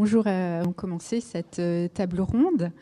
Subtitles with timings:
[0.00, 1.60] bonjour, à, on commencer cette
[1.92, 2.72] table ronde.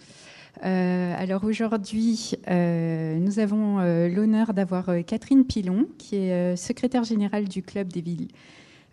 [0.63, 8.03] alors aujourd'hui, nous avons l'honneur d'avoir Catherine Pilon, qui est secrétaire générale du Club des
[8.03, 8.29] villes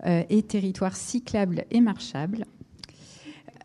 [0.07, 2.45] et territoires cyclables et marchables.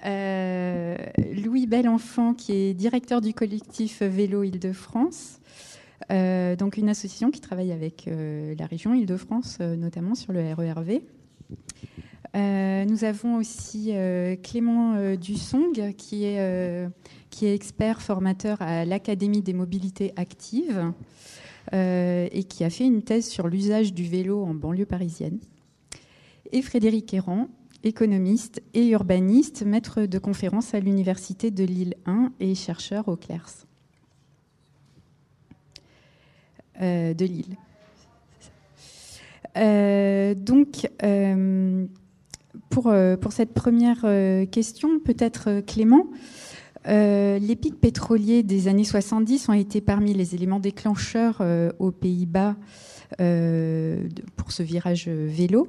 [0.05, 5.41] Louis Belenfant, qui est directeur du collectif Vélo Île-de-France.
[6.13, 10.53] Euh, donc une association qui travaille avec euh, la région Île-de-France, euh, notamment sur le
[10.53, 11.01] RERV.
[12.35, 13.93] Nous avons aussi
[14.43, 16.89] Clément Dussong, qui est,
[17.31, 20.93] qui est expert formateur à l'Académie des mobilités actives
[21.73, 25.39] et qui a fait une thèse sur l'usage du vélo en banlieue parisienne.
[26.53, 27.49] Et Frédéric Errand,
[27.85, 33.67] économiste et urbaniste, maître de conférence à l'Université de Lille 1 et chercheur au CLERS.
[36.83, 37.57] Euh, de Lille.
[39.57, 41.87] Euh, donc, euh,
[42.71, 44.07] pour, pour cette première
[44.51, 46.07] question, peut-être Clément,
[46.87, 51.43] les pics pétroliers des années 70 ont été parmi les éléments déclencheurs
[51.79, 52.57] aux Pays-Bas
[53.19, 55.69] pour ce virage vélo.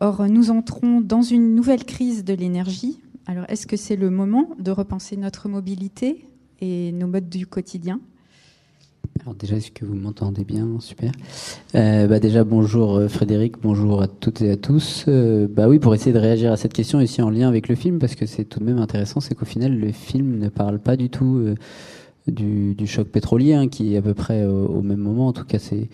[0.00, 3.00] Or, nous entrons dans une nouvelle crise de l'énergie.
[3.26, 6.24] Alors, est-ce que c'est le moment de repenser notre mobilité
[6.60, 8.00] et nos modes du quotidien
[9.20, 10.66] alors déjà, est-ce que vous m'entendez bien?
[10.80, 11.12] Super.
[11.74, 15.04] Euh, bah déjà, bonjour euh, Frédéric, bonjour à toutes et à tous.
[15.08, 17.74] Euh, bah oui, pour essayer de réagir à cette question ici en lien avec le
[17.74, 20.78] film, parce que c'est tout de même intéressant, c'est qu'au final, le film ne parle
[20.78, 21.54] pas du tout
[22.26, 25.28] du, choc pétrolier, hein, qui est à peu près au, même moment.
[25.28, 25.88] En tout cas, c'est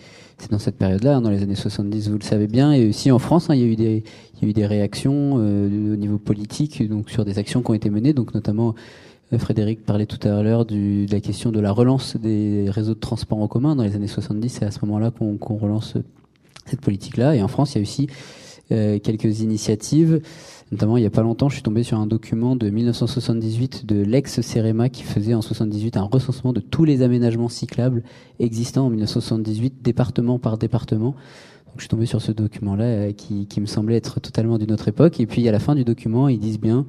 [0.51, 2.73] dans cette période-là, hein, dans les années 70, vous le savez bien.
[2.73, 4.05] Et aussi en France, hein, il, y a eu des,
[4.43, 7.91] y a eu des réactions au niveau politique, donc sur des actions qui ont été
[7.91, 8.75] menées, donc notamment
[9.39, 13.39] Frédéric parlait tout à l'heure de la question de la relance des réseaux de transport
[13.39, 14.49] en commun dans les années 70.
[14.49, 15.95] C'est à ce moment-là qu'on relance
[16.67, 17.35] cette politique-là.
[17.35, 18.09] Et en France, il y a aussi
[18.73, 20.21] euh, quelques initiatives.
[20.73, 24.03] Notamment, il n'y a pas longtemps, je suis tombé sur un document de 1978 de
[24.03, 28.03] l'ex-CEREMA qui faisait en 78 un recensement de tous les aménagements cyclables
[28.41, 31.15] existants en 1978, département par département.
[31.67, 34.73] Donc, je suis tombé sur ce document-là euh, qui, qui me semblait être totalement d'une
[34.73, 35.21] autre époque.
[35.21, 36.87] Et puis, à la fin du document, ils disent bien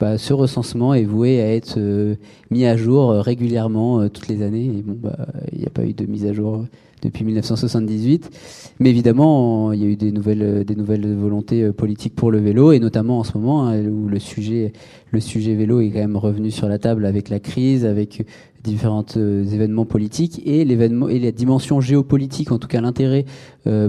[0.00, 2.14] bah, ce recensement est voué à être euh,
[2.52, 4.66] mis à jour euh, régulièrement euh, toutes les années.
[4.66, 6.64] Et bon, bah, il n'y a pas eu de mise à jour
[7.02, 8.30] depuis 1978.
[8.78, 12.70] Mais évidemment, il y a eu des nouvelles, des nouvelles volontés politiques pour le vélo,
[12.70, 14.72] et notamment en ce moment hein, où le sujet,
[15.10, 18.24] le sujet vélo est quand même revenu sur la table avec la crise, avec
[18.62, 23.24] différents événements politiques et l'événement et la dimension géopolitique, en tout cas l'intérêt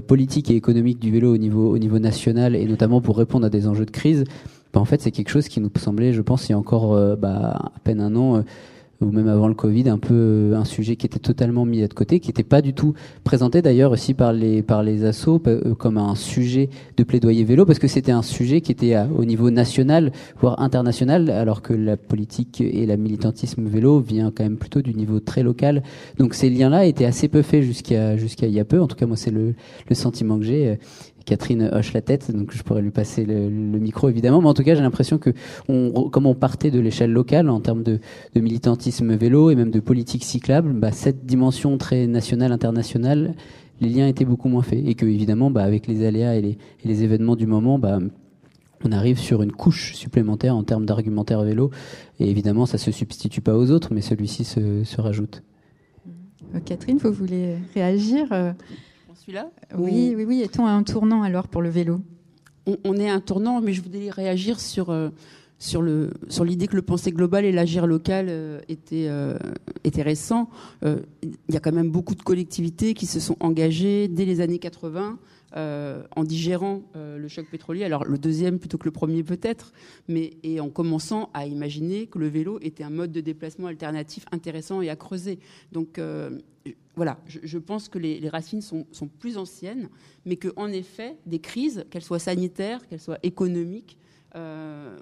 [0.08, 3.50] politique et économique du vélo au niveau, au niveau national, et notamment pour répondre à
[3.50, 4.24] des enjeux de crise
[4.74, 6.94] bah, en fait, c'est quelque chose qui nous semblait, je pense, il y a encore
[6.94, 8.42] euh, bah, à peine un an, euh,
[9.02, 11.94] ou même avant le Covid, un peu euh, un sujet qui était totalement mis de
[11.94, 12.94] côté, qui n'était pas du tout
[13.24, 15.42] présenté d'ailleurs aussi par les par les assos
[15.78, 19.52] comme un sujet de plaidoyer vélo, parce que c'était un sujet qui était au niveau
[19.52, 24.82] national, voire international, alors que la politique et la militantisme vélo vient quand même plutôt
[24.82, 25.82] du niveau très local.
[26.18, 28.82] Donc ces liens-là étaient assez peu faits jusqu'à jusqu'à il y a peu.
[28.82, 29.56] En tout cas, moi, c'est le,
[29.88, 30.78] le sentiment que j'ai.
[31.30, 34.42] Catherine hoche la tête, donc je pourrais lui passer le, micro évidemment.
[34.42, 35.30] Mais en tout cas, j'ai l'impression que,
[35.68, 38.00] comme on partait de l'échelle locale en termes de,
[38.36, 43.36] militantisme vélo et même de politique cyclable, bah, cette dimension très nationale, internationale,
[43.80, 44.84] les liens étaient beaucoup moins faits.
[44.84, 48.00] Et que évidemment, bah, avec les aléas et les, événements du moment, bah,
[48.84, 51.70] on arrive sur une couche supplémentaire en termes d'argumentaire vélo.
[52.20, 55.44] Et évidemment, ça se substitue pas aux autres, mais celui-ci se, se rajoute.
[56.66, 58.34] Catherine, vous voulez réagir
[59.78, 60.42] Oui, oui, oui.
[60.42, 62.02] Est-on à un tournant alors pour le vélo?
[62.84, 65.10] On, est à un tournant, mais je voudrais réagir sur, euh,
[65.58, 69.40] sur, le, sur l'idée que le pensée global et l'agir local euh, étaient, euh,
[69.84, 70.50] étaient récents.
[70.84, 74.60] Il y a quand même beaucoup de collectivités qui se sont engagées dès les années
[74.60, 75.18] 80
[75.56, 79.74] euh, en digérant euh, le choc pétrolier, alors le deuxième plutôt que le premier peut-être,
[80.08, 84.26] mais et en commençant à imaginer que le vélo était un mode de déplacement alternatif
[84.32, 85.40] intéressant et à creuser.
[85.72, 86.38] Donc euh,
[87.00, 88.86] voilà, je, pense que les, racines sont,
[89.20, 89.88] plus anciennes,
[90.26, 93.98] mais qu'en effet, des crises, qu'elles soient sanitaires, qu'elles soient économiques,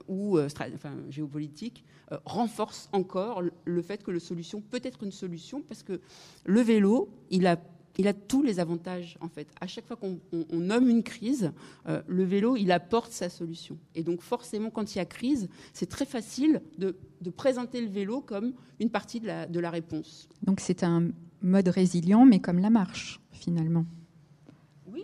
[0.07, 1.83] ou enfin, géopolitiques,
[2.23, 5.99] renforcent encore le fait que la solution peut être une solution parce que
[6.45, 7.57] le vélo, il a
[7.97, 9.47] il a tous les avantages en fait.
[9.59, 10.19] À chaque fois qu'on
[10.51, 11.51] nomme une crise,
[11.87, 13.77] euh, le vélo, il apporte sa solution.
[13.95, 16.95] Et donc forcément, quand il y a crise, c'est très facile de,
[17.35, 20.29] présenter le vélo comme une partie de la, de la réponse.
[20.43, 21.09] Donc c'est un
[21.41, 23.85] mode résilient, mais comme la marche finalement.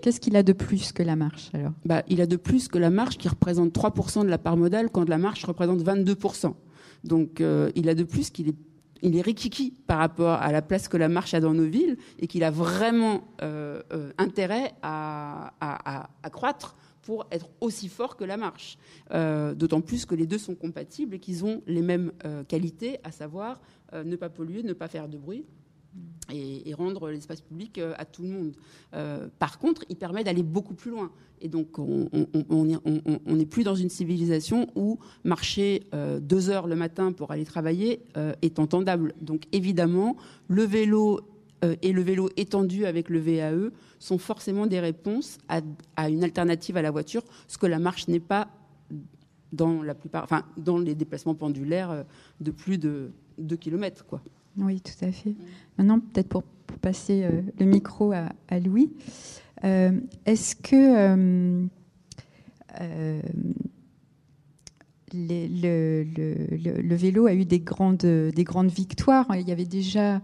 [0.01, 1.71] Qu'est-ce qu'il a de plus que la marche alors?
[1.85, 4.89] Bah, Il a de plus que la marche qui représente 3% de la part modale
[4.89, 6.53] quand la marche représente 22%.
[7.06, 8.56] Donc euh, il a de plus qu'il est
[9.03, 11.97] il est rikiki par rapport à la place que la marche a dans nos villes
[12.19, 15.51] et qu'il a vraiment euh, euh, intérêt à,
[16.31, 18.77] croître pour être aussi fort que la marche.
[19.12, 22.13] Euh, d'autant plus que les deux sont compatibles et qu'ils ont les mêmes
[22.47, 23.62] qualités, à savoir
[23.94, 25.45] ne pas polluer, ne pas faire de bruit.
[26.31, 28.53] Et, rendre l'espace public à tout le monde.
[29.37, 31.11] par contre, il permet d'aller beaucoup plus loin.
[31.41, 32.09] Et donc, on
[33.27, 35.85] n'est plus dans une civilisation où marcher
[36.21, 38.01] deux heures le matin pour aller travailler
[38.41, 39.13] est entendable.
[39.21, 40.15] Donc, évidemment,
[40.47, 41.19] le vélo
[41.81, 43.69] et le vélo étendu avec le VAE
[43.99, 48.19] sont forcément des réponses à, une alternative à la voiture, ce que la marche n'est
[48.19, 48.49] pas
[49.53, 52.03] dans la plupart, enfin, dans les déplacements pendulaires euh,
[52.41, 54.05] de plus de 2 km.
[54.05, 54.21] Quoi.
[54.57, 55.35] Oui, tout à fait.
[55.77, 56.44] Maintenant, peut-être pour,
[56.81, 58.91] passer euh, le micro à, Louis,
[59.63, 59.91] euh,
[60.25, 61.67] est-ce que
[65.13, 69.27] le, le, vélo a eu des grandes, des grandes victoires?
[69.35, 70.19] Il y avait déjà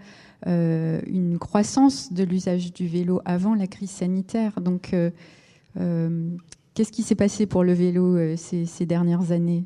[0.48, 4.62] euh, une croissance de l'usage du vélo avant la crise sanitaire.
[4.62, 5.12] Donc, euh,
[5.78, 6.30] euh,
[6.74, 9.66] qu'est-ce qui s'est passé pour le vélo ces, dernières années?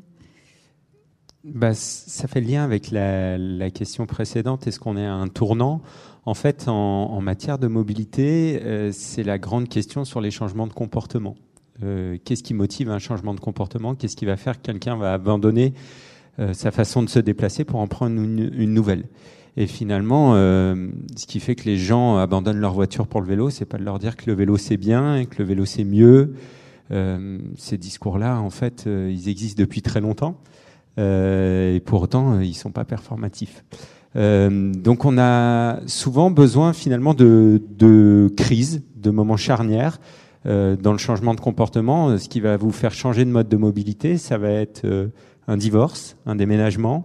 [1.44, 4.66] Bah, ça fait lien avec la, question précédente.
[4.66, 5.82] Est-ce qu'on est à un tournant?
[6.26, 11.36] En fait, en, matière de mobilité, c'est la grande question sur les changements de comportement.
[11.80, 13.94] Qu'est-ce qui motive un changement de comportement?
[13.94, 15.74] Qu'est-ce qui va faire que quelqu'un va abandonner
[16.52, 19.04] sa façon de se déplacer pour en prendre une nouvelle?
[19.56, 23.50] Et finalement, euh, ce qui fait que les gens abandonnent leur voiture pour le vélo,
[23.50, 26.34] c'est pas de leur dire que le vélo c'est bien que le vélo c'est mieux.
[26.90, 30.40] Euh, ces discours-là, en fait, euh, ils existent depuis très longtemps
[30.96, 33.64] et pour autant, ils sont pas performatifs.
[34.14, 40.00] donc, on a souvent besoin finalement de, de crises, de moments charnières
[40.44, 42.16] dans le changement de comportement.
[42.16, 45.10] Ce qui va vous faire changer de mode de mobilité, ça va être
[45.48, 47.04] un divorce, un déménagement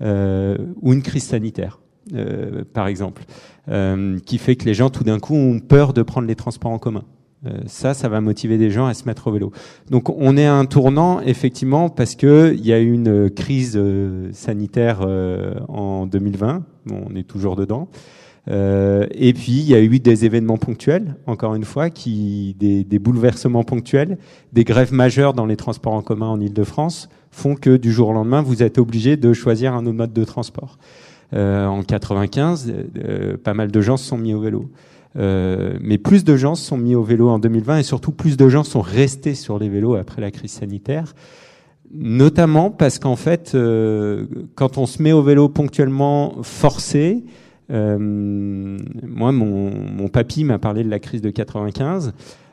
[0.00, 1.78] ou une crise sanitaire.
[2.14, 3.24] Euh, par exemple,
[3.68, 6.70] euh, qui fait que les gens tout d'un coup ont peur de prendre les transports
[6.70, 7.04] en commun.
[7.46, 9.52] Euh, ça, ça va motiver des gens à se mettre au vélo.
[9.90, 13.80] Donc, on est à un tournant effectivement parce que il y a eu une crise
[14.32, 15.06] sanitaire
[15.68, 16.64] en 2020.
[16.86, 17.88] Bon, on est toujours dedans.
[18.50, 23.64] Euh, et puis il y a eu des événements ponctuels, encore une fois, des, bouleversements
[23.64, 24.18] ponctuels,
[24.52, 28.12] des grèves majeures dans les transports en commun en Ile-de-France font que du jour au
[28.12, 30.78] lendemain, vous êtes obligé de choisir un autre mode de transport.
[31.34, 34.70] Euh, en 95, euh, pas mal de gens se sont mis au vélo.
[35.16, 38.36] Euh, mais plus de gens se sont mis au vélo en 2020 et surtout plus
[38.36, 41.14] de gens sont restés sur les vélos après la crise sanitaire.
[41.92, 43.56] Notamment parce qu'en fait,
[44.54, 47.24] quand on se met au vélo ponctuellement forcé,
[47.70, 52.12] moi, mon, papy m'a parlé de la crise de 95.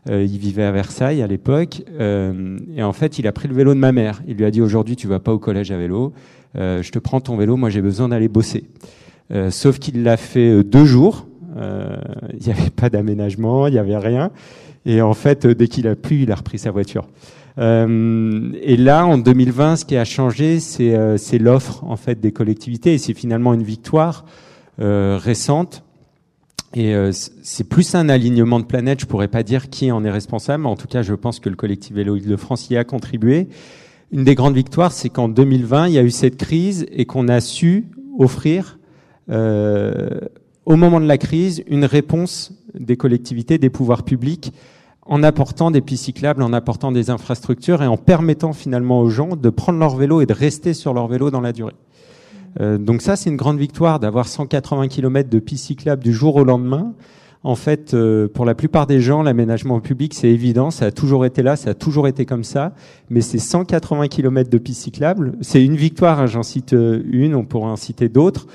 [0.09, 3.79] il vivait à Versailles à l'époque, et en fait, il a pris le vélo de
[3.79, 4.23] ma mère.
[4.25, 6.13] Il lui a dit aujourd'hui, tu vas pas au collège à vélo.
[6.57, 8.65] Euh, je te prends ton vélo, moi j'ai besoin d'aller bosser.
[9.31, 11.27] Euh, sauf qu'il l'a fait euh, deux jours.
[11.55, 14.31] Il n'y avait pas d'aménagement, il n'y avait rien.
[14.85, 17.07] Et en fait, dès qu'il a plu, il a repris sa voiture.
[17.57, 22.93] Euh, et là, en 2020, ce qui a changé, c'est l'offre en fait des collectivités,
[22.93, 24.25] et c'est finalement une victoire
[24.79, 25.83] euh, récente.
[26.77, 26.93] Et
[27.41, 28.99] c'est plus un alignement de planète.
[28.99, 30.65] Je pourrais pas dire qui en est responsable.
[30.65, 33.47] En tout cas, je pense que le collectif Vélo Île-de-France y a contribué
[34.11, 37.27] une des grandes victoires, c'est qu'en 2020, il y a eu cette crise et qu'on
[37.27, 37.85] a su
[38.17, 38.79] offrir,
[39.29, 40.21] euh,
[40.65, 44.53] au moment de la crise, une réponse des collectivités, des pouvoirs publics,
[45.05, 49.35] en apportant des pistes cyclables, en apportant des infrastructures et en permettant finalement aux gens
[49.35, 51.75] de prendre leur vélo et de rester sur leur vélo dans la durée.
[52.59, 56.35] Euh, donc ça, c'est une grande victoire d'avoir 180 km de pistes cyclables du jour
[56.37, 56.93] au lendemain
[57.45, 61.27] en fait, euh, pour la plupart des gens, l'aménagement public, c'est évident, ça a toujours
[61.27, 62.73] été là, ça a toujours été comme ça,
[63.11, 65.37] mais c'est 180 km de pistes cyclables.
[65.41, 68.47] C'est une victoire, hein, j'en cite euh, une, on pourrait en citer d'autres.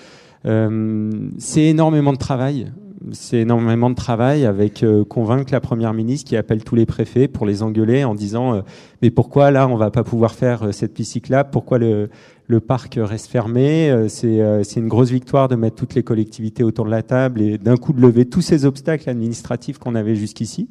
[0.46, 2.72] Euh, c'est énormément de travail.
[3.12, 7.46] C'est énormément de travail avec convaincre la première ministre qui appelle tous les préfets pour
[7.46, 8.62] les engueuler en disant
[9.00, 12.10] mais pourquoi là on va pas pouvoir faire cette piste cyclable Pourquoi le,
[12.50, 13.90] le parc reste fermé?
[13.90, 17.40] Euh, euh, c'est une grosse victoire de mettre toutes les collectivités autour de la table
[17.40, 20.68] et d'un coup de lever tous ces obstacles administratifs qu'on avait jusqu'ici.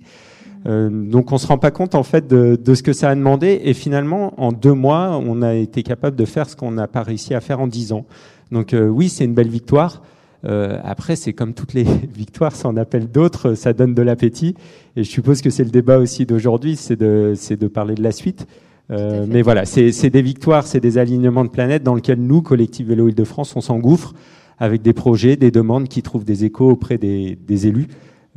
[0.65, 3.61] Euh, donc on se rend pas compte en fait de, ce que ça a demandé
[3.63, 7.01] et finalement en deux mois on a été capable de faire ce qu'on n'a pas
[7.01, 8.05] réussi à faire en dix ans.
[8.51, 10.01] Donc oui c'est une belle victoire.
[10.43, 11.83] après c'est comme toutes les
[12.15, 14.55] victoires, ça en appelle d'autres, ça donne de l'appétit
[14.95, 18.11] et je suppose que c'est le débat aussi d'aujourd'hui, c'est de, de parler de la
[18.11, 18.47] suite.
[18.91, 22.87] Euh, mais voilà, c'est des victoires, c'est des alignements de planètes dans lesquels nous, Collectif
[22.87, 24.13] Vélo Île-de-France, on s'engouffre
[24.57, 27.87] avec des projets, des demandes qui trouvent des échos auprès des, des élus.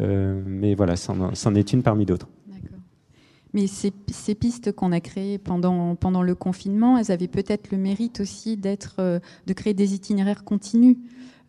[0.00, 2.28] Euh, mais voilà, c'en est une parmi d'autres.
[3.54, 3.92] Mais ces,
[4.35, 8.97] pistes qu'on a créées pendant, pendant le confinement, elles avaient peut-être le mérite aussi d'être,
[8.99, 10.97] euh, de créer des itinéraires continus,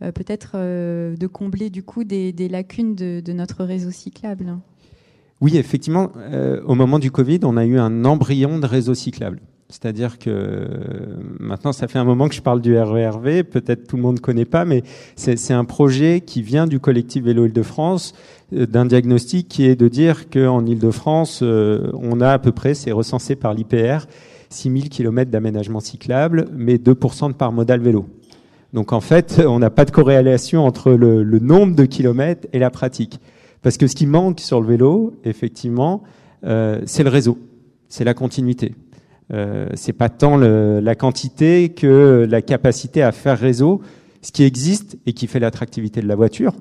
[0.02, 4.58] peut-être de combler du coup des, lacunes de, notre réseau cyclable.
[5.44, 9.42] Oui, effectivement, euh, au moment du Covid, on a eu un embryon de réseau cyclable.
[9.68, 13.98] C'est-à-dire que euh, maintenant, ça fait un moment que je parle du RERV, peut-être tout
[13.98, 14.84] le monde ne connaît pas, mais
[15.18, 19.88] c'est un projet qui vient du collectif Vélo Île-de-France, euh, d'un diagnostic qui est de
[19.88, 24.06] dire qu'en Île-de-France, on a à peu près, c'est recensé par l'IPR,
[24.50, 28.08] 6000 km d'aménagement cyclable, mais 2% de par modal vélo.
[28.74, 32.70] Donc en fait, on n'a pas de corrélation entre le, nombre de kilomètres et la
[32.70, 33.20] pratique.
[33.62, 36.04] Parce que ce qui manque sur le vélo, effectivement,
[36.44, 37.38] euh, c'est le réseau,
[37.88, 38.76] c'est la continuité.
[39.32, 43.82] Euh, c'est pas tant la quantité que la capacité à faire réseau,
[44.22, 46.54] ce qui existe et qui fait l'attractivité de la voiture.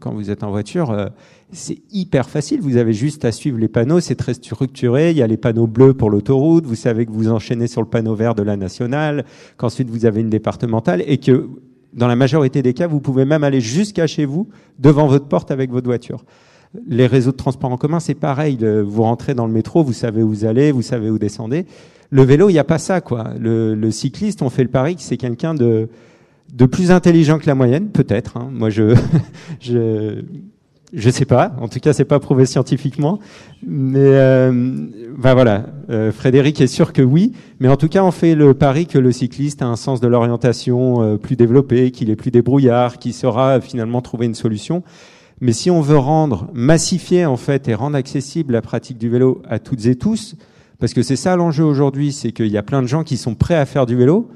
[0.00, 1.06] Quand vous êtes en voiture, euh,
[1.52, 2.60] c'est hyper facile.
[2.60, 4.00] Vous avez juste à suivre les panneaux.
[4.00, 5.10] C'est très structuré.
[5.10, 6.66] Il y a les panneaux bleus pour l'autoroute.
[6.66, 9.24] Vous savez que vous enchaînez sur le panneau vert de la nationale,
[9.56, 11.48] qu'ensuite vous avez une départementale et que
[11.92, 14.48] dans la majorité des cas, vous pouvez même aller jusqu'à chez vous,
[14.78, 16.24] devant votre porte avec votre voiture.
[16.88, 18.58] Les réseaux de transport en commun, c'est pareil.
[18.84, 21.66] Vous rentrez dans le métro, vous savez où vous allez, vous savez où descendez.
[22.10, 23.32] Le vélo, il n'y a pas ça, quoi.
[23.38, 25.88] Le, cycliste, on fait le pari que c'est quelqu'un de,
[26.54, 28.36] de plus intelligent que la moyenne, peut-être.
[28.36, 28.48] Hein.
[28.52, 28.94] Moi, je,
[29.60, 30.22] je,
[30.92, 31.54] je sais pas.
[31.60, 33.18] En tout cas, c'est pas prouvé scientifiquement.
[33.66, 34.52] Mais euh,
[35.18, 37.32] ben voilà, euh, Frédéric est sûr que oui.
[37.58, 40.06] Mais en tout cas, on fait le pari que le cycliste a un sens de
[40.06, 44.84] l'orientation euh, plus développé, qu'il est plus débrouillard, qu'il saura finalement trouver une solution.
[45.40, 49.42] Mais si on veut rendre massifier en fait et rendre accessible la pratique du vélo
[49.48, 50.36] à toutes et tous,
[50.78, 53.34] parce que c'est ça l'enjeu aujourd'hui, c'est qu'il y a plein de gens qui sont
[53.34, 54.28] prêts à faire du vélo,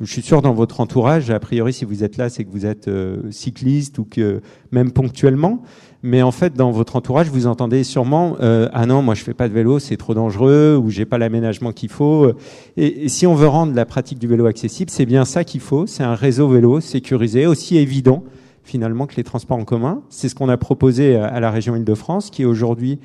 [0.00, 2.66] je suis sûr dans votre entourage, a priori si vous êtes là, c'est que vous
[2.66, 2.90] êtes
[3.30, 4.40] cycliste ou que
[4.72, 5.62] même ponctuellement
[6.02, 9.34] mais en fait, dans votre entourage, vous entendez sûrement euh, ah non, moi je fais
[9.34, 12.32] pas de vélo, c'est trop dangereux, ou j'ai pas l'aménagement qu'il faut.
[12.76, 15.86] Et, si on veut rendre la pratique du vélo accessible, c'est bien ça qu'il faut.
[15.86, 18.24] C'est un réseau vélo sécurisé, aussi évident
[18.62, 20.02] finalement que les transports en commun.
[20.10, 22.98] C'est ce qu'on a proposé à la région Île-de-France, qui aujourd'hui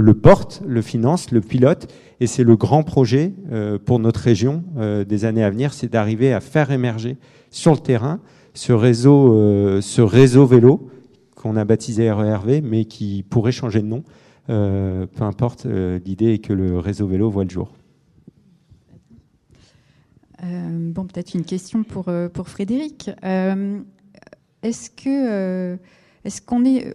[0.00, 4.64] le porte, le finance, le pilote, et c'est le grand projet euh, pour notre région
[4.76, 7.16] euh, des années à venir, c'est d'arriver à faire émerger
[7.50, 8.20] sur le terrain
[8.54, 10.88] ce réseau, euh, ce réseau vélo
[11.34, 14.04] qu'on a baptisé RERV, mais qui pourrait changer de nom.
[14.46, 15.66] Peu importe,
[16.04, 17.72] l'idée est que le réseau vélo voit le jour.
[20.42, 23.10] Bon, peut-être une question pour, pour Frédéric.
[24.62, 25.78] est-ce que
[26.24, 26.94] est-ce qu'on est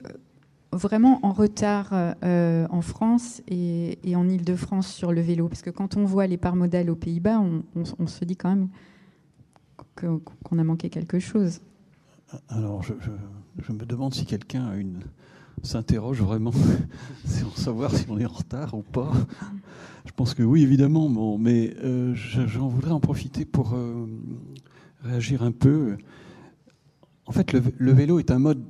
[0.77, 6.05] vraiment en retard en France et, en Ile-de-France sur le vélo Parce que quand on
[6.05, 7.41] voit les parts modales aux Pays-Bas,
[7.75, 8.69] on, se dit quand même
[9.95, 11.61] qu'on a manqué quelque chose.
[12.49, 14.71] Alors, je, me demande si quelqu'un
[15.63, 16.51] s'interroge vraiment
[17.41, 19.11] pour savoir si on est en retard ou pas.
[20.05, 24.07] Je pense que oui, évidemment, bon, mais euh, j'en voudrais en profiter pour euh,
[25.03, 25.97] réagir un peu.
[27.25, 28.63] En fait, le, vélo est un mode,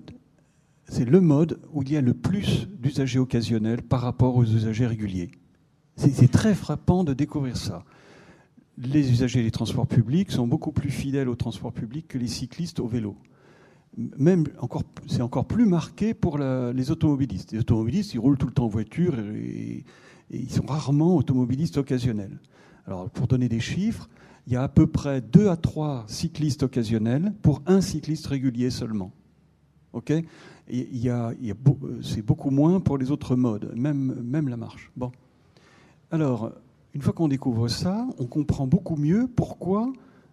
[0.88, 4.88] c'est le mode où il y a le plus d'usagers occasionnels par rapport aux usagers
[4.88, 5.32] réguliers.
[5.96, 7.84] C'est très frappant de découvrir ça.
[8.77, 12.79] Les usagers des transports publics sont beaucoup plus fidèles aux transports publics que les cyclistes
[12.79, 13.17] au vélo
[14.17, 14.46] même
[15.08, 17.51] c'est encore plus marqué pour les automobilistes.
[17.51, 19.84] Les automobilistes, ils roulent tout le temps en voiture et,
[20.29, 22.41] ils sont rarement automobilistes occasionnels.
[22.86, 24.10] Alors, pour donner des chiffres,
[24.46, 28.70] il y a à peu près 2 à 3 cyclistes occasionnels pour un cycliste régulier
[28.70, 29.13] seulement.
[29.94, 30.13] OK
[30.70, 31.34] il y a,
[32.01, 34.91] c'est beaucoup moins pour les autres modes, même, même la marche.
[34.96, 35.12] Bon.
[36.12, 36.51] Alors,
[36.94, 39.91] une fois qu'on découvre ça, on comprend beaucoup mieux pourquoi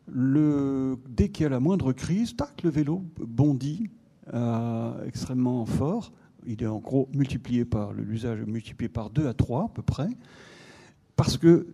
[0.09, 3.89] dès qu'il y a la moindre crise, tac, le vélo bondit
[4.33, 6.13] euh, extrêmement fort.
[6.47, 10.09] Il est en gros multiplié par l'usage multiplié par 2 à 3 à peu près,
[11.17, 11.67] parce que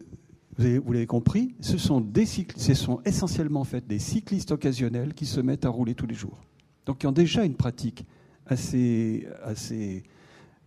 [0.58, 5.40] vous l'avez compris, ce sont, des ce sont essentiellement fait des cyclistes occasionnels qui se
[5.40, 6.38] mettent à rouler tous les jours.
[6.86, 8.04] Donc qui ont déjà une pratique
[8.46, 10.02] assez, assez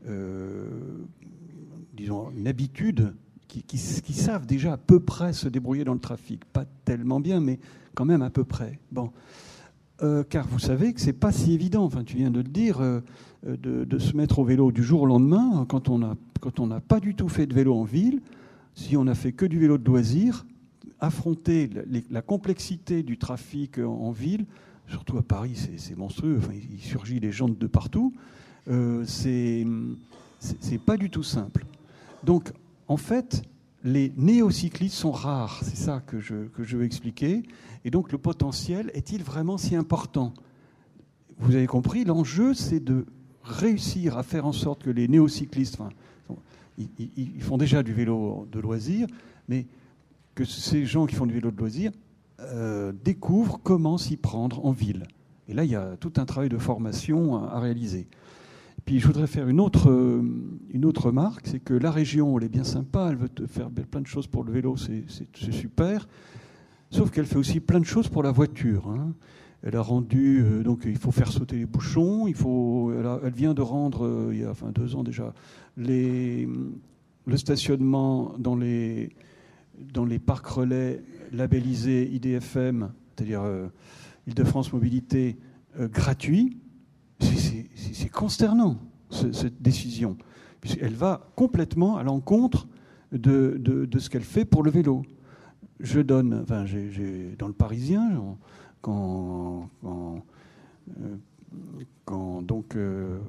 [0.07, 0.69] euh,
[1.93, 3.13] disons, une habitude
[3.47, 6.43] qui, savent déjà à peu près se débrouiller dans le trafic.
[6.45, 7.59] Pas tellement bien, mais
[7.93, 8.79] quand même à peu près.
[8.91, 9.11] Bon.
[10.01, 12.81] Euh, car vous savez que c'est pas si évident, enfin tu viens de le dire,
[12.81, 13.01] euh,
[13.45, 15.99] de, se mettre au vélo du jour au lendemain quand on
[16.67, 18.21] n'a pas du tout fait de vélo en ville,
[18.73, 20.47] si on n'a fait que du vélo de loisir,
[20.99, 21.69] affronter
[22.09, 24.45] la, complexité du trafic en, ville,
[24.87, 28.13] surtout à Paris, c'est monstrueux, enfin, il surgit des gens de partout,
[28.69, 29.65] euh, c'est
[30.85, 31.65] pas du tout simple.
[32.23, 32.51] Donc
[32.87, 33.43] en fait,
[33.83, 35.61] les néocyclistes sont rares.
[35.63, 37.43] C'est ça que je, que je veux expliquer.
[37.85, 40.33] Et donc, le potentiel est-il vraiment si important?
[41.39, 43.05] Vous avez compris, l'enjeu, c'est de
[43.43, 45.89] réussir à faire en sorte que les néocyclistes, enfin,
[46.97, 49.07] ils, font déjà du vélo de loisir,
[49.49, 49.65] mais
[50.35, 51.91] que ces gens qui font du vélo de loisir
[52.45, 55.03] euh, découvrent comment s'y prendre en ville.
[55.47, 58.07] Et là, il y a tout un travail de formation à réaliser.
[58.85, 59.89] Puis je voudrais faire une autre,
[60.69, 64.01] une autre remarque, c'est que la région, elle est bien sympa, elle veut faire plein
[64.01, 65.05] de choses pour le vélo, c'est
[65.51, 66.07] super,
[66.89, 68.89] sauf qu'elle fait aussi plein de choses pour la voiture.
[68.89, 69.13] Hein.
[69.63, 72.91] Elle a rendu, euh, donc il faut faire sauter les bouchons, il faut,
[73.23, 75.33] elle, vient de rendre, euh, il y a deux ans déjà,
[75.77, 76.49] les,
[77.25, 79.15] le stationnement dans les,
[79.93, 81.01] dans les parcs relais
[81.33, 83.67] labellisés IDFM, c'est-à-dire euh,
[84.27, 85.37] Île-de-France Mobilité,
[85.77, 86.57] gratuit.
[87.19, 88.77] C'est consternant,
[89.09, 90.17] cette décision.
[90.79, 92.67] Elle va complètement à l'encontre
[93.11, 95.03] de, de, ce qu'elle fait pour le vélo.
[95.79, 96.65] Je donne, enfin,
[97.37, 98.37] dans le Parisien,
[98.81, 100.23] quand, quand,
[102.11, 103.19] euh, donc euh,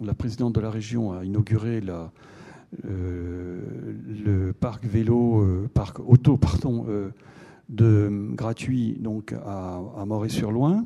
[0.00, 2.12] la présidente de la région a inauguré la,
[2.86, 3.60] euh,
[4.24, 6.86] le parc vélo, parc auto, pardon,
[7.70, 10.84] de gratuit donc à, à Moret-sur-Loing.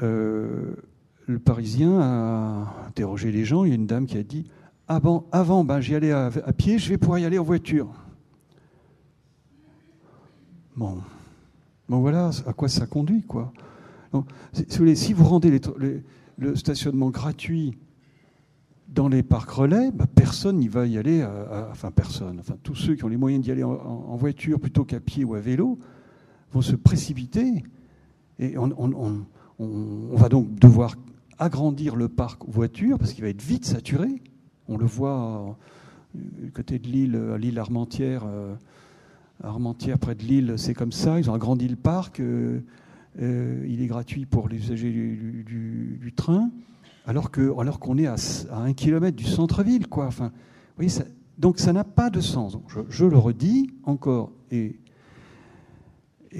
[0.00, 3.64] le Parisien a interrogé les gens.
[3.64, 4.46] Il y a une dame qui a dit
[4.88, 7.88] avant, ben, j'y allais à, à, pied, je vais pouvoir y aller en voiture.
[10.76, 10.98] Bon,
[11.88, 13.52] Bon, voilà à quoi ça conduit, quoi.
[14.94, 15.60] si, vous rendez
[16.38, 17.76] le stationnement gratuit
[18.94, 21.26] dans les parcs relais, bah, personne n'y va y aller,
[21.70, 25.00] enfin personne, enfin tous ceux qui ont les moyens d'y aller en, voiture plutôt qu'à
[25.00, 25.78] pied ou à vélo
[26.52, 27.64] vont se précipiter.
[28.38, 29.26] Et on,
[30.12, 30.94] va donc devoir
[31.38, 34.22] agrandir le parc voiture parce qu'il va être vite saturé.
[34.68, 35.56] On le voit
[36.14, 38.22] du côté de l'île, à l'île Armentière.
[38.26, 38.54] Euh,
[39.42, 41.18] Armentières, près de Lille, c'est comme ça.
[41.18, 42.20] Ils ont agrandi le parc.
[42.20, 42.60] Euh,
[43.20, 46.50] euh, il est gratuit pour les usagers du, train,
[47.04, 48.16] alors qu'on alors qu'on est à,
[48.52, 49.88] un kilomètre du centre-ville.
[49.88, 50.06] Quoi.
[50.06, 50.32] Enfin,
[51.38, 52.56] donc ça n'a pas de sens.
[52.88, 54.76] Je, le redis encore et,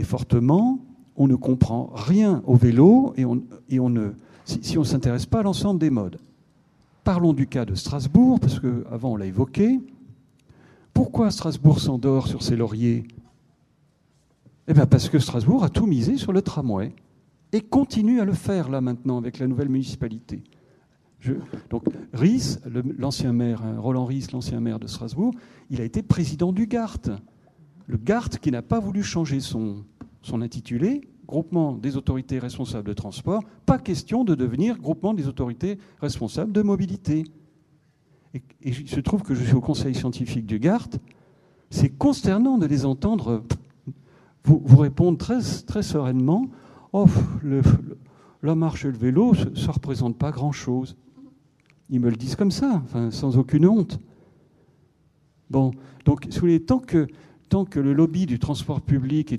[0.03, 0.79] fortement,
[1.17, 4.11] on ne comprend rien au vélo et on, ne,
[4.45, 6.19] si, si on ne s'intéresse pas à l'ensemble des modes.
[7.05, 9.81] Parlons du cas de Strasbourg, parce qu'avant on l'a évoqué.
[10.95, 13.05] Pourquoi Strasbourg s'endort sur ses lauriers?
[14.67, 16.95] Eh bien parce que Strasbourg a tout misé sur le tramway
[17.53, 20.43] et continue à le faire là maintenant avec la nouvelle municipalité.
[21.71, 22.59] Donc Ries,
[22.99, 25.33] l'ancien maire, hein, Roland Ries, l'ancien maire de Strasbourg,
[25.71, 27.01] il a été président du GART.
[27.87, 29.85] Le GART qui n'a pas voulu changer son,
[30.23, 35.79] son intitulé, groupement des autorités responsables de transport, pas question de devenir groupement des autorités
[36.01, 37.25] responsables de mobilité.
[38.35, 40.89] Et, il se trouve que je suis au conseil scientifique du GART.
[41.71, 43.45] C'est consternant de les entendre
[44.45, 46.47] vous, répondre très, très sereinement
[46.93, 47.07] Oh,
[48.43, 50.97] la marche et le vélo, ça ne représente pas grand-chose.
[51.91, 53.99] Ils me le disent comme ça, sans aucune honte.
[55.51, 55.73] Bon,
[56.05, 56.29] donc,
[56.67, 57.07] tant que,
[57.49, 59.35] tant que le lobby du transport public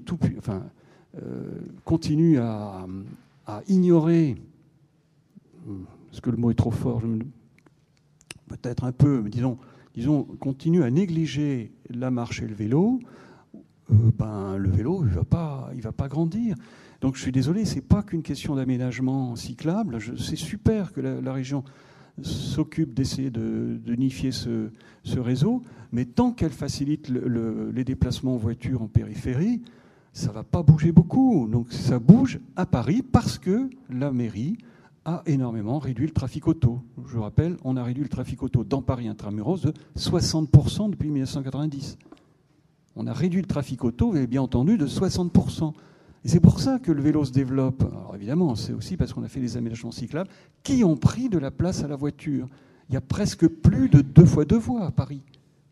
[1.16, 2.86] euh, continue à,
[3.68, 4.36] ignorer,
[6.08, 7.02] parce que le mot est trop fort,
[8.48, 9.58] peut-être un peu, mais disons,
[9.94, 13.00] disons, continue à négliger la marche et le vélo,
[13.92, 16.56] euh, ben, le vélo, il ne va, pas, va pas grandir.
[17.02, 20.00] Donc je suis désolé, ce n'est pas qu'une question d'aménagement cyclable.
[20.18, 21.64] C'est super que la, région
[22.22, 23.80] s'occupe d'essayer de,
[24.32, 29.62] ce, réseau, mais tant qu'elle facilite les déplacements en voiture en périphérie,
[30.14, 31.48] ça ne va pas bouger beaucoup.
[31.52, 34.58] Donc ça bouge à Paris parce que la mairie
[35.04, 36.80] a énormément réduit le trafic auto.
[37.08, 41.98] Je rappelle, on a réduit le trafic auto dans Paris intramuros de 60% depuis 1990.
[42.96, 45.74] On a réduit le trafic auto, vous bien entendu, de 60%.
[46.26, 47.84] Et c'est pour ça que le vélo se développe.
[47.84, 50.30] Alors évidemment, c'est aussi parce qu'on a fait des aménagements cyclables
[50.64, 52.48] qui ont pris de la place à la voiture.
[52.90, 55.22] Il y a presque plus de deux fois deux voies à Paris.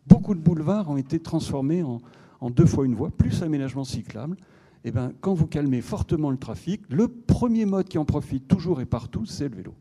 [0.05, 2.01] Beaucoup de boulevards ont été transformés en,
[2.51, 4.37] deux fois une voie, plus aménagement cyclable
[4.85, 8.81] eh ben, quand vous calmez fortement le trafic, le premier mode qui en profite toujours
[8.81, 9.73] et partout, c'est le vélo.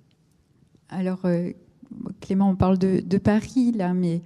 [0.88, 1.50] Alors, euh,
[2.20, 4.22] Clément, on parle de, Paris, là, mais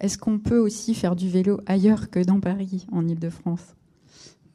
[0.00, 3.76] est-ce qu'on peut aussi faire du vélo ailleurs que dans Paris, en Ile-de-France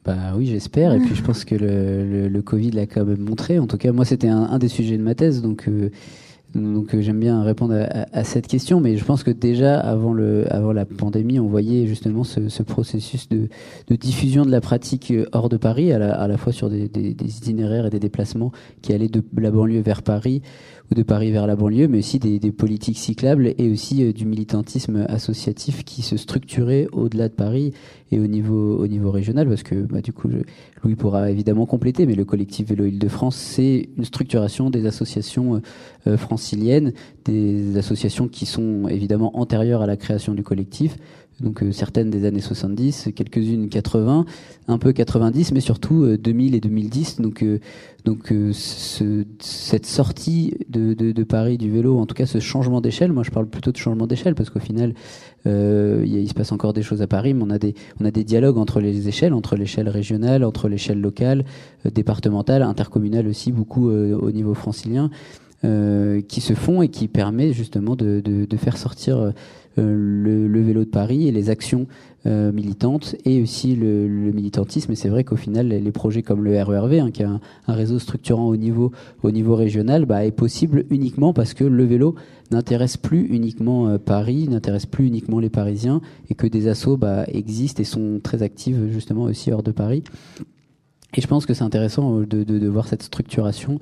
[0.04, 0.92] bah oui, j'espère.
[0.94, 3.58] Et puis je pense que le, Covid l'a quand même montré.
[3.58, 5.90] En tout cas, moi, c'était un, des sujets de ma thèse, donc euh,
[6.54, 10.44] donc euh, j'aime bien répondre à, cette question, mais je pense que déjà avant, le,
[10.52, 13.48] avant la pandémie, on voyait justement ce, processus de,
[13.96, 17.90] diffusion de la pratique euh, hors de Paris, à la, fois sur des, itinéraires et
[17.90, 20.42] des déplacements qui allaient de la banlieue vers Paris
[20.94, 25.06] de Paris vers la banlieue, mais aussi des, politiques cyclables et aussi euh, du militantisme
[25.08, 27.72] associatif qui se structurait au-delà de Paris
[28.10, 30.28] et au niveau, au niveau régional, parce que bah, du coup,
[30.84, 35.60] Louis pourra évidemment compléter, mais le collectif Vélo Île-de-France, c'est une structuration des associations euh,
[36.06, 36.92] euh, franciliennes,
[37.24, 40.96] des associations qui sont évidemment antérieures à la création du collectif,
[41.40, 44.24] donc certaines des années 70, quelques-unes 80,
[44.68, 47.20] un peu 90, mais surtout 2000 et 2010.
[47.20, 47.44] Donc,
[48.04, 52.80] donc ce, cette sortie de, de, de, Paris du vélo, en tout cas ce changement
[52.80, 54.94] d'échelle, moi je parle plutôt de changement d'échelle parce qu'au final,
[55.46, 58.10] euh, il, se passe encore des choses à Paris, mais on a des, on a
[58.10, 61.44] des dialogues entre les échelles, entre l'échelle régionale, entre l'échelle locale,
[61.84, 65.10] départementale, intercommunale aussi, beaucoup au niveau francilien.
[65.64, 69.30] Euh, qui se font et qui permet justement de, de, de faire sortir euh,
[69.76, 71.86] le, le, vélo de Paris et les actions
[72.24, 74.92] euh, militantes et aussi le, militantisme.
[74.92, 77.98] Et c'est vrai qu'au final, les projets comme le RERV, hein, qui un, un, réseau
[77.98, 78.92] structurant au niveau,
[79.24, 82.14] au niveau régional, bah, est possible uniquement parce que le vélo
[82.52, 87.24] n'intéresse plus uniquement euh, Paris, n'intéresse plus uniquement les Parisiens et que des assos bah,
[87.26, 90.04] existent et sont très actives justement aussi hors de Paris.
[91.14, 93.78] Et je pense que c'est intéressant de, de, de, voir cette structuration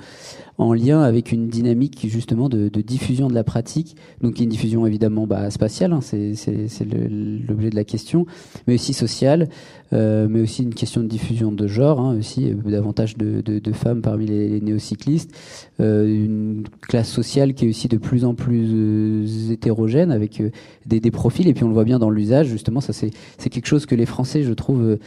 [0.58, 4.84] en lien avec une dynamique justement de, de diffusion de la pratique, donc une diffusion
[4.84, 6.34] évidemment bah, spatiale, hein, c'est
[7.48, 8.26] l'objet de la question,
[8.66, 9.48] mais aussi sociale,
[9.92, 14.02] euh, mais aussi une question de diffusion de genre, hein, aussi euh, davantage de, femmes
[14.02, 15.30] parmi les, les néocyclistes,
[15.78, 20.50] euh, une classe sociale qui est aussi de plus en plus euh, hétérogène avec euh,
[20.84, 23.10] des, des, profils, et puis on le voit bien dans l'usage, justement, ça c'est
[23.50, 24.98] quelque chose que les Français, je trouve,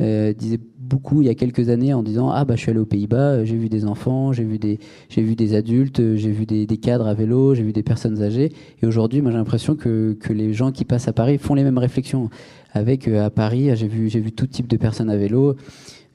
[0.00, 2.80] euh, disait beaucoup il y a quelques années en disant ah bah je suis allé
[2.80, 6.44] aux Pays-Bas, j'ai vu des enfants, j'ai vu des j'ai vu des adultes, j'ai vu
[6.44, 9.76] des, des, cadres à vélo, j'ai vu des personnes âgées et aujourd'hui moi j'ai l'impression
[9.76, 12.28] que que les gens qui passent à Paris font les mêmes réflexions
[12.72, 15.56] avec euh, à Paris j'ai vu j'ai vu tout type de personnes à vélo.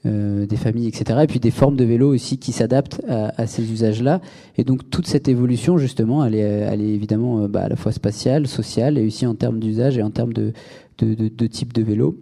[0.05, 1.21] Euh, des familles, etc.
[1.23, 4.21] Et puis des formes de vélo aussi qui s'adaptent à, à, ces usages-là.
[4.55, 7.75] Et donc toute cette évolution, justement, elle est, elle est évidemment euh, bah, à la
[7.75, 10.53] fois spatiale, sociale, et aussi en termes d'usage et en termes de,
[10.99, 12.19] de, de, de type de vélo.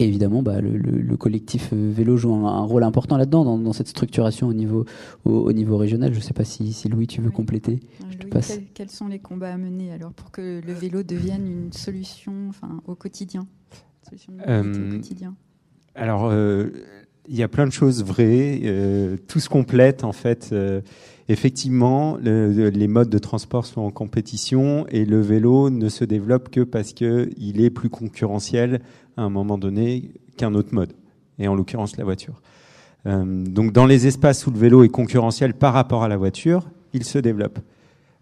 [0.00, 3.44] Et évidemment, bah, le, le, le, collectif euh, vélo joue un, un rôle important là-dedans,
[3.44, 4.84] dans, dans, cette structuration au niveau,
[5.24, 6.12] au, au niveau régional.
[6.12, 7.34] Je ne sais pas si, si, Louis, tu veux oui.
[7.34, 7.80] compléter.
[8.00, 11.72] Louis, quel, quels sont les combats à mener alors pour que le vélo devienne une
[11.72, 13.46] solution enfin, au quotidien,
[14.02, 15.36] solution euh, au quotidien
[15.94, 16.70] Alors, euh,
[17.28, 18.60] il y a plein de choses vraies.
[18.64, 20.50] Euh, tout se complète en fait.
[20.52, 20.80] Euh,
[21.28, 26.50] effectivement, le, les modes de transport sont en compétition et le vélo ne se développe
[26.50, 28.80] que parce qu'il est plus concurrentiel
[29.16, 30.92] à un moment donné qu'un autre mode,
[31.38, 32.42] et en l'occurrence la voiture.
[33.06, 36.68] Euh, donc dans les espaces où le vélo est concurrentiel par rapport à la voiture,
[36.92, 37.58] il se développe.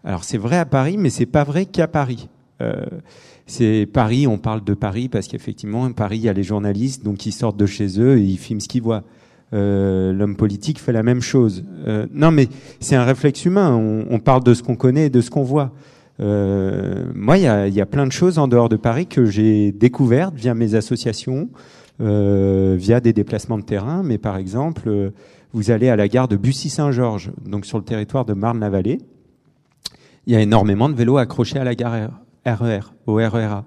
[0.03, 2.29] Alors c'est vrai à Paris, mais c'est pas vrai qu'à Paris.
[3.45, 7.25] C'est Paris, on parle de Paris parce qu'effectivement, Paris, il y a les journalistes, donc
[7.25, 9.03] ils sortent de chez eux et ils filment ce qu'ils voient.
[9.53, 11.63] Euh, L'homme politique fait la même chose.
[11.87, 12.47] Euh, non, mais
[12.79, 13.75] c'est un réflexe humain.
[14.09, 15.71] On, parle de ce qu'on connaît et de ce qu'on voit.
[16.19, 20.35] Euh, moi, il y a, plein de choses en dehors de Paris que j'ai découvertes
[20.35, 21.49] via mes associations,
[21.99, 24.03] via des déplacements de terrain.
[24.03, 25.11] Mais par exemple,
[25.53, 28.99] vous allez à la gare de Bussy-Saint-Georges, donc sur le territoire de Marne-la-Vallée.
[30.25, 33.65] Il y a énormément de vélos accrochés à la gare RER, au RERA.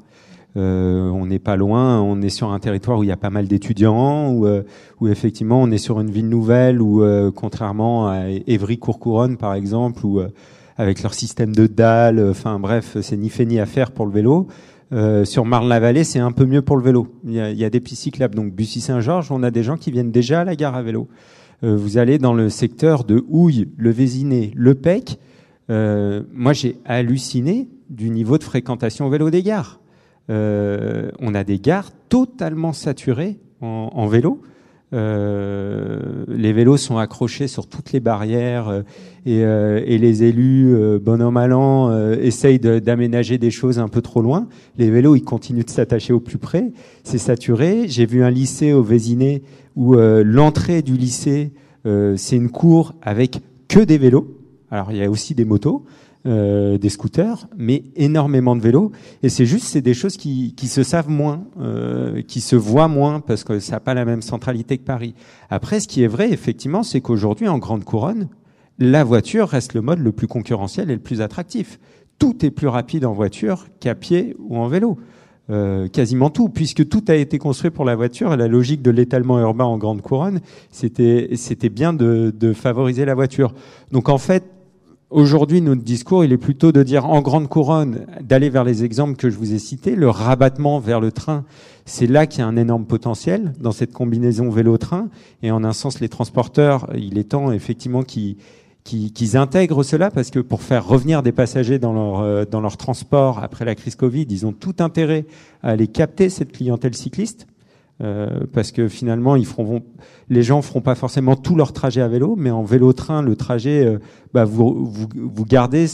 [0.57, 3.31] Euh, on n'est pas loin, on est sur un territoire où il y a pas
[3.31, 4.63] mal d'étudiants, où, euh,
[5.01, 10.07] où, effectivement on est sur une ville nouvelle, où euh, contrairement à Évry-Courcouronne par exemple,
[10.07, 10.21] où
[10.79, 14.13] avec leur système de dalles, enfin bref, c'est ni fait ni à faire pour le
[14.13, 14.49] vélo.
[14.93, 17.09] Euh, sur Marne-la-Vallée, c'est un peu mieux pour le vélo.
[17.25, 18.35] Il y a, il y a des pistes cyclables.
[18.35, 21.09] Donc Bussy-Saint-Georges, on a des gens qui viennent déjà à la gare à vélo.
[21.65, 25.19] Euh, vous allez dans le secteur de Houille, le Vésiné, le Pec.
[25.71, 29.81] Euh, moi, j'ai halluciné du niveau de fréquentation au vélo des gares.
[30.31, 34.43] Euh, on a des gares totalement saturées en, en vélo.
[34.93, 38.83] Euh, les vélos sont accrochés sur toutes les barrières euh,
[39.27, 43.81] et, euh, et, les élus, euh, bon an mal an, euh, essayent d'aménager des choses
[43.81, 44.47] un peu trop loin.
[44.79, 46.71] Les vélos, ils continuent de s'attacher au plus près.
[47.03, 47.87] C'est saturé.
[47.89, 49.43] J'ai vu un lycée au Vésiné
[49.75, 51.53] où l'entrée du lycée,
[51.85, 54.36] c'est une cour avec que des vélos.
[54.71, 55.85] Alors il y a aussi des motos,
[56.27, 58.91] euh, des scooters, mais énormément de vélos.
[59.23, 62.89] Et c'est juste, c'est des choses qui, qui, se savent moins, euh, qui se voient
[62.89, 65.15] moins, parce que ça n'a pas la même centralité que Paris.
[65.51, 68.29] Après, ce qui est vrai, effectivement, c'est qu'aujourd'hui, en grande couronne,
[68.81, 71.79] la voiture reste le mode le plus concurrentiel et le plus attractif.
[72.19, 74.99] Tout est plus rapide en voiture qu'à pied ou en vélo.
[75.49, 79.39] Euh, quasiment tout, puisque tout a été construit pour la voiture la logique de l'étalement
[79.39, 80.41] urbain en grande couronne,
[80.73, 83.55] c'était c'était bien de favoriser la voiture.
[83.93, 84.56] Donc en fait,
[85.11, 89.15] Aujourd'hui, notre discours, il est plutôt de dire en grande couronne, d'aller vers les exemples
[89.15, 91.45] que je vous ai cités, le rabattement vers le train.
[91.85, 95.09] C'est là qu'il y a un énorme potentiel dans cette combinaison vélo-train.
[95.45, 100.41] Et en un sens, les transporteurs, il est temps effectivement qu'ils intègrent cela parce que
[100.41, 104.27] pour faire revenir des passagers dans leur, euh, dans leur transport après la crise Covid,
[104.29, 105.25] ils ont tout intérêt
[105.63, 107.47] à aller capter cette clientèle cycliste.
[108.03, 109.83] Euh, parce que finalement, ils feront,
[110.29, 113.87] les gens feront pas forcément tout leur trajet à vélo, mais en vélo-train, le trajet,
[113.87, 113.99] euh,
[114.35, 115.87] bah, vous, vous, vous gardez.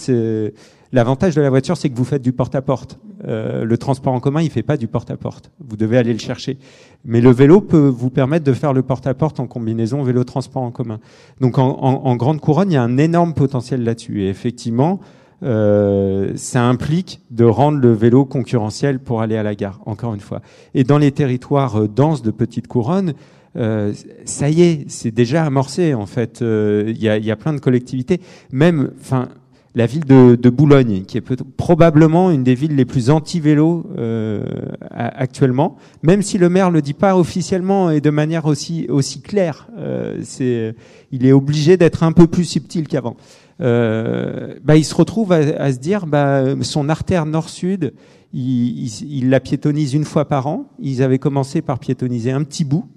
[0.95, 2.99] L'avantage de la voiture, c'est que vous faites du porte-à-porte.
[3.27, 5.51] Euh, le transport en commun, il fait pas du porte-à-porte.
[5.67, 6.59] Vous devez aller le chercher.
[7.07, 11.01] Mais le vélo peut vous permettre de faire le porte-à-porte en combinaison vélo-transport en commun.
[11.41, 14.25] Donc en, en, en, grande couronne, il y a un énorme potentiel là-dessus.
[14.25, 15.01] Et effectivement,
[15.43, 20.21] euh, ça implique de rendre le vélo concurrentiel pour aller à la gare, encore une
[20.21, 20.41] fois.
[20.75, 23.15] Et dans les territoires euh, denses de petite couronne,
[23.57, 23.93] euh,
[24.25, 26.39] ça y est, c'est déjà amorcé en fait.
[26.41, 29.29] Il euh, y, a, y, a, plein de collectivités, même, enfin,
[29.75, 33.87] la ville de, de, Boulogne, qui est peut probablement une des villes les plus anti-vélo
[33.97, 34.45] euh,
[34.91, 39.69] actuellement, même si le maire le dit pas officiellement et de manière aussi aussi claire.
[39.79, 40.75] Euh, c'est,
[41.11, 43.17] il est obligé d'être un peu plus subtil qu'avant.
[43.61, 47.95] Euh, bah, il se retrouve à, à se dire, bah, son artère nord-sud,
[48.35, 50.67] il, il, il, la piétonise une fois par an.
[50.81, 52.89] Ils avaient commencé par piétoniser un petit bout,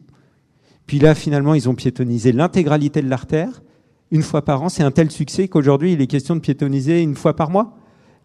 [0.87, 3.61] puis là, finalement, ils ont piétonisé l'intégralité de l'artère
[4.11, 4.69] une fois par an.
[4.69, 7.77] C'est un tel succès qu'aujourd'hui, il est question de piétoniser une fois par mois,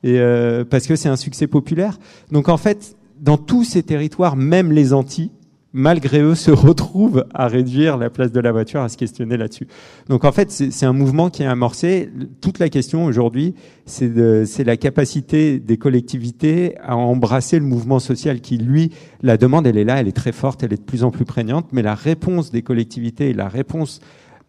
[0.04, 1.98] euh, parce que c'est un succès populaire.
[2.30, 5.30] Donc en fait, dans tous ces territoires, même les Antilles,
[5.72, 9.68] malgré eux, se retrouvent à réduire la place de la voiture, à se questionner là-dessus.
[10.08, 12.10] Donc en fait, c'est un mouvement qui est amorcé.
[12.40, 13.54] Toute la question aujourd'hui,
[13.86, 18.90] c'est la capacité des collectivités à embrasser le mouvement social qui, lui,
[19.22, 21.24] la demande, elle est là, elle est très forte, elle est de plus en plus
[21.24, 24.00] prégnante, mais la réponse des collectivités et la réponse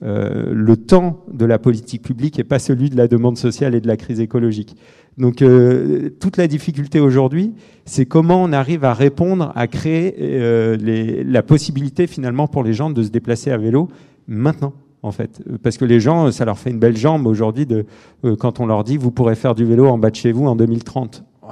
[0.04, 3.82] euh, le temps de la politique publique et pas celui de la demande sociale et
[3.82, 4.76] de la crise écologique.
[5.18, 7.54] Donc euh, toute la difficulté aujourd'hui,
[7.86, 12.74] c'est comment on arrive à répondre, à créer euh, les, la possibilité finalement pour les
[12.74, 13.90] gens de se déplacer à vélo
[14.28, 14.74] maintenant.
[15.04, 17.86] En fait, parce que les gens, ça leur fait une belle jambe aujourd'hui de
[18.24, 20.46] euh, quand on leur dit vous pourrez faire du vélo en bas de chez vous
[20.46, 21.24] en 2030.
[21.42, 21.50] Ouais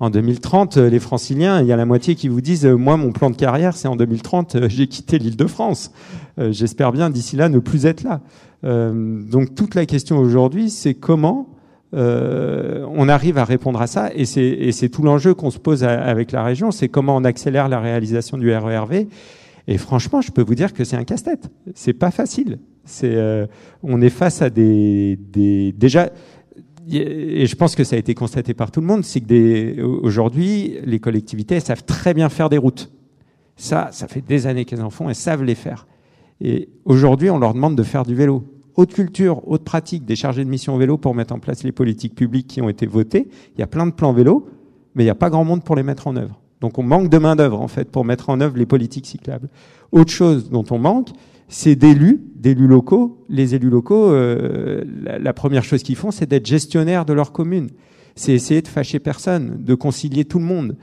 [0.00, 2.96] en 2030, euh, les franciliens, il y a la moitié qui vous disent, euh, moi,
[2.96, 5.92] mon plan de carrière, c'est en 2030, euh, j'ai quitté l'île de France.
[6.50, 8.20] J'espère bien d'ici là ne plus être là.
[8.62, 11.48] donc toute la question aujourd'hui, c'est comment
[11.92, 16.44] on arrive à répondre à ça, et c'est tout l'enjeu qu'on se pose avec la
[16.44, 19.06] région, c'est comment on accélère la réalisation du RERV.
[19.66, 21.50] Et franchement, je peux vous dire que c'est un casse-tête.
[21.74, 22.60] C'est pas facile.
[23.82, 26.10] On est face à des, des déjà
[26.96, 30.78] et je pense que ça a été constaté par tout le monde, c'est que aujourd'hui,
[30.84, 32.90] les collectivités savent très bien faire des routes.
[33.56, 35.86] Ça, ça fait des années qu'elles en font, elles savent les faire.
[36.40, 38.44] Et aujourd'hui, on leur demande de faire du vélo.
[38.76, 42.14] Haute culture, haute pratique, des chargés de mission vélo pour mettre en place les politiques
[42.14, 43.28] publiques qui ont été votées.
[43.56, 44.48] Il y a plein de plans vélo,
[44.94, 46.40] mais il n'y a pas grand monde pour les mettre en œuvre.
[46.60, 49.48] Donc on manque de main d'œuvre en fait pour mettre en œuvre les politiques cyclables.
[49.90, 51.08] Autre chose dont on manque,
[51.48, 53.24] c'est d'élus, d'élus locaux.
[53.28, 57.68] Les élus locaux, euh, la, première chose qu'ils font, c'est d'être gestionnaires de leur commune.
[58.14, 60.76] C'est essayer de fâcher personne, de concilier tout le monde.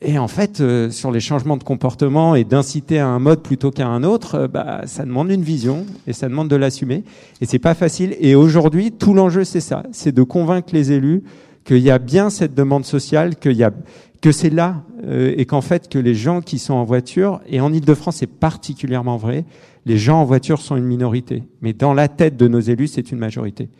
[0.00, 3.72] Et en fait, euh, sur les changements de comportement et d'inciter à un mode plutôt
[3.72, 7.02] qu'à un autre, euh, bah, ça demande une vision et ça demande de l'assumer.
[7.40, 8.16] Et c'est pas facile.
[8.20, 11.24] Et aujourd'hui, tout l'enjeu, c'est ça, c'est de convaincre les élus
[11.64, 13.72] qu'il y a bien cette demande sociale, qu'il y a
[14.20, 17.60] que c'est là euh, et qu'en fait que les gens qui sont en voiture et
[17.60, 19.44] en Ile-de-France c'est particulièrement vrai,
[19.88, 23.10] les gens en voiture sont une minorité, mais dans la tête de nos élus, c'est
[23.10, 23.70] une majorité.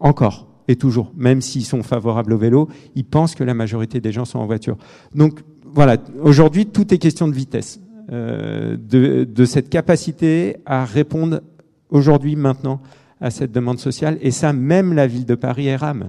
[0.00, 4.10] Encore et toujours, même s'ils sont favorables au vélo, ils pensent que la majorité des
[4.10, 4.76] gens sont en voiture.
[5.14, 11.40] Donc voilà, aujourd'hui, tout est question de vitesse, euh, de, cette capacité à répondre
[11.88, 12.80] aujourd'hui, maintenant,
[13.20, 14.18] à cette demande sociale.
[14.22, 16.08] Et ça, même la ville de Paris est rame.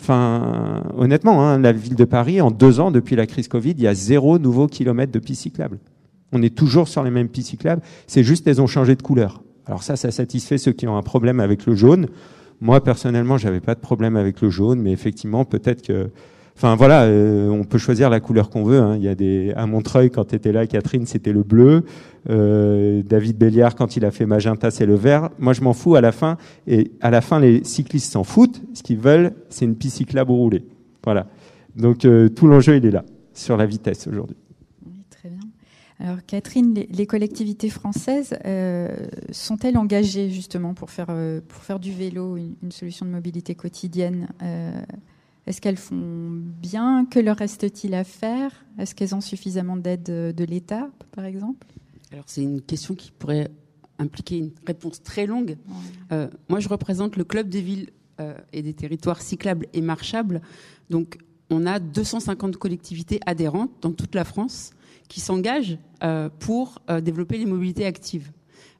[0.00, 3.82] Enfin, honnêtement, hein, la ville de Paris, en deux ans, depuis la crise Covid, il
[3.82, 5.78] y a zéro nouveau kilomètre de pistes cyclables.
[6.32, 9.42] On est toujours sur les mêmes pistes cyclables, c'est juste qu'elles ont changé de couleur.
[9.66, 12.08] Alors ça, ça satisfait ceux qui ont un problème avec le jaune.
[12.60, 16.10] Moi, personnellement, j'avais pas de problème avec le jaune, mais effectivement, peut-être que...
[16.56, 18.80] Enfin voilà, euh, on peut choisir la couleur qu'on veut.
[18.80, 18.96] Hein.
[18.96, 21.84] Il y a des à Montreuil quand tu là, Catherine, c'était le bleu.
[22.30, 25.30] Euh, David Béliard quand il a fait magenta, c'est le vert.
[25.38, 26.36] Moi, je m'en fous à la fin.
[26.66, 28.60] Et à la fin, les cyclistes s'en foutent.
[28.74, 30.64] Ce qu'ils veulent, c'est une piste cyclable roulée.
[31.04, 31.28] Voilà.
[31.76, 34.36] Donc euh, tout l'enjeu, il est là sur la vitesse aujourd'hui.
[36.00, 38.94] Alors Catherine, les, les collectivités françaises euh,
[39.32, 43.56] sont-elles engagées justement pour faire, euh, pour faire du vélo une, une solution de mobilité
[43.56, 44.80] quotidienne euh,
[45.46, 47.04] Est-ce qu'elles font bien?
[47.04, 48.64] Que leur reste-t-il à faire?
[48.78, 51.66] Est-ce qu'elles ont suffisamment d'aide de, de l'État, par exemple?
[52.12, 53.50] Alors c'est une question qui pourrait
[53.98, 55.56] impliquer une réponse très longue.
[56.12, 56.28] Ouais.
[56.48, 57.90] moi, je représente le club des villes
[58.52, 60.40] et des territoires cyclables et marchables.
[60.90, 61.18] Donc,
[61.50, 64.70] on a 250 collectivités adhérentes dans toute la France
[65.08, 68.30] qui s'engagent euh, pour euh, développer les mobilités actives.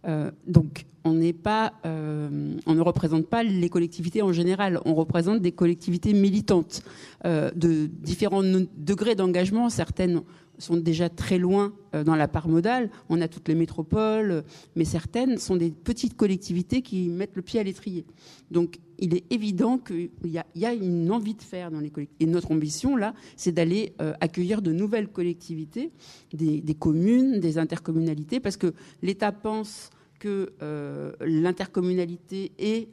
[0.07, 4.79] Euh, donc, on n'est pas, on ne représente pas les collectivités en général.
[4.85, 6.83] On représente des collectivités militantes
[7.25, 9.71] de différents degrés d'engagement.
[9.71, 10.21] Certaines
[10.59, 12.91] sont déjà très loin euh, dans la part modale.
[13.09, 14.45] On a toutes les métropoles,
[14.77, 18.05] mais certaines sont des petites collectivités qui mettent le pied à l'étrier.
[18.51, 22.25] Donc, il est évident qu'il y, a une envie de faire dans les collectivités.
[22.25, 25.93] Et notre ambition, là, c'est d'aller euh, accueillir de nouvelles collectivités,
[26.33, 32.89] des, communes, des intercommunalités, parce que l'État pense que euh, l'intercommunalité est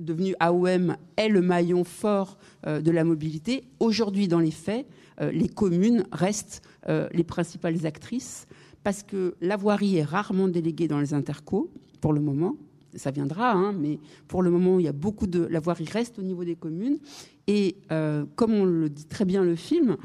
[0.00, 3.64] devenue AOM est le maillon fort de la mobilité.
[3.80, 8.46] Aujourd'hui, dans les faits, euh, les communes restent euh, les principales actrices
[8.84, 11.68] parce que la voirie est rarement déléguée dans les intercos
[12.00, 12.56] pour le moment.
[12.94, 16.18] Ça viendra, hein, mais pour le moment, il y a beaucoup de la voirie reste
[16.18, 16.98] au niveau des communes.
[17.46, 19.96] Et euh, comme on le dit très bien le film,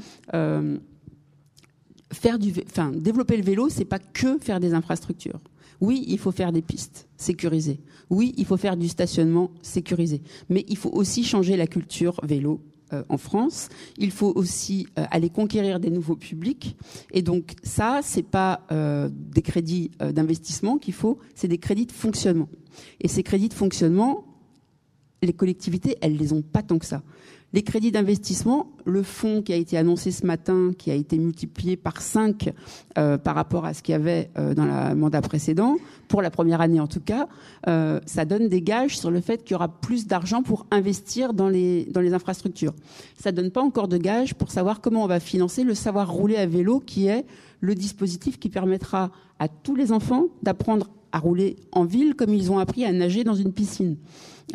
[2.13, 5.39] faire du, enfin, développer le vélo, c'est pas que faire des infrastructures.
[5.81, 7.79] Oui, il faut faire des pistes sécurisées.
[8.09, 10.21] Oui, il faut faire du stationnement sécurisé.
[10.49, 12.72] Mais il faut aussi changer la culture vélo euh,
[13.09, 13.69] en France.
[13.97, 16.75] Il faut aussi euh, aller conquérir des nouveaux publics.
[17.11, 21.91] Et donc ça, c'est pas euh, des crédits d'investissement qu'il faut, c'est des crédits de
[21.91, 22.49] fonctionnement.
[23.01, 24.25] Et ces crédits de fonctionnement,
[25.21, 27.01] les collectivités, elles les ont pas tant que ça.
[27.53, 31.77] Les crédits d'investissement, le fonds qui a été annoncé ce matin, qui a été multiplié
[31.77, 32.51] par 5
[32.97, 36.29] euh, par rapport à ce qu'il y avait euh, dans le mandat précédent, pour la
[36.29, 37.27] première année en tout cas,
[37.67, 41.33] euh, ça donne des gages sur le fait qu'il y aura plus d'argent pour investir
[41.33, 42.73] dans les, infrastructures.
[43.17, 46.11] Ça ne donne pas encore de gages pour savoir comment on va financer le savoir
[46.11, 47.25] rouler à vélo, qui est
[47.61, 52.51] le dispositif qui permettra à tous les enfants d'apprendre à rouler en ville comme ils
[52.51, 53.97] ont appris à nager dans une piscine.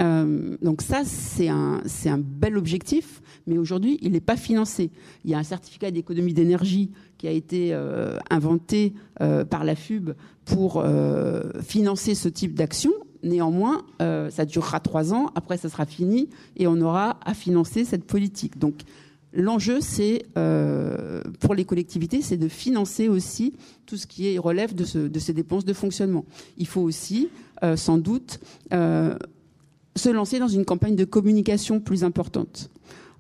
[0.01, 1.83] Euh, donc ça, c'est un
[2.19, 4.91] bel objectif, mais aujourd'hui, il n'est pas financé.
[5.25, 9.75] Il y a un certificat d'économie d'énergie qui a été euh, inventé euh, par la
[9.75, 10.11] FUB
[10.45, 10.83] pour
[11.63, 12.91] financer ce type d'action.
[13.23, 18.05] Néanmoins, ça durera trois ans, après ça sera fini et on aura à financer cette
[18.05, 18.59] politique.
[18.59, 18.81] Donc
[19.35, 23.53] L'enjeu, c'est pour les collectivités, c'est de financer aussi
[23.85, 26.25] tout ce qui relève de, de, ces dépenses de fonctionnement.
[26.57, 27.29] Il faut aussi,
[27.77, 32.71] sans doute, se lancer dans une campagne de communication plus importante.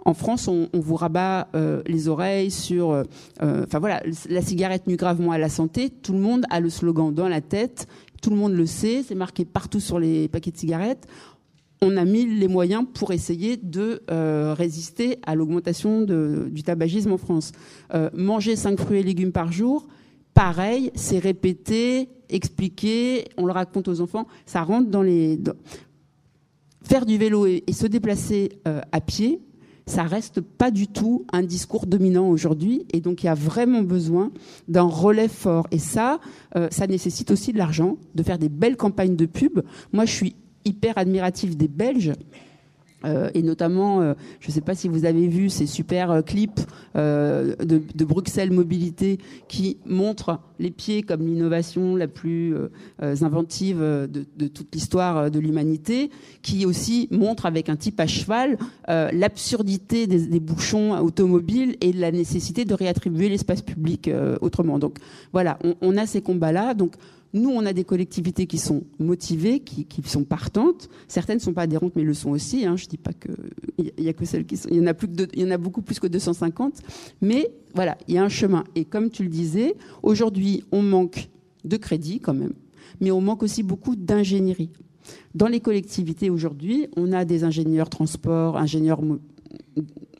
[0.08, 3.02] En France, on, vous rabat euh, les oreilles sur, euh,
[3.42, 5.90] euh, enfin voilà, la cigarette nuit gravement à la santé.
[5.90, 7.86] Tout le monde a le slogan dans la tête,
[8.22, 11.06] tout le monde le sait, c'est marqué partout sur les paquets de cigarettes.
[11.82, 14.00] On a mis les moyens pour essayer de
[14.54, 17.52] résister à l'augmentation du tabagisme en France.
[18.14, 19.88] manger 5 fruits et légumes par jour,
[20.32, 25.38] pareil, c'est répété, expliqué, on le raconte aux enfants, ça rentre dans les
[26.82, 29.42] faire du vélo et, se déplacer à pied,
[29.88, 32.86] ça reste pas du tout un discours dominant aujourd'hui.
[32.92, 34.30] Et donc, il y a vraiment besoin
[34.68, 35.66] d'un relais fort.
[35.70, 36.20] Et ça,
[36.56, 39.62] euh, ça nécessite aussi de l'argent, de faire des belles campagnes de pub.
[39.92, 42.12] Moi, je suis hyper admiratif des Belges
[43.04, 46.22] euh, et notamment, euh, je ne sais pas si vous avez vu ces super euh,
[46.22, 46.60] clips
[46.94, 52.56] de, Bruxelles Mobilité qui montrent les pieds comme l'innovation la plus
[53.00, 56.10] inventive de, toute l'histoire de l'humanité,
[56.42, 58.58] qui aussi montre avec un type à cheval
[58.88, 64.78] l'absurdité des, bouchons automobiles et la nécessité de réattribuer l'espace public autrement.
[64.78, 64.96] Donc
[65.32, 66.74] voilà, on, on a ces combats-là.
[66.74, 66.94] Donc
[67.34, 70.88] nous, on a des collectivités qui sont motivées, qui, sont partantes.
[71.08, 72.64] Certaines ne sont pas adhérentes, mais le sont aussi.
[72.64, 72.76] Hein.
[72.76, 74.68] Je ne dis pas qu'il y a que celles qui sont.
[74.70, 76.80] Il y en a, plus il y en a beaucoup plus que 250.
[77.20, 78.64] Mais voilà, il y a un chemin.
[78.74, 81.28] Et comme tu le disais, aujourd'hui, on manque
[81.64, 82.54] de crédit quand même,
[83.00, 84.70] mais on manque aussi beaucoup d'ingénierie.
[85.34, 89.00] Dans les collectivités aujourd'hui, on a des ingénieurs transport, ingénieurs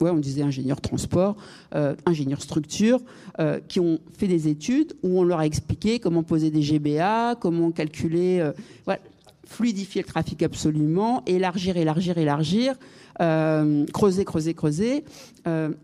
[0.01, 1.37] ouais, on disait ingénieurs transport,
[1.75, 3.01] euh, ingénieurs structure,
[3.41, 7.37] euh, qui ont fait des études où on leur a expliqué comment poser des GBA,
[7.41, 8.97] comment calculer, euh,
[9.45, 12.75] fluidifier le trafic absolument, élargir, élargir, élargir,
[13.19, 15.05] creuser, creuser, creuser.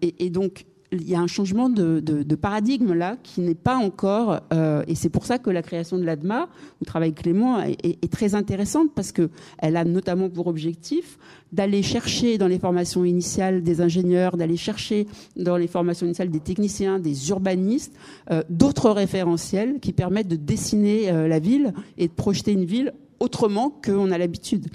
[0.02, 0.66] Et, et, donc,
[1.00, 5.08] il y a un changement de, paradigme là qui n'est pas encore, euh, et c'est
[5.08, 6.48] pour ça que la création de l'ADMA,
[6.80, 11.18] où travaille Clément, est, très intéressante parce qu'elle a notamment pour objectif
[11.52, 16.40] d'aller chercher dans les formations initiales des ingénieurs, d'aller chercher dans les formations initiales des
[16.40, 17.94] techniciens, des urbanistes,
[18.30, 22.92] euh, d'autres référentiels qui permettent de dessiner euh, la ville et de projeter une ville
[23.20, 24.66] autrement qu'on a l'habitude.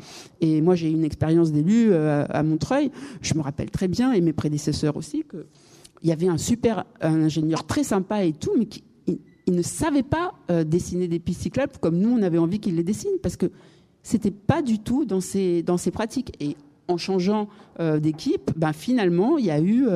[0.41, 2.89] Et moi, j'ai une expérience d'élu à Montreuil.
[3.21, 5.45] Je me rappelle très bien, et mes prédécesseurs aussi, que
[6.01, 8.83] il y avait un super ingénieur très sympa et tout, mais qui
[9.47, 12.75] il, ne savait pas euh, dessiner des pistes cyclables comme nous, on avait envie qu'il
[12.75, 13.47] les dessine, parce que
[14.03, 16.35] c'était pas du tout dans ses, dans ses pratiques.
[16.39, 16.55] Et
[16.87, 17.47] en changeant
[17.79, 19.87] euh, d'équipe, ben, finalement, il y a eu...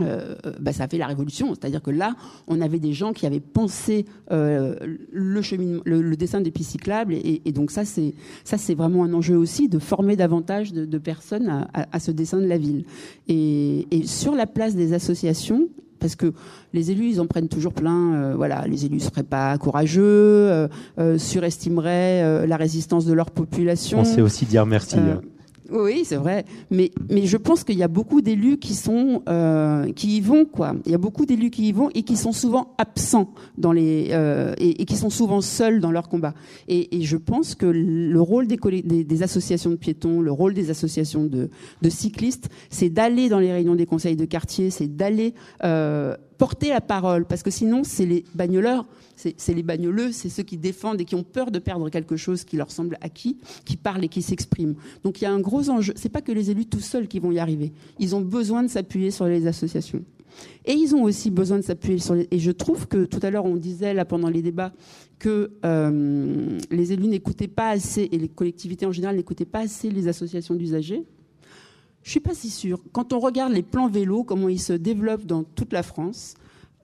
[0.00, 1.54] Euh, bah, ça a fait la révolution.
[1.54, 2.14] C'est-à-dire que là,
[2.46, 4.76] on avait des gens qui avaient pensé euh,
[5.12, 8.14] le, chemin, le, dessin des pistes cyclables, et, donc ça, c'est
[8.44, 12.46] ça, c'est vraiment un enjeu aussi de former davantage de, personnes à, ce dessin de
[12.46, 12.84] la ville.
[13.28, 15.68] Et, sur la place des associations,
[16.04, 16.32] parce que
[16.74, 18.12] les élus, ils en prennent toujours plein.
[18.14, 20.68] euh, voilà, les élus seraient pas courageux, euh,
[20.98, 24.00] euh, surestimeraient euh, la résistance de leur population.
[24.00, 24.98] On sait aussi dire merci.
[24.98, 25.22] Hein.
[25.70, 26.44] Oui, c'est vrai.
[26.70, 30.44] Mais, mais je pense qu'il y a beaucoup d'élus qui sont euh, qui y vont
[30.44, 30.74] quoi.
[30.84, 34.08] Il y a beaucoup d'élus qui y vont et qui sont souvent absents dans les
[34.12, 36.34] euh, et, qui sont souvent seuls dans leur combat.
[36.68, 40.52] Et, et je pense que le rôle des, des, des associations de piétons, le rôle
[40.52, 41.48] des associations de,
[41.80, 45.34] de cyclistes, c'est d'aller dans les réunions des conseils de quartier, c'est d'aller
[45.64, 50.42] euh, porter la parole, parce que sinon c'est les bagnoleurs, c'est les bagnoleux, c'est ceux
[50.42, 53.76] qui défendent et qui ont peur de perdre quelque chose qui leur semble acquis, qui
[53.76, 54.74] parlent et qui s'expriment.
[55.02, 55.92] Donc il y a un gros enjeu.
[55.96, 57.72] C'est pas que les élus tout seuls qui vont y arriver.
[57.98, 60.04] Ils ont besoin de s'appuyer sur les associations.
[60.64, 62.26] Et ils ont aussi besoin de s'appuyer sur les...
[62.30, 64.72] Et je trouve que tout à l'heure, on disait, là, pendant les débats,
[65.18, 69.90] que euh, les élus n'écoutaient pas assez, et les collectivités en général n'écoutaient pas assez
[69.90, 71.04] les associations d'usagers.
[72.04, 72.80] Je suis pas si sûre.
[72.92, 76.34] Quand on regarde les plans vélo, comment ils se développent dans toute la France,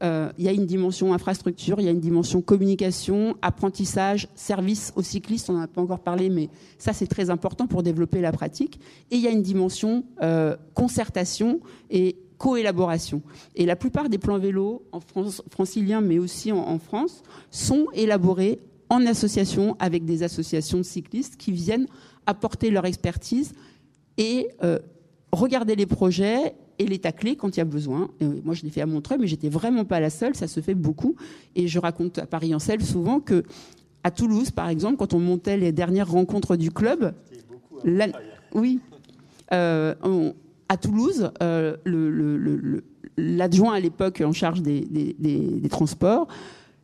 [0.03, 4.95] euh, il y a une dimension infrastructure, il y a une dimension communication, apprentissage, service
[4.97, 6.49] aux cyclistes, on n'en a pas encore parlé, mais
[6.79, 8.81] ça c'est très important pour développer la pratique.
[9.11, 11.61] Et il y a une dimension euh, concertation
[11.91, 13.21] et coélaboration.
[13.57, 17.89] Et la plupart des plans vélo en France, franciliens, mais aussi en, en France, sont
[17.93, 18.59] élaborés
[18.89, 21.87] en association avec des associations de cyclistes qui viennent
[22.25, 23.53] apporter leur expertise
[24.17, 24.79] et euh,
[25.33, 28.09] regarder les projets et les tacler quand il y a besoin.
[28.21, 30.35] Et moi, je l'ai fait à Montreuil, mais j'étais vraiment pas la seule.
[30.35, 31.15] Ça se fait beaucoup.
[31.55, 33.45] Et je raconte à Paris en selle souvent que
[34.03, 37.13] à Toulouse, par exemple, quand on montait les dernières rencontres du club,
[37.85, 38.09] la-
[38.55, 38.81] oui,
[39.53, 40.35] euh, on-
[40.69, 42.85] à Toulouse, euh, le- le- le- le-
[43.19, 46.29] l'adjoint à l'époque en charge des, des- des- des transports,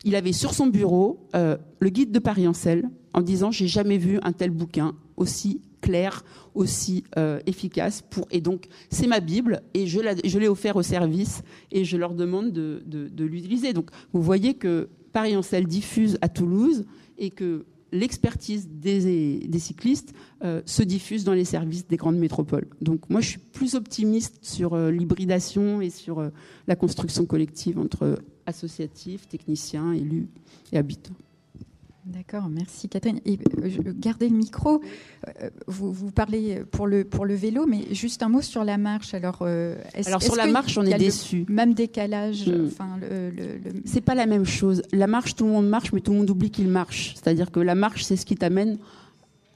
[0.05, 3.67] il avait sur son bureau euh, le guide de Paris en selle en disant j'ai
[3.67, 6.25] jamais vu un tel bouquin aussi clair,
[6.55, 10.77] aussi euh, efficace pour et donc c'est ma bible et je, la- je l'ai offert
[10.77, 12.83] au service et je leur demande de,
[13.19, 13.73] l'utiliser.
[13.73, 16.85] Donc vous voyez que Paris en selle diffuse à Toulouse
[17.19, 20.13] et que l'expertise des, cyclistes
[20.45, 22.67] euh, se diffuse dans les services des grandes métropoles.
[22.81, 26.31] Donc moi je suis plus optimiste sur euh, l'hybridation et sur
[26.67, 30.29] la construction collective entre associatifs, techniciens, élus
[30.73, 31.15] et habitants.
[32.07, 33.19] D'accord, merci Catherine.
[33.27, 34.81] Et euh, gardez le micro.
[35.43, 38.79] Euh, Vous, vous parlez pour le, pour le vélo, mais juste un mot sur la
[38.79, 39.13] marche.
[39.13, 39.75] Alors, euh,
[40.07, 41.45] Alors sur la marche, on est le déçus.
[41.49, 42.47] Même décalage.
[42.47, 42.67] Mm.
[42.69, 44.83] Enfin, le, le- le- C'est pas la même chose.
[44.93, 47.15] La marche, tout le monde marche, mais tout le monde oublie qu'il marche.
[47.17, 48.79] C'est-à-dire que la marche, c'est ce qui t'amène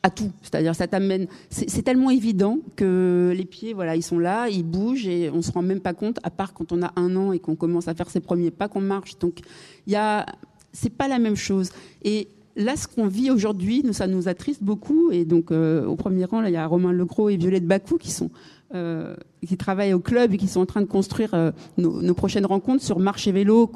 [0.02, 0.32] à tout.
[0.42, 1.28] C'est-à-dire, ça t'amène.
[1.50, 5.40] C'est c'est tellement évident que les pieds, voilà, ils sont là, ils bougent et on
[5.42, 7.86] se rend même pas compte, à part quand on a un an et qu'on commence
[7.86, 9.18] à faire ses premiers pas, qu'on marche.
[9.20, 9.38] Donc,
[9.86, 10.26] il y a,
[10.72, 11.70] c'est pas la même chose.
[12.02, 12.26] Et
[12.56, 15.10] là, ce qu'on vit aujourd'hui, ça nous attriste beaucoup.
[15.10, 18.10] Et donc, euh, au premier rang, il y a Romain Legros et Violette Bacou qui
[18.10, 18.30] sont
[18.74, 19.16] euh,
[19.58, 22.98] travaillent au club et qui sont en train de construire euh, nos, prochaines rencontres sur
[22.98, 23.70] marche et vélo,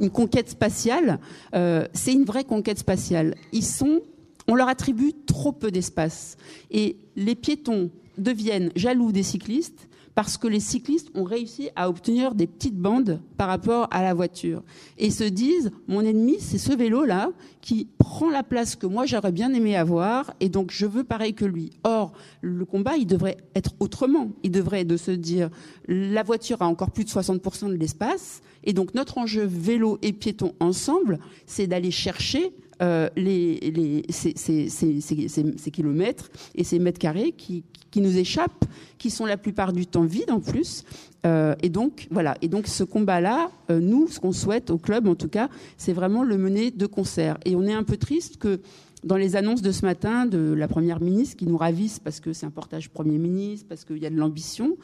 [0.00, 1.18] une conquête spatiale.
[1.52, 3.34] C'est une vraie conquête spatiale.
[3.52, 4.00] Ils sont,
[4.48, 6.36] on leur attribue trop peu d'espace
[6.70, 12.34] et les piétons deviennent jaloux des cyclistes parce que les cyclistes ont réussi à obtenir
[12.34, 14.62] des petites bandes par rapport à la voiture
[14.98, 19.06] et se disent mon ennemi c'est ce vélo là qui prend la place que moi
[19.06, 21.70] j'aurais bien aimé avoir et donc je veux pareil que lui.
[21.84, 24.30] Or le combat il devrait être autrement.
[24.42, 25.50] Il devrait de se dire
[25.88, 30.12] la voiture a encore plus de 60% de l'espace et donc notre enjeu vélo et
[30.12, 32.52] piéton ensemble c'est d'aller chercher
[32.82, 37.62] euh, les, ces, kilomètres et ces mètres carrés qui,
[37.96, 38.64] nous échappent,
[38.98, 40.84] qui sont la plupart du temps vides en plus.
[41.24, 42.36] Euh, et donc voilà.
[42.42, 45.92] Et donc ce combat-là, euh, nous, ce qu'on souhaite au club, en tout cas, c'est
[45.92, 47.38] vraiment le mener de concert.
[47.44, 48.60] Et on est un peu triste que
[49.04, 52.32] dans les annonces de ce matin de la première ministre, qui nous ravissent parce que
[52.32, 54.76] c'est un portage premier ministre, parce qu'il y a de l'ambition,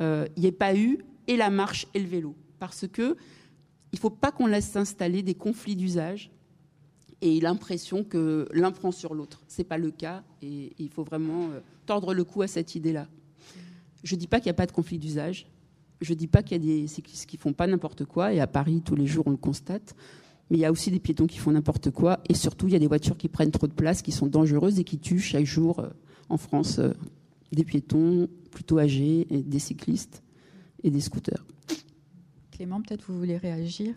[0.00, 3.16] il n'y ait pas eu et la marche et le vélo, parce que
[3.92, 6.30] il faut pas qu'on laisse s'installer des conflits d'usage
[7.22, 9.42] et l'impression que l'un prend sur l'autre.
[9.48, 13.08] C'est pas le cas et il faut vraiment euh, tordre le cou à cette idée-là.
[14.02, 15.46] Je dis pas qu'il n'y a pas de conflit d'usage.
[16.00, 18.46] Je dis pas qu'il y a des cyclistes qui font pas n'importe quoi et à
[18.46, 19.96] Paris tous les jours on le constate.
[20.50, 22.76] Mais il y a aussi des piétons qui font n'importe quoi et surtout il y
[22.76, 25.46] a des voitures qui prennent trop de place, qui sont dangereuses et qui tuent chaque
[25.46, 25.88] jour euh,
[26.28, 26.92] en France euh,
[27.52, 30.22] des piétons plutôt âgés, des cyclistes
[30.82, 31.44] et des scooters.
[32.50, 33.94] Clément, peut-être vous voulez réagir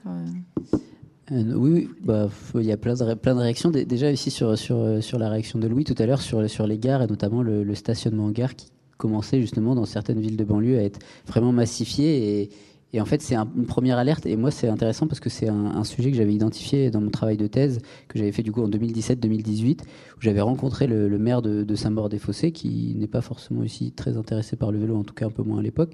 [1.32, 1.88] euh, oui.
[2.03, 3.69] Bah, il y a plein de, réactions.
[3.71, 6.65] Dé- Déjà ici sur, sur, sur la réaction de Louis tout à l'heure sur, sur
[6.67, 8.67] les gares et notamment le, stationnement en gare qui
[8.97, 12.41] commençait justement dans certaines villes de banlieue à être vraiment massifié.
[12.41, 12.49] Et,
[12.91, 14.25] et en fait, c'est un- une première alerte.
[14.25, 17.38] Et moi, c'est intéressant parce que c'est un, sujet que j'avais identifié dans mon travail
[17.38, 21.63] de thèse que j'avais fait du coup en 2017-2018 où j'avais rencontré le, maire de,
[21.63, 25.27] de Saint-Maur-des-Fossés qui n'est pas forcément aussi très intéressé par le vélo, en tout cas
[25.27, 25.93] un peu moins à l'époque.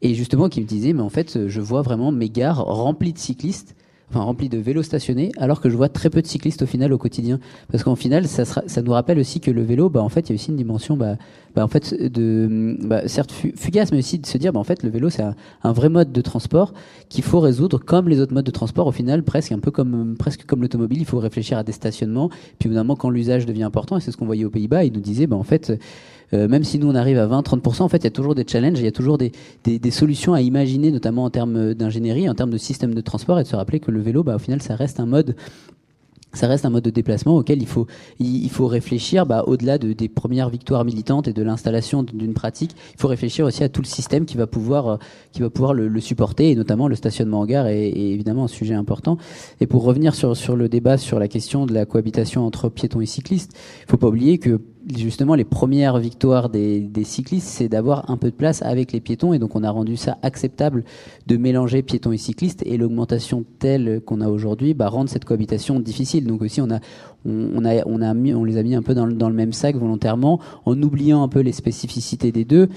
[0.00, 3.18] et justement qui me disait, mais en fait, je vois vraiment mes gares remplies de
[3.18, 3.74] cyclistes
[4.10, 6.92] enfin rempli de vélos stationnés, alors que je vois très peu de cyclistes au final
[6.92, 7.38] au quotidien.
[7.70, 10.30] Parce qu'en final, ça, ça nous rappelle aussi que le vélo, bah, en fait, il
[10.30, 11.16] y a aussi une dimension, bah,
[11.54, 14.82] bah en fait, de, bah, certes fugace, mais aussi de se dire, bah, en fait,
[14.82, 16.72] le vélo, c'est un, vrai mode de transport
[17.08, 18.86] qu'il faut résoudre comme les autres modes de transport.
[18.86, 22.30] Au final, presque un peu comme, presque comme l'automobile, il faut réfléchir à des stationnements.
[22.58, 25.00] Puis évidemment, quand l'usage devient important, et c'est ce qu'on voyait aux Pays-Bas, ils nous
[25.00, 25.78] disaient, bah, en fait,
[26.32, 28.44] euh, même si nous on arrive à 20-30%, en fait, il y a toujours des
[28.46, 29.32] challenges, il y a toujours des,
[29.64, 33.38] des, des solutions à imaginer, notamment en termes d'ingénierie, en termes de système de transport,
[33.40, 35.36] et de se rappeler que le vélo, bah, au final, ça reste un mode
[36.34, 37.86] ça reste un mode de déplacement auquel il faut,
[38.18, 42.72] il faut réfléchir, bah, au-delà de, des premières victoires militantes et de l'installation d'une pratique,
[42.94, 44.96] il faut réfléchir aussi à tout le système qui va pouvoir, euh,
[45.32, 48.44] qui va pouvoir le, le supporter, et notamment le stationnement en gare est, est, évidemment
[48.44, 49.16] un sujet important.
[49.60, 53.00] Et pour revenir sur, sur le débat sur la question de la cohabitation entre piétons
[53.00, 53.52] et cyclistes,
[53.86, 54.60] il faut pas oublier que
[54.96, 59.32] justement les premières victoires des, cyclistes, c'est d'avoir un peu de place avec les piétons
[59.32, 60.84] et donc on a rendu ça acceptable
[61.26, 65.80] de mélanger piétons et cyclistes et l'augmentation telle qu'on a aujourd'hui bah, rend cette cohabitation
[65.80, 66.26] difficile.
[66.26, 69.52] Donc aussi on a mis les a mis un peu dans le, dans le même
[69.52, 72.68] sac volontairement en oubliant un peu les spécificités des deux.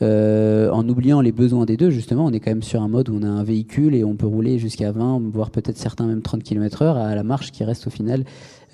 [0.00, 3.08] Euh, en oubliant les besoins des deux, justement, on est quand même sur un mode
[3.08, 6.22] où on a un véhicule et on peut rouler jusqu'à 20, voire peut-être certains même
[6.22, 8.24] 30 km heure à la marche qui reste au final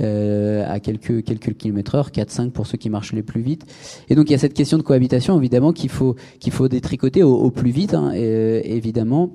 [0.01, 3.65] euh, à quelques quelques kilomètres heure, 4-5 pour ceux qui marchent les plus vite.
[4.09, 7.23] Et donc il y a cette question de cohabitation évidemment qu'il faut qu'il faut détricoter
[7.23, 9.31] au, plus vite, hein, et, évidemment.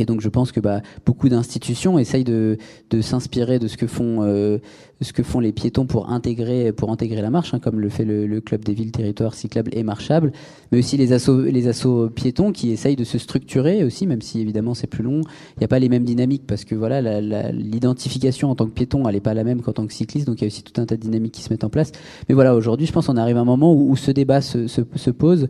[0.00, 2.58] Et donc je pense que bah, beaucoup d'institutions essayent de,
[2.90, 4.58] de s'inspirer de ce que font euh,
[5.00, 8.04] ce que font les piétons pour intégrer pour intégrer la marche, hein, comme le fait
[8.04, 10.32] le, le, club des villes territoires cyclables et marchables,
[10.72, 14.40] mais aussi les assos les assos piétons qui essayent de se structurer aussi, même si
[14.40, 15.20] évidemment c'est plus long.
[15.56, 17.20] Il n'y a pas les mêmes dynamiques parce que voilà
[17.52, 20.40] l'identification en tant que piéton elle n'est pas la même qu'en tant que cycliste, donc
[20.40, 21.92] il y a aussi tout un tas de dynamiques qui se mettent en place.
[22.28, 24.66] Mais voilà aujourd'hui je pense qu'on arrive à un moment où, où ce débat se,
[24.66, 25.48] se, se pose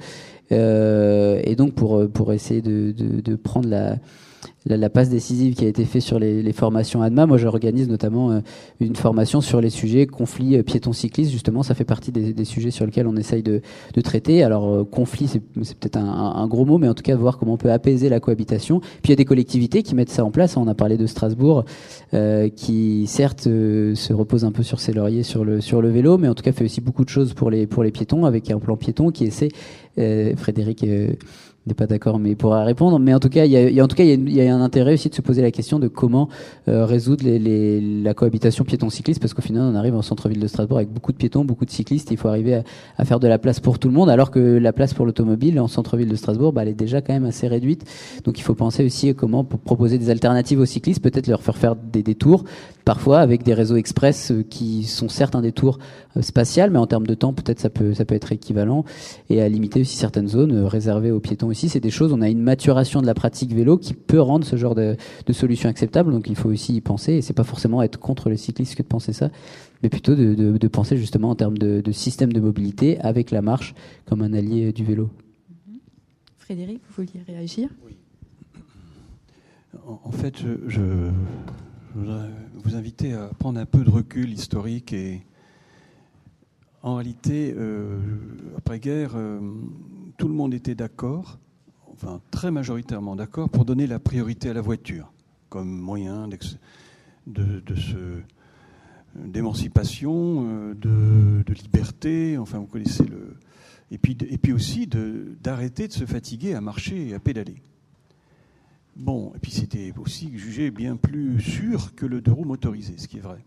[0.52, 3.96] euh, et donc pour pour essayer de, de, de prendre la
[4.66, 7.26] la, la, passe décisive qui a été faite sur les, les formations ADMA.
[7.26, 8.40] Moi, j'organise notamment euh,
[8.80, 11.30] une formation sur les sujets conflits euh, piétons-cyclistes.
[11.30, 13.60] Justement, ça fait partie des, des, sujets sur lesquels on essaye de,
[13.94, 14.42] de traiter.
[14.42, 17.54] Alors, euh, conflit, c'est peut-être un, un, gros mot, mais en tout cas, voir comment
[17.54, 18.80] on peut apaiser la cohabitation.
[18.80, 20.56] Puis, il y a des collectivités qui mettent ça en place.
[20.56, 21.64] On a parlé de Strasbourg,
[22.14, 26.18] euh, qui certes se repose un peu sur ses lauriers sur le, sur le vélo,
[26.18, 28.50] mais en tout cas fait aussi beaucoup de choses pour les, pour les piétons, avec
[28.50, 29.48] un plan piéton qui essaie,
[30.36, 30.84] Frédéric
[31.68, 32.98] n'est pas d'accord, mais il pourra répondre.
[32.98, 34.40] Mais en tout cas, il y a, en tout cas, il y, a, il y,
[34.40, 36.28] a, un intérêt aussi de se poser la question de comment
[36.68, 40.46] euh, résoudre les, les, la cohabitation piéton-cycliste, parce qu'au final, on arrive en centre-ville de
[40.46, 42.10] Strasbourg avec beaucoup de piétons, beaucoup de cyclistes.
[42.10, 42.62] Il faut arriver à,
[42.96, 45.60] à, faire de la place pour tout le monde, alors que la place pour l'automobile
[45.60, 47.84] en centre-ville de Strasbourg, bah, elle est déjà quand même assez réduite.
[48.24, 51.56] Donc, il faut penser aussi à comment proposer des alternatives aux cyclistes, peut-être leur faire
[51.56, 52.44] faire des détours,
[52.88, 55.78] parfois avec des réseaux express euh, qui sont certes un détour
[56.16, 58.86] euh, spatial, mais en termes de temps, peut-être ça peut ça peut être équivalent,
[59.28, 62.30] et à limiter aussi certaines zones réservées aux piétons aussi, c'est des choses, on a
[62.30, 66.10] une maturation de la pratique vélo qui peut rendre ce genre de, de solution acceptable.
[66.12, 67.12] Donc il faut aussi y penser.
[67.12, 69.28] Et c'est pas forcément être contre les cyclistes que de penser ça,
[69.82, 73.30] mais plutôt de, de, de penser justement en termes de, de, système de mobilité avec
[73.30, 73.74] la marche
[74.06, 75.10] comme un allié du vélo.
[76.38, 77.68] Frédéric, vous vouliez réagir?
[77.86, 77.98] Oui.
[79.86, 80.80] En, en fait, je, je,
[81.98, 85.26] je voudrais vous inviter à prendre un peu de recul historique et
[86.82, 87.98] en réalité, euh,
[88.56, 89.40] après-guerre, euh,
[90.16, 91.38] tout le monde était d'accord,
[91.92, 95.12] enfin très majoritairement d'accord, pour donner la priorité à la voiture
[95.48, 96.38] comme moyen de,
[97.26, 98.22] de
[99.16, 103.36] d'émancipation, euh, de, de, liberté, enfin vous connaissez le...
[103.90, 107.56] Et puis, et puis aussi d'arrêter de, se fatiguer à marcher et à pédaler.
[108.98, 113.06] Bon, et puis c'était aussi jugé bien plus sûr que le deux roues motorisé, ce
[113.06, 113.44] qui est vrai.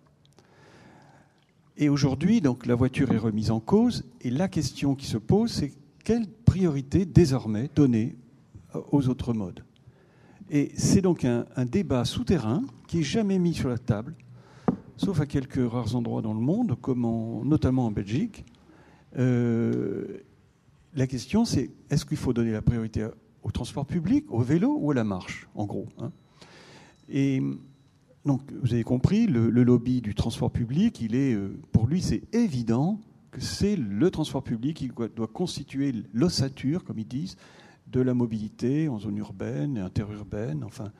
[1.75, 5.51] Et aujourd'hui, donc, la voiture est remise en cause, et la question qui se pose,
[5.51, 5.73] c'est
[6.05, 8.15] quelle priorité désormais donner
[8.91, 9.63] aux autres modes?
[10.49, 14.15] Et c'est donc un, débat souterrain qui est jamais mis sur la table,
[14.95, 18.45] sauf à quelques rares endroits dans le monde, comme en, notamment en Belgique.
[19.17, 20.19] Euh,
[20.93, 23.07] la question, c'est est-ce qu'il faut donner la priorité
[23.43, 26.11] au transport public, au vélo ou à la marche, en gros hein
[27.09, 27.41] Et
[28.25, 31.35] donc, vous avez compris, le, le, lobby du transport public, il est,
[31.71, 32.99] pour lui, c'est évident
[33.31, 37.37] que c'est le transport public qui doit constituer l'ossature, comme ils disent,
[37.87, 40.91] de la mobilité en zone urbaine et interurbaine, enfin,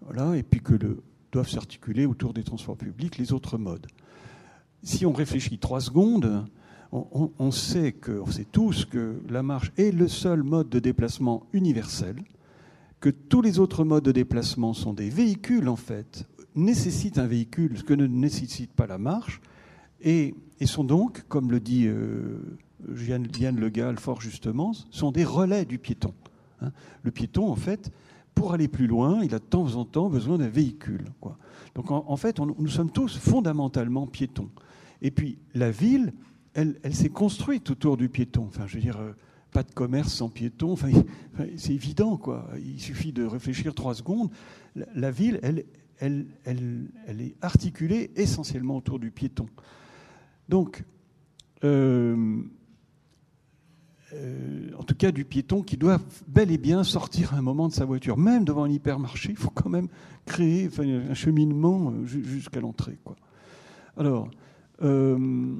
[0.00, 1.02] voilà, et puis que le,
[1.32, 3.86] doivent s'articuler autour des transports publics les autres modes.
[4.82, 6.46] Si on réfléchit trois secondes,
[6.94, 12.16] on, sait que, on tous que la marche est le seul mode de déplacement universel,
[13.00, 17.78] que tous les autres modes de déplacement sont des véhicules en fait, nécessitent un véhicule,
[17.78, 19.40] ce que ne nécessite pas la marche,
[20.00, 20.34] et,
[20.66, 22.38] sont donc, comme le dit euh,
[23.06, 26.14] Yann, Yann Le Gall fort justement, sont des relais du piéton.
[26.62, 26.72] hein.
[27.02, 27.90] Le piéton, en fait,
[28.34, 31.04] pour aller plus loin, il a de temps en temps besoin d'un véhicule.
[31.74, 34.48] Donc en, fait, nous sommes tous fondamentalement piétons.
[35.02, 36.12] Et puis la ville,
[36.54, 38.46] elle, s'est construite autour du piéton.
[38.46, 39.12] Enfin, je veux dire, euh,
[39.52, 40.72] pas de commerce sans piéton.
[40.72, 40.90] Enfin,
[41.56, 42.48] c'est évident, quoi.
[42.58, 44.30] Il suffit de réfléchir trois secondes.
[44.74, 45.64] La, ville, elle,
[47.20, 49.46] est articulée essentiellement autour du piéton.
[50.48, 50.84] Donc,
[51.64, 52.42] euh,
[54.12, 55.98] euh, en tout cas du piéton qui doit
[56.28, 58.16] bel et bien sortir un moment de sa voiture.
[58.16, 59.88] Même devant un hypermarché, il faut quand même
[60.26, 62.98] créer un cheminement jusqu'à l'entrée.
[63.96, 64.28] Alors,
[64.82, 65.56] euh,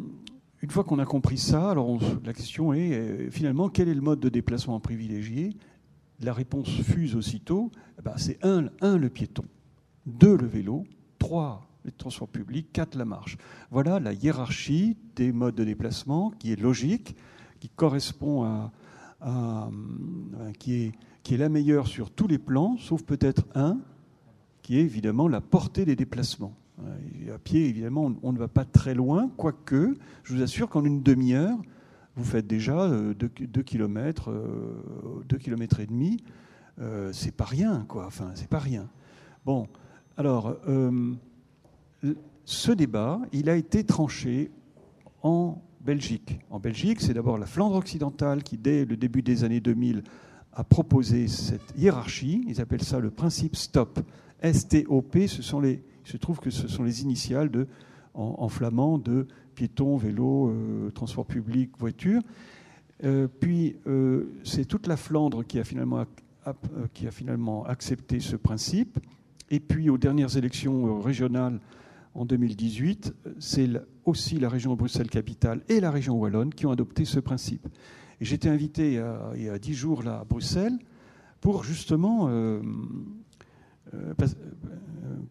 [0.65, 4.19] une fois qu'on a compris ça, alors la question est finalement quel est le mode
[4.21, 5.51] de déplacement privilégié?
[6.21, 7.71] La réponse fuse aussitôt.
[7.99, 9.45] Eh ben, c'est un, le piéton,
[10.07, 10.85] deux, le vélo,
[11.19, 13.37] trois, les transports publics, quatre, la marche.
[13.71, 17.15] Voilà la hiérarchie des modes de déplacement qui est logique
[17.61, 18.73] qui correspond à,
[19.27, 20.93] euh, qui
[21.31, 23.81] est la meilleure sur tous les plans, sauf peut-être un,
[24.63, 26.57] qui est évidemment la portée des déplacements.
[27.33, 31.03] À pied, évidemment, on, ne va pas très loin, quoique, je vous assure qu'en une
[31.03, 31.59] demi-heure,
[32.17, 33.29] vous faites déjà 2
[33.63, 34.33] km,
[35.29, 36.19] 2 km et demi.
[36.81, 38.07] Euh, c'est pas rien, quoi.
[38.07, 38.89] Enfin, c'est pas rien.
[39.45, 39.69] Bon,
[40.17, 41.15] alors, euh,
[42.45, 44.51] ce débat, il a été tranché
[45.23, 46.39] en Belgique.
[46.51, 50.03] En Belgique, c'est d'abord la Flandre occidentale qui, dès le début des années 2000,
[50.53, 52.45] a proposé cette hiérarchie.
[52.49, 54.01] Ils appellent ça le principe STOP.
[54.41, 57.67] S-T-O-P, ce sont les, il se trouve que ce sont les initiales de,
[58.15, 62.23] en, flamand de piéton, vélo, euh, transport public, voiture.
[63.05, 66.05] Euh, puis, euh, c'est toute la Flandre qui a, finalement,
[66.93, 68.99] qui a finalement accepté ce principe.
[69.51, 71.61] Et puis, aux dernières élections régionales
[72.15, 73.69] en 2018, c'est
[74.05, 77.67] aussi la région Bruxelles-Capitale et la région Wallonne qui ont adopté ce principe.
[78.21, 79.03] J'étais invité
[79.35, 80.79] il y a dix jours là, à Bruxelles
[81.45, 82.63] pour justement euh, euh, euh,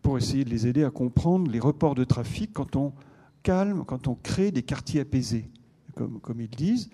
[0.01, 2.93] pour essayer de les aider à comprendre les reports de trafic quand on
[3.41, 5.49] calme, quand on crée des quartiers apaisés,
[5.95, 6.89] comme, comme ils disent.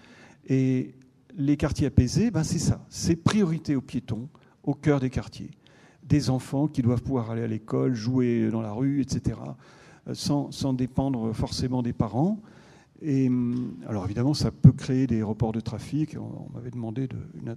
[0.48, 0.96] Et
[1.38, 4.30] les quartiers apaisés, ben c'est ça, c'est priorité aux piétons
[4.64, 5.52] au cœur des quartiers.
[6.04, 9.36] Des enfants qui doivent pouvoir aller à l'école, jouer dans la rue, etc
[10.14, 12.40] sans, dépendre forcément des parents.
[13.06, 16.18] Hum, alors évidemment, ça peut créer des reports de trafic.
[16.20, 17.08] On, m'avait demandé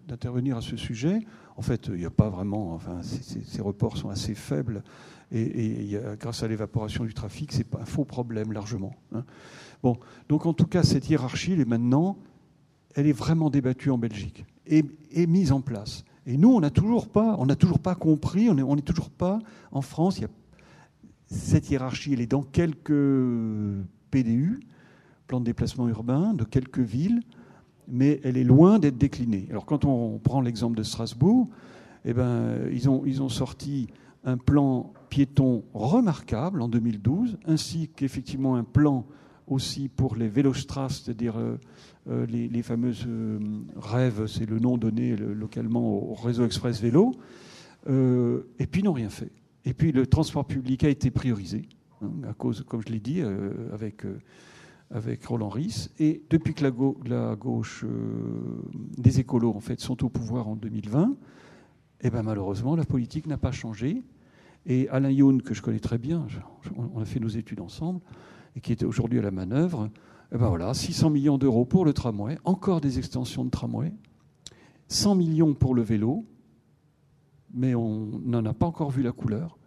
[0.07, 1.21] d'intervenir à ce sujet.
[1.57, 2.75] En fait, il n'y a pas vraiment.
[2.75, 4.85] Enfin, ces, reports sont assez faibles.
[5.33, 8.95] Et, grâce à l'évaporation du trafic, c'est pas un faux problème largement.
[9.13, 9.25] Hein.
[9.83, 12.19] Bon, donc en tout cas, cette hiérarchie, elle est maintenant,
[12.95, 14.85] elle est vraiment débattue en Belgique et,
[15.27, 16.05] mise en place.
[16.27, 18.49] Et nous, on n'a toujours pas, on n'a toujours pas compris.
[18.49, 19.41] On n'est est toujours pas
[19.73, 20.21] en France.
[20.21, 20.29] Y a
[21.27, 22.93] cette hiérarchie, elle est dans quelques
[24.11, 24.61] PDU,
[25.27, 27.21] plan de déplacement urbain, de quelques villes,
[27.89, 29.47] mais elle est loin d'être déclinée.
[29.51, 31.49] Alors quand on prend l'exemple de Strasbourg,
[32.05, 33.89] eh ben, ils, ont, sorti
[34.25, 39.07] un plan piéton remarquable en 2012, ainsi qu'effectivement un plan
[39.47, 41.59] aussi pour les Vélostrass, c'est-à-dire euh,
[42.09, 43.39] euh, les, fameuses euh,
[43.77, 47.13] rêves, c'est le nom donné localement au réseau express vélo,
[47.89, 49.33] et puis ils n'ont rien fait.
[49.65, 51.69] Et puis le transport public a été priorisé,
[52.01, 53.21] hein, à cause, comme je l'ai dit,
[53.73, 54.05] avec,
[54.93, 55.89] avec Roland Ries.
[55.99, 58.63] Et depuis que la, gauche, euh,
[58.99, 61.17] des écolos, en fait, sont au pouvoir en 2020,
[62.05, 64.03] et eh ben, malheureusement, la politique n'a pas changé.
[64.67, 66.27] Et Alain Youn, que je connais très bien,
[66.77, 68.01] on a fait nos études ensemble,
[68.57, 69.89] et qui était aujourd'hui à la manœuvre,
[70.33, 73.93] eh ben voilà, 600 millions d'euros pour le tramway, encore des extensions de tramway,
[74.89, 76.27] 100 millions pour le vélo,
[77.55, 79.59] mais on n'en a pas encore vu la couleur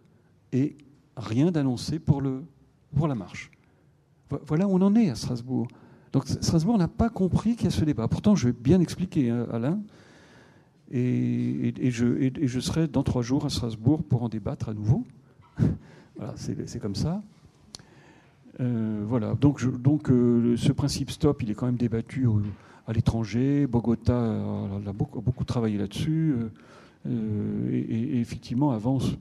[0.52, 0.76] et
[1.16, 2.22] rien d'annoncé pour,
[2.94, 3.50] pour la marche.
[4.46, 5.68] Voilà on en est à Strasbourg.
[6.12, 8.08] Donc Strasbourg n'a pas compris qu'il y a ce débat.
[8.08, 9.80] Pourtant, je vais bien expliquer, hein, Alain.
[10.92, 15.04] Et, je, serai dans trois jours à Strasbourg pour en débattre à nouveau.
[16.16, 17.22] voilà, c'est comme ça.
[18.60, 22.26] Euh, voilà, donc, donc euh, ce principe stop, il est quand même débattu
[22.86, 23.66] à l'étranger.
[23.66, 26.34] Bogota a, beaucoup, travaillé là-dessus.
[27.06, 29.12] Euh, et, effectivement avance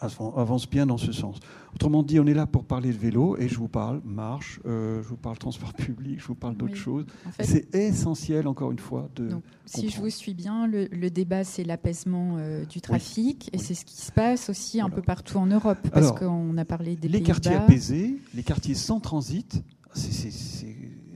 [0.00, 1.38] avance bien dans ce sens.
[1.74, 5.02] Autrement dit, on est là pour parler de vélo et je vous parle marche, euh,
[5.02, 7.04] je vous parle transport public, je vous parle d'autres choses.
[7.40, 9.30] c'est essentiel, encore une fois, de.
[9.64, 13.84] si je vous suis bien, le, débat, c'est l'apaisement euh, du trafic et c'est ce
[13.84, 17.22] qui se passe aussi un peu partout en Europe parce qu'on a parlé des Les
[17.22, 19.62] quartiers apaisés, les quartiers sans transit,
[19.94, 20.30] c'est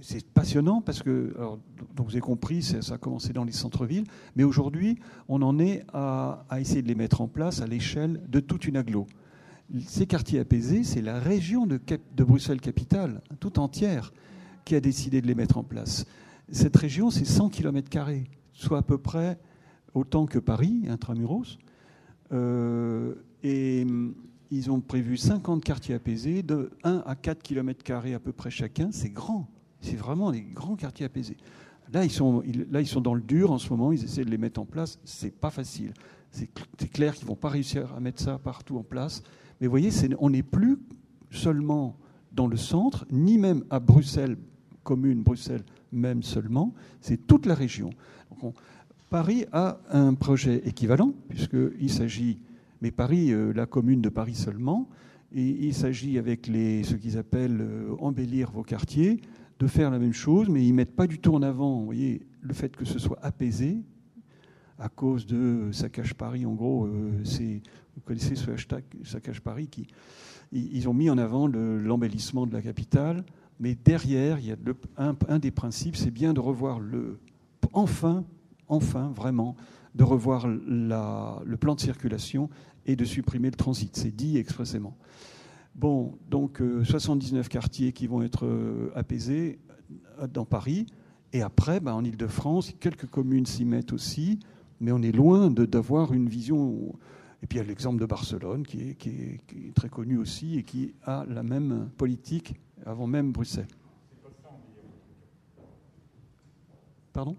[0.03, 1.33] c'est passionnant parce que,
[1.95, 4.99] donc vous avez compris, ça a commencé dans les centres-villes, mais aujourd'hui,
[5.29, 8.77] on en est à, essayer de les mettre en place à l'échelle de toute une
[8.77, 9.07] aglo.
[9.87, 11.81] Ces quartiers apaisés, c'est la région de,
[12.17, 14.13] Bruxelles-Capitale, tout entière,
[14.65, 16.05] qui a décidé de les mettre en place.
[16.51, 17.89] Cette région, c'est 100 km,
[18.53, 19.39] soit à peu près
[19.95, 21.59] autant que Paris, intramuros.
[22.33, 23.87] Euh, et
[24.51, 28.91] ils ont prévu 50 quartiers apaisés, de 1 à 4 km à peu près chacun.
[28.91, 29.49] C'est grand.
[29.83, 31.37] C'est vraiment des grands quartiers apaisés.
[31.93, 33.93] Là ils, sont, là, ils sont dans le dur en ce moment.
[33.93, 34.99] Ils essaient de les mettre en place.
[35.05, 35.93] C'est pas facile.
[36.31, 36.49] C'est
[36.91, 39.23] clair qu'ils vont pas réussir à mettre ça partout en place.
[39.61, 40.79] Mais vous voyez, on n'est plus
[41.31, 41.97] seulement
[42.33, 44.39] dans le centre, ni même à Bruxelles,
[44.83, 46.73] commune Bruxelles même seulement.
[47.01, 47.91] C'est toute la région.
[49.11, 52.39] Paris a un projet équivalent, puisqu'il s'agit,
[52.81, 54.89] mais Paris, euh, la commune de Paris seulement,
[55.35, 59.21] et il s'agit avec les, ce qu'ils appellent euh, embellir vos quartiers,
[59.63, 62.27] de faire la même chose, mais ils mettent pas du tout en avant vous voyez,
[62.41, 63.79] le fait que ce soit apaisé,
[64.79, 67.63] à cause de Saccage Paris, en gros, euh, c'est,
[67.95, 69.87] vous connaissez ce hashtag Saccage Paris, qui,
[70.51, 73.25] ils ont mis en avant l'embellissement de la capitale,
[73.61, 74.57] mais derrière, il y a
[74.97, 77.21] un, un, des principes, c'est bien de revoir le,
[77.73, 78.25] enfin
[78.67, 79.55] enfin vraiment
[79.95, 82.49] de revoir le plan de circulation
[82.87, 83.95] et de supprimer le transit.
[83.95, 84.97] C'est dit expressément.
[85.75, 89.59] Bon, donc 79 euh, quartiers qui vont être euh, apaisés
[90.21, 90.87] euh, dans Paris.
[91.33, 94.39] Et après, ben, en Ile-de-France, quelques communes s'y mettent aussi,
[94.81, 96.93] mais on est loin d'avoir une vision.
[97.43, 100.59] Et puis il y a l'exemple de Barcelone, qui est, qui est, très connu aussi
[100.59, 102.55] et qui a la même politique
[102.85, 103.67] avant même Bruxelles.
[107.15, 107.37] Pardon?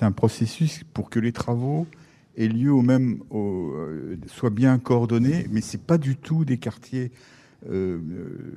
[0.00, 1.86] C'est un processus pour que les travaux
[2.34, 7.12] aient lieu au même, euh, soient bien coordonnés, mais c'est pas du tout des quartiers.
[7.68, 7.98] Euh,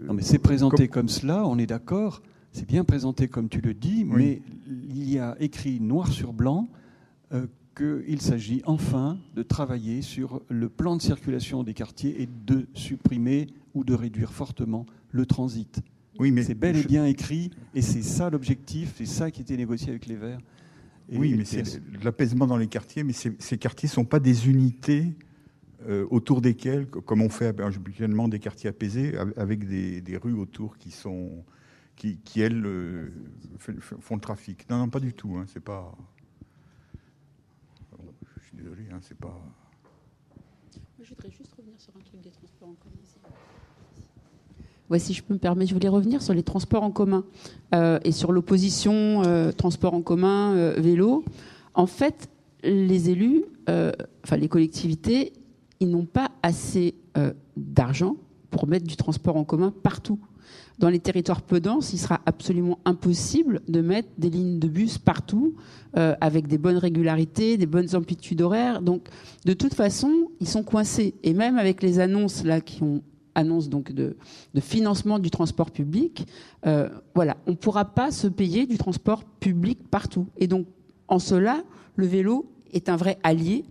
[0.07, 1.09] non, mais c'est présenté comme...
[1.09, 2.21] cela, on est d'accord.
[2.53, 6.69] C'est bien présenté comme tu le dis, mais il y a écrit noir sur blanc
[7.33, 12.67] euh, qu'il s'agit enfin de travailler sur le plan de circulation des quartiers et de
[12.73, 15.81] supprimer ou de réduire fortement le transit.
[16.19, 19.57] Oui, mais c'est bel et bien écrit, et c'est ça l'objectif, c'est ça qui était
[19.57, 20.39] négocié avec les Verts
[21.11, 25.15] oui, mais c'est l'apaisement dans les quartiers, mais ces, quartiers ne sont pas des unités
[25.87, 30.91] euh, autour desquelles, comme on fait habituellement des quartiers apaisés, avec des, rues autour qui
[30.91, 31.43] sont
[31.95, 33.11] qui, elles euh,
[33.79, 34.69] font le trafic.
[34.69, 35.37] Non, non, pas du tout.
[35.37, 35.95] Hein, c'est pas.
[38.39, 39.39] Je suis désolé, hein, c'est pas.
[40.99, 42.95] Je voudrais juste revenir sur un truc des transports en commun
[44.99, 47.23] si je peux me permettre, je voulais revenir sur les transports en commun
[47.73, 51.23] euh, et sur l'opposition euh, transport en commun, euh, vélo.
[51.73, 52.29] En fait,
[52.63, 55.33] les élus, enfin les collectivités,
[55.79, 56.95] ils n'ont pas assez
[57.57, 58.15] d'argent
[58.51, 60.19] pour mettre du transport en commun partout.
[60.79, 64.97] Dans les territoires peu denses, il sera absolument impossible de mettre des lignes de bus
[64.97, 65.55] partout
[65.93, 68.81] avec des bonnes régularités, des bonnes amplitudes horaires.
[68.81, 69.09] Donc,
[69.45, 71.15] de toute façon, ils sont coincés.
[71.23, 73.01] Et même avec les annonces là qui ont
[73.35, 74.15] annonce donc de,
[74.59, 76.27] financement du transport public,
[76.65, 80.27] euh, on ne pourra pas se payer du transport public partout.
[80.37, 80.67] Et donc,
[81.07, 81.63] en cela,
[81.95, 83.65] le vélo est un vrai allié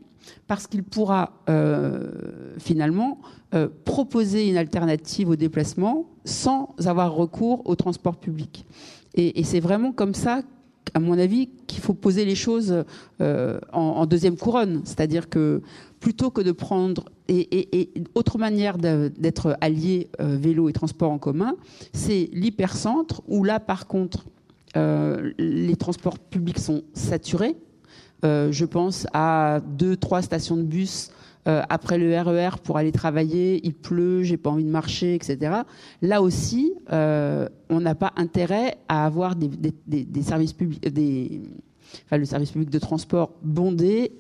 [0.47, 3.19] parce qu'il pourra euh, finalement
[3.55, 8.65] euh, proposer une alternative au déplacement sans avoir recours au transport public.
[9.15, 10.43] Et, c'est vraiment comme ça,
[10.95, 12.85] à mon avis, qu'il faut poser les choses
[13.21, 14.81] en, deuxième couronne.
[14.85, 15.61] C'est-à-dire que
[16.01, 21.55] plutôt que de prendre et, autre manière d'être allié euh, vélo et transport en commun,
[21.93, 24.27] c'est l'hypercentre où là par contre
[24.77, 27.57] euh, les transports publics sont saturés.
[28.25, 31.11] Euh, je pense à deux, trois stations de bus
[31.45, 35.62] après le RER e pour aller travailler, il pleut, j'ai pas envie de marcher, etc.
[36.01, 39.51] Là aussi, on n'a pas intérêt à avoir des,
[40.23, 40.87] services publics,
[42.07, 44.12] enfin, le service public de transport bondé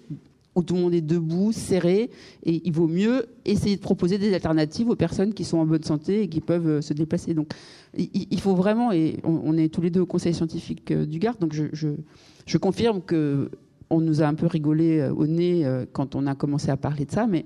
[0.54, 2.10] où tout le monde est debout, serré,
[2.44, 5.82] et il vaut mieux essayer de proposer des alternatives aux personnes qui sont en bonne
[5.82, 7.34] santé et qui peuvent euh, se déplacer.
[7.34, 7.52] Donc,
[7.96, 11.36] il faut vraiment, et on est tous les deux au conseil scientifique euh, du Gard,
[11.38, 13.50] donc je, confirme que
[13.90, 17.04] on nous a un peu rigolé euh, au nez quand on a commencé à parler
[17.04, 17.44] de ça, mais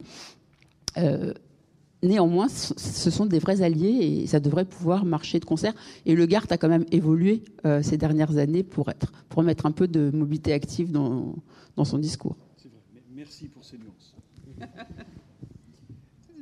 [2.03, 5.75] néanmoins, ce sont des vrais alliés et ça devrait pouvoir marcher de concert.
[6.07, 7.43] Et le Gard a quand même évolué
[7.83, 11.35] ces dernières années pour être, pour mettre un peu de mobilité active dans
[11.85, 12.37] son discours.
[13.17, 14.15] Merci pour ces nuances.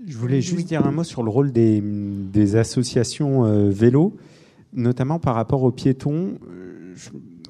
[0.09, 4.16] Je voulais juste dire un mot sur le rôle des, associations euh, vélo,
[4.72, 6.35] notamment par rapport aux piétons.
[6.51, 6.95] Euh,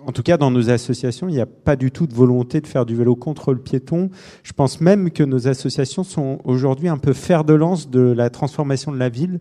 [0.07, 2.66] en tout cas, dans nos associations, il n'y a pas du tout de volonté de
[2.66, 4.11] faire du vélo contre le piéton.
[4.43, 8.29] Je pense même que nos associations sont aujourd'hui un peu fer de lance de la
[8.29, 9.41] transformation de la ville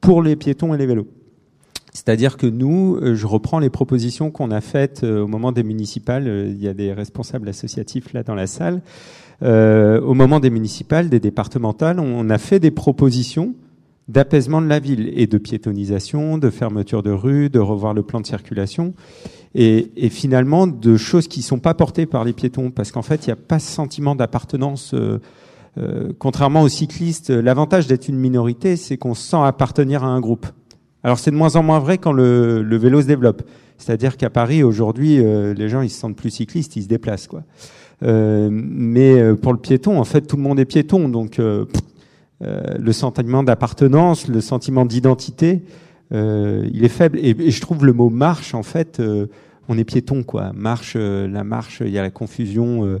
[0.00, 1.08] pour les piétons et les vélos.
[1.94, 5.62] C'est-à-dire que nous, euh, je reprends les propositions qu'on a faites euh, au moment des
[5.62, 6.28] municipales.
[6.28, 8.82] Euh, il y a des responsables associatifs là dans la salle.
[9.42, 13.54] au moment des municipales, des départementales, on a fait des propositions
[14.08, 18.20] d'apaisement de la ville et de piétonisation, de fermeture de rues, de revoir le plan
[18.20, 18.92] de circulation
[19.54, 23.26] et, et finalement de choses qui sont pas portées par les piétons parce qu'en fait
[23.26, 24.92] il n'y a pas ce sentiment d'appartenance.
[24.94, 25.20] Euh,
[25.76, 30.20] euh, contrairement aux cyclistes, l'avantage d'être une minorité, c'est qu'on se sent appartenir à un
[30.20, 30.46] groupe.
[31.04, 33.42] Alors c'est de moins en moins vrai quand le, vélo se développe.
[33.78, 37.28] C'est-à-dire qu'à Paris aujourd'hui, euh, les gens ils se sentent plus cyclistes, ils se déplacent
[37.28, 37.42] quoi.
[38.02, 41.38] Euh, mais pour le piéton, en fait, tout le monde est piéton, donc
[42.42, 45.62] euh, le sentiment d'appartenance, le sentiment d'identité,
[46.12, 47.18] euh, il est faible.
[47.18, 49.26] Et, je trouve le mot marche, en fait, euh,
[49.68, 50.52] on est piéton, quoi.
[50.52, 52.98] Marche, la marche, il y a la confusion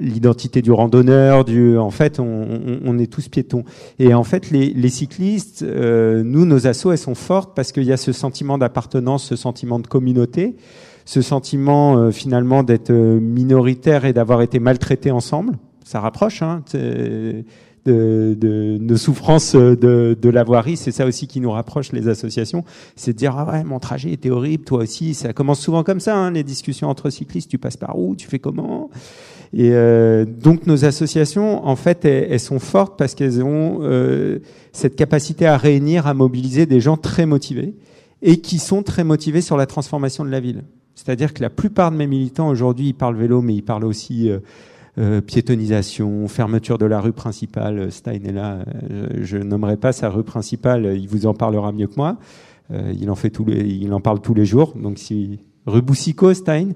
[0.00, 3.64] l'identité du randonneur, du, en fait, on, est tous piétons.
[3.98, 7.96] Et en fait, les, cyclistes, nous, nos assos, elles sont fortes parce qu'il y a
[7.96, 10.56] ce sentiment d'appartenance, ce sentiment de communauté,
[11.04, 15.54] ce sentiment finalement d'être minoritaire et d'avoir été maltraité ensemble.
[15.84, 16.62] Ça rapproche, hein
[17.86, 20.76] de, nos souffrances de, de la voirie.
[20.76, 22.64] C'est ça aussi qui nous rapproche les associations.
[22.96, 25.14] C'est de dire ah ouais mon trajet était horrible, toi aussi.
[25.14, 27.50] Ça commence souvent comme ça, hein, les discussions entre cyclistes.
[27.50, 28.16] Tu passes par où?
[28.16, 28.90] Tu fais comment?
[29.52, 34.40] Et euh, donc nos associations, en fait, elles, sont fortes parce qu'elles ont euh,
[34.72, 37.74] cette capacité à réunir, à mobiliser des gens très motivés
[38.22, 40.64] et qui sont très motivés sur la transformation de la ville.
[40.94, 44.30] C'est-à-dire que la plupart de mes militants aujourd'hui, ils parlent vélo, mais ils parlent aussi
[44.30, 44.38] euh,
[44.98, 47.92] euh, piétonisation, fermeture de la rue principale.
[47.92, 51.86] Stein est là, euh, je, nommerai pas sa rue principale, il vous en parlera mieux
[51.86, 52.16] que moi.
[52.70, 54.72] Euh, il en fait tous les, il en parle tous les jours.
[54.74, 56.68] Donc si rue Boussico, Stein.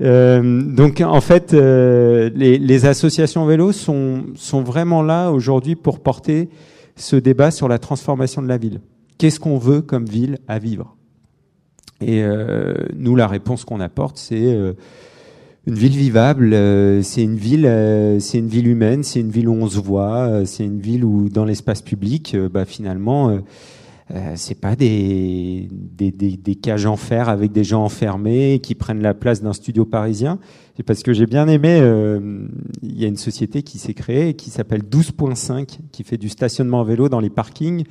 [0.00, 6.48] donc en fait, les, les, associations vélo sont sont vraiment là aujourd'hui pour porter
[6.96, 8.80] ce débat sur la transformation de la ville.
[9.18, 10.96] Qu'est-ce qu'on veut comme ville à vivre?
[12.00, 12.22] Et
[12.96, 14.74] nous, la réponse qu'on apporte, c'est
[15.66, 19.48] une ville vivable, euh, c'est une ville, euh, c'est une ville humaine, c'est une ville
[19.48, 23.38] où on se voit, euh, c'est une ville où dans l'espace public, bah finalement,
[24.34, 29.00] c'est pas des, des, des, des, cages en fer avec des gens enfermés qui prennent
[29.00, 30.38] la place d'un studio parisien.
[30.76, 31.78] C'est parce que j'ai bien aimé,
[32.82, 36.82] il y a une société qui s'est créée qui s'appelle 12.5, qui fait du stationnement
[36.82, 37.84] à vélo dans les parkings.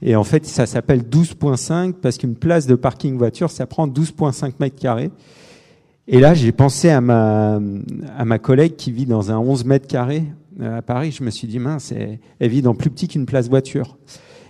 [0.00, 4.52] Et en fait, ça s'appelle 12.5 parce qu'une place de parking voiture, ça prend 12.5
[4.60, 5.10] mètres carrés.
[6.06, 7.60] Et là, j'ai pensé à ma,
[8.16, 10.24] à ma collègue qui vit dans un 11 mètres carrés
[10.60, 11.12] euh, à Paris.
[11.12, 13.98] Je me suis dit, mince, elle vit dans plus petit qu'une place voiture.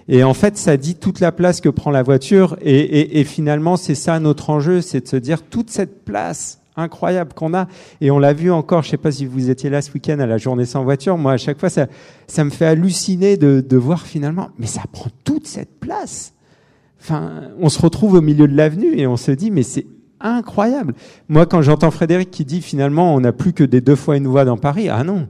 [0.08, 2.56] Et en fait, ça dit toute la place que prend la voiture.
[2.62, 6.60] Et, et, et finalement, c'est ça notre enjeu, c'est de se dire toute cette place
[6.76, 7.66] incroyable qu'on a.
[8.00, 10.26] Et on l'a vu encore, je sais pas si vous étiez là ce week-end à
[10.26, 11.18] la journée sans voiture.
[11.18, 11.86] Moi, à chaque fois, ça,
[12.26, 16.32] ça me fait halluciner de, de voir finalement, mais ça prend toute cette place.
[17.00, 19.86] Enfin, on se retrouve au milieu de l'avenue et on se dit, mais c'est
[20.20, 20.94] incroyable.
[21.28, 24.26] Moi, quand j'entends Frédéric qui dit finalement on n'a plus que des deux fois une
[24.26, 25.28] voie dans Paris, ah non,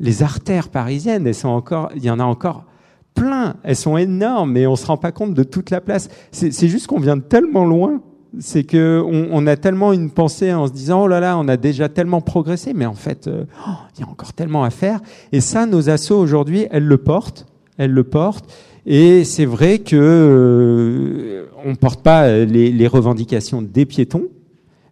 [0.00, 2.64] les artères parisiennes, elles sont encore, il y en a encore
[3.16, 6.08] plein, elles sont énormes, mais on se rend pas compte de toute la place.
[6.30, 8.00] C'est juste qu'on vient de tellement loin,
[8.38, 11.56] c'est que on, a tellement une pensée en se disant oh là là, on a
[11.56, 15.00] déjà tellement progressé, mais en fait, euh, oh, il y a encore tellement à faire.
[15.32, 17.46] Et ça, nos assos aujourd'hui, elles le portent,
[17.78, 18.52] elles le portent.
[18.84, 24.28] Et c'est vrai que euh, on porte pas les, les, revendications des piétons,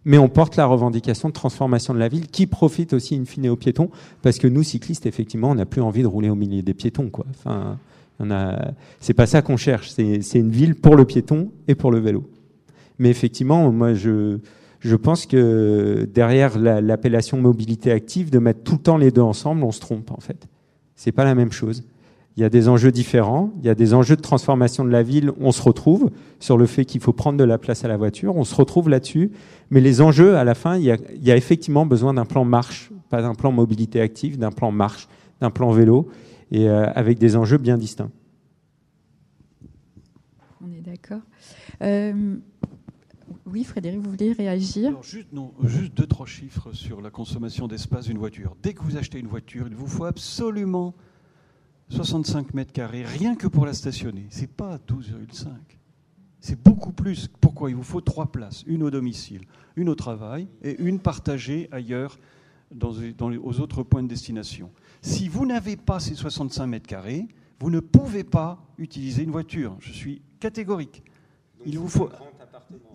[0.03, 3.47] mais on porte la revendication de transformation de la ville qui profite aussi in fine
[3.49, 3.89] aux piétons,
[4.21, 7.09] parce que nous cyclistes, effectivement, on n'a plus envie de rouler au milieu des piétons,
[7.09, 7.25] quoi.
[8.99, 9.89] C'est pas ça qu'on cherche.
[9.91, 12.29] C'est une ville pour le piéton et pour le vélo.
[12.99, 14.39] Mais effectivement, moi, je
[14.95, 19.71] pense que derrière l'appellation mobilité active, de mettre tout le temps les deux ensemble, on
[19.71, 20.47] se trompe en fait.
[20.95, 21.83] C'est pas la même chose.
[22.37, 25.03] Il y a des enjeux différents, il y a des enjeux de transformation de la
[25.03, 26.11] ville, on se retrouve
[26.41, 28.89] sur le fait qu'il faut prendre de la place à la voiture, on se retrouve
[28.89, 29.31] là-dessus,
[29.69, 33.21] mais les enjeux, à la fin, il y a effectivement besoin d'un plan marche, pas
[33.21, 35.07] d'un plan mobilité active, d'un plan marche,
[35.39, 36.09] d'un plan vélo,
[36.51, 38.11] et euh, avec des enjeux bien distincts.
[40.61, 41.21] On est d'accord.
[41.81, 42.37] Euh,
[43.45, 44.89] oui, Frédéric, vous voulez réagir?
[44.89, 48.55] Alors, juste, non, juste deux, trois chiffres sur la consommation d'espace d'une voiture.
[48.61, 50.95] Dès que vous achetez une voiture, il vous faut absolument
[51.89, 54.25] 65 mètres carrés, rien que pour la stationner.
[54.29, 55.49] C'est pas 12,5.
[56.39, 57.27] C'est beaucoup plus.
[57.41, 57.69] Pourquoi?
[57.69, 58.63] Il vous faut trois places.
[58.67, 59.41] Une au domicile,
[59.75, 62.19] une au travail et une partagée ailleurs
[62.71, 64.71] dans, dans, aux autres points de destination.
[65.01, 67.27] Si vous n'avez pas ces 65 mètres carrés,
[67.59, 69.75] vous ne pouvez pas utiliser une voiture.
[69.79, 71.03] Je suis catégorique.
[71.65, 72.09] il vous faut.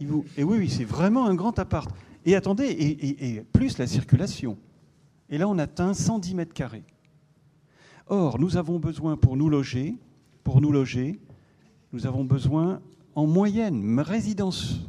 [0.00, 1.90] Il vous, et oui, oui, c'est vraiment un grand appart.
[2.24, 4.58] Et attendez, et, et plus la circulation.
[5.28, 6.84] Et là, on atteint 110 mètres carrés.
[8.06, 9.96] Or, nous avons besoin pour nous loger,
[10.42, 11.20] pour nous loger,
[11.92, 12.80] nous avons besoin
[13.14, 14.80] en moyenne, résidence,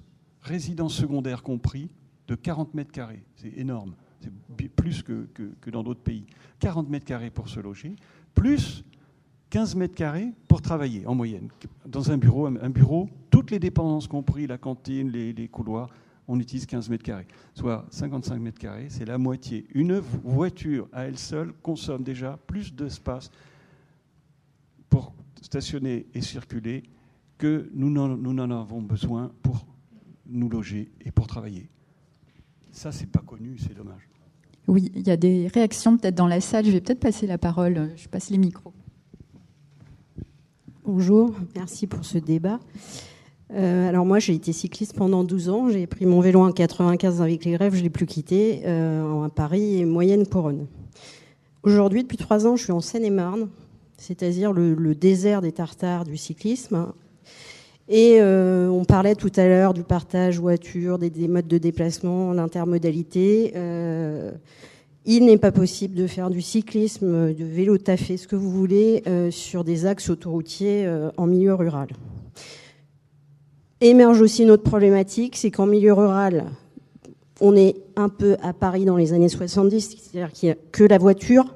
[0.41, 1.89] résidence secondaire compris,
[2.27, 3.23] de 40 mètres carrés.
[3.35, 3.93] C'est énorme.
[4.21, 5.27] C'est plus que,
[5.69, 6.25] dans d'autres pays.
[6.59, 7.95] 40 mètres carrés pour se loger,
[8.33, 8.83] plus
[9.49, 11.49] 15 mètres carrés pour travailler en moyenne.
[11.85, 15.89] Dans un bureau, un bureau, toutes les dépendances compris, la cantine, les, couloirs,
[16.27, 19.65] on utilise 15 mètres carrés, soit 55 mètres carrés, c'est la moitié.
[19.73, 23.29] Une voiture à elle seule consomme déjà plus d'espace
[24.89, 26.83] pour stationner et circuler
[27.37, 29.65] que nous n'en avons besoin pour
[30.27, 31.69] nous loger et pour travailler.
[32.71, 34.10] Ça, c'est pas connu, c'est dommage.
[34.67, 36.65] Oui, il y a des réactions peut-être dans la salle.
[36.65, 37.89] Je vais peut-être passer la parole.
[37.95, 38.73] Je passe les micros.
[40.83, 42.59] Bonjour, merci pour ce débat.
[43.53, 45.69] Euh, alors moi, j'ai été cycliste pendant 12 ans.
[45.69, 49.23] J'ai pris mon vélo en 95 avec les grèves, je ne l'ai plus quitté, euh,
[49.23, 50.67] à Paris et moyenne couronne.
[51.63, 53.49] Aujourd'hui, depuis trois ans, je suis en Seine-et-Marne,
[53.97, 56.87] c'est-à-dire le, désert des tartares du cyclisme.
[57.89, 62.31] Et euh, on parlait tout à l'heure du partage voiture, des, des, modes de déplacement,
[62.33, 63.53] l'intermodalité
[65.05, 69.03] il n'est pas possible de faire du cyclisme, de vélo taffé, ce que vous voulez,
[69.07, 71.87] euh, sur des axes autoroutiers euh, en milieu rural.
[73.81, 76.45] Émerge aussi une autre problématique, c'est qu'en milieu rural,
[77.39, 80.83] on est un peu à Paris dans les années 70, c'est-à-dire qu'il n'y a que
[80.83, 81.55] la voiture.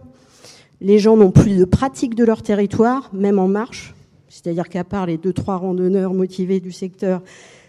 [0.81, 3.93] Les gens n'ont plus de pratique de leur territoire, même en marche.
[4.35, 7.21] C'est-à-dire qu'à part les deux, trois randonneurs motivés du secteur,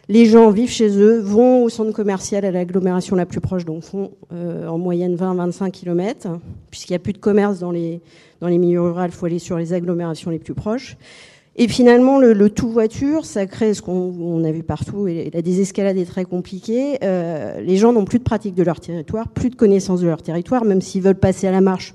[0.09, 3.85] les gens vivent chez eux, vont au centre commercial à l'agglomération la plus proche, donc
[3.85, 6.29] font euh, en moyenne 20-25 km.
[6.73, 8.01] Puisqu'il n'y a plus de commerce dans les,
[8.41, 10.97] dans les milieux ruraux, il faut aller sur les agglomérations les plus proches.
[11.55, 15.97] Et finalement, le, tout voiture, ça crée ce qu'on a vu partout, et la désescalade
[15.97, 16.99] est très compliquée.
[17.05, 20.21] Euh, les gens n'ont plus de pratique de leur territoire, plus de connaissance de leur
[20.21, 21.95] territoire, même s'ils veulent passer à la marche.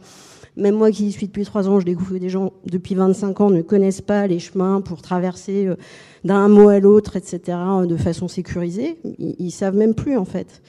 [0.58, 3.50] Même moi qui suis depuis trois ans, je découvre que des gens depuis 25 ans
[3.50, 5.76] ne connaissent pas les chemins pour traverser euh,
[6.24, 8.98] d'un mot à l'autre, etc., de façon sécurisée.
[9.18, 10.62] Ils, ne savent même plus en fait.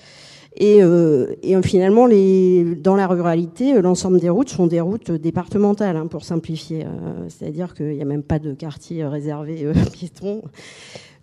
[0.57, 6.25] Et, euh, finalement, dans la ruralité, l'ensemble des routes sont des routes départementales, hein, pour
[6.25, 6.85] simplifier.
[6.85, 10.43] Euh, c'est-à-dire qu'il n'y a même pas de quartier réservé euh, piétons.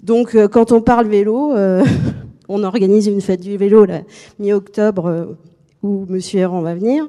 [0.03, 1.83] Donc, euh, quand on parle vélo, euh,
[2.49, 3.85] on organise une fête du vélo
[4.39, 5.35] mi-octobre
[5.83, 7.07] où Monsieur Errand va venir.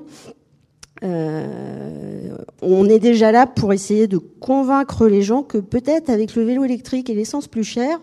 [1.03, 6.43] Euh, on est déjà là pour essayer de convaincre les gens que peut-être avec le
[6.43, 8.01] vélo électrique et l'essence plus chère,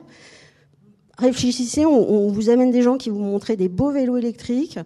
[1.17, 4.79] réfléchissez, on, vous amène des gens qui vous montrent des beaux vélos électriques.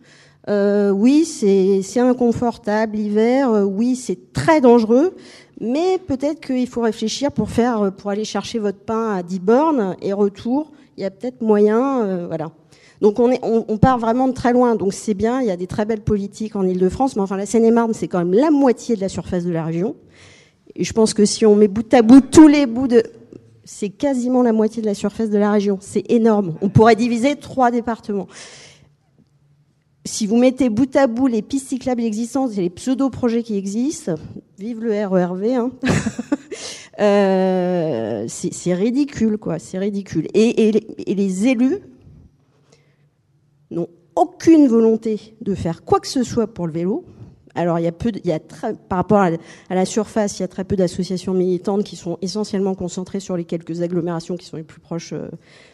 [0.50, 5.16] Euh, oui, c'est inconfortable l'hiver, euh, oui, c'est très dangereux,
[5.60, 9.96] mais peut-être qu'il faut réfléchir pour faire, pour aller chercher votre pain à 10 bornes
[10.02, 10.72] et retour.
[10.98, 12.52] Il y a peut-être moyen, euh, voilà.
[13.02, 14.76] Donc on, part vraiment de très loin.
[14.76, 17.48] Donc c'est bien, il y a des très belles politiques en Ile-de-France, mais enfin la
[17.48, 19.96] Seine-et-Marne, c'est quand même la moitié de la surface de la région.
[20.76, 23.04] Et je pense que si on met bout à bout tous les bouts de...
[23.64, 25.80] C'est quasiment la moitié de la surface de la région.
[25.82, 26.56] C'est énorme.
[26.62, 28.28] On pourrait diviser trois départements.
[30.06, 34.16] Si vous mettez bout à bout les pistes cyclables existantes et les pseudo-projets qui existent,
[34.60, 35.72] vive le RERV, hein
[37.00, 39.58] euh, c'est ridicule, quoi.
[39.58, 40.28] C'est ridicule.
[40.34, 40.72] Et
[41.08, 41.82] les élus
[43.72, 47.06] n'ont aucune volonté de faire quoi que ce soit pour le vélo.
[47.54, 49.32] Alors, il y a peu, il y a très, par rapport à,
[49.70, 53.44] la surface, il y a très peu d'associations militantes qui sont essentiellement concentrées sur les
[53.44, 55.28] quelques agglomérations qui sont les plus proches euh,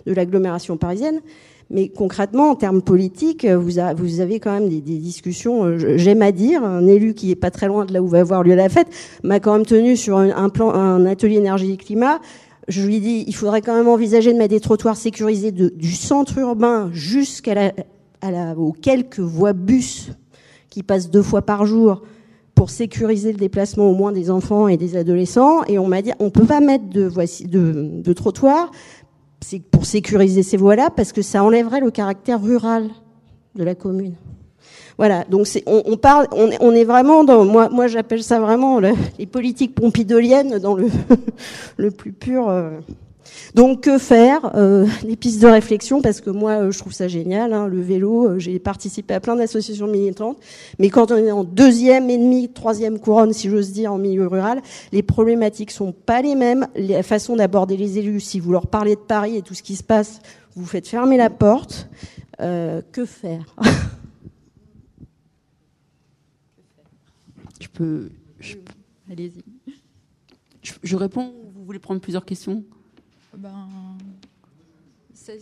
[0.06, 1.22] de l'agglomération parisienne.
[1.70, 5.66] Mais concrètement, en termes politiques, vous, vous avez quand même des, discussions.
[5.66, 8.22] Euh, j'aime à dire, un élu qui est pas très loin de là où va
[8.22, 8.88] avoir lieu la fête
[9.24, 12.20] m'a quand même tenu sur un, plan, un atelier énergie et climat
[12.68, 16.38] je lui dis, il faudrait quand même envisager de mettre des trottoirs sécurisés du centre
[16.38, 17.74] urbain jusqu'à
[18.58, 20.12] aux quelques voies bus
[20.70, 22.04] qui passent deux fois par jour
[22.56, 25.64] pour sécuriser le déplacement au moins des enfants et des adolescents.
[25.66, 27.10] Et on m'a dit, on peut pas mettre de,
[27.46, 28.72] de, de trottoirs
[29.72, 32.90] pour sécuriser ces voies-là parce que ça enlèverait le caractère rural
[33.56, 34.16] de la commune.
[34.98, 38.80] Voilà, donc on, on, parle, on, on, est vraiment dans, moi, moi j'appelle ça vraiment
[38.80, 40.88] les politiques pompidoliennes dans le,
[41.78, 42.50] le plus pur.
[42.50, 42.72] Euh.
[43.54, 46.02] Donc que faire euh, Des pistes de réflexion?
[46.02, 47.54] Parce que moi euh, je trouve ça génial.
[47.54, 50.38] Hein, le vélo, euh, j'ai participé à plein d'associations militantes,
[50.80, 54.28] mais quand on est en deuxième et demi, troisième couronne, si j'ose dire, en milieu
[54.28, 56.68] rural, les problématiques sont pas les mêmes.
[56.76, 59.76] La façon d'aborder les élus, si vous leur parlez de Paris et tout ce qui
[59.76, 60.20] se passe,
[60.56, 61.90] vous faites fermer la porte.
[62.40, 63.46] que faire?
[67.78, 68.10] Je peux.
[69.12, 69.44] Allez-y.
[70.84, 72.64] Je, réponds vous voulez prendre plusieurs questions?
[73.38, 73.68] Ben,
[75.14, 75.40] C'est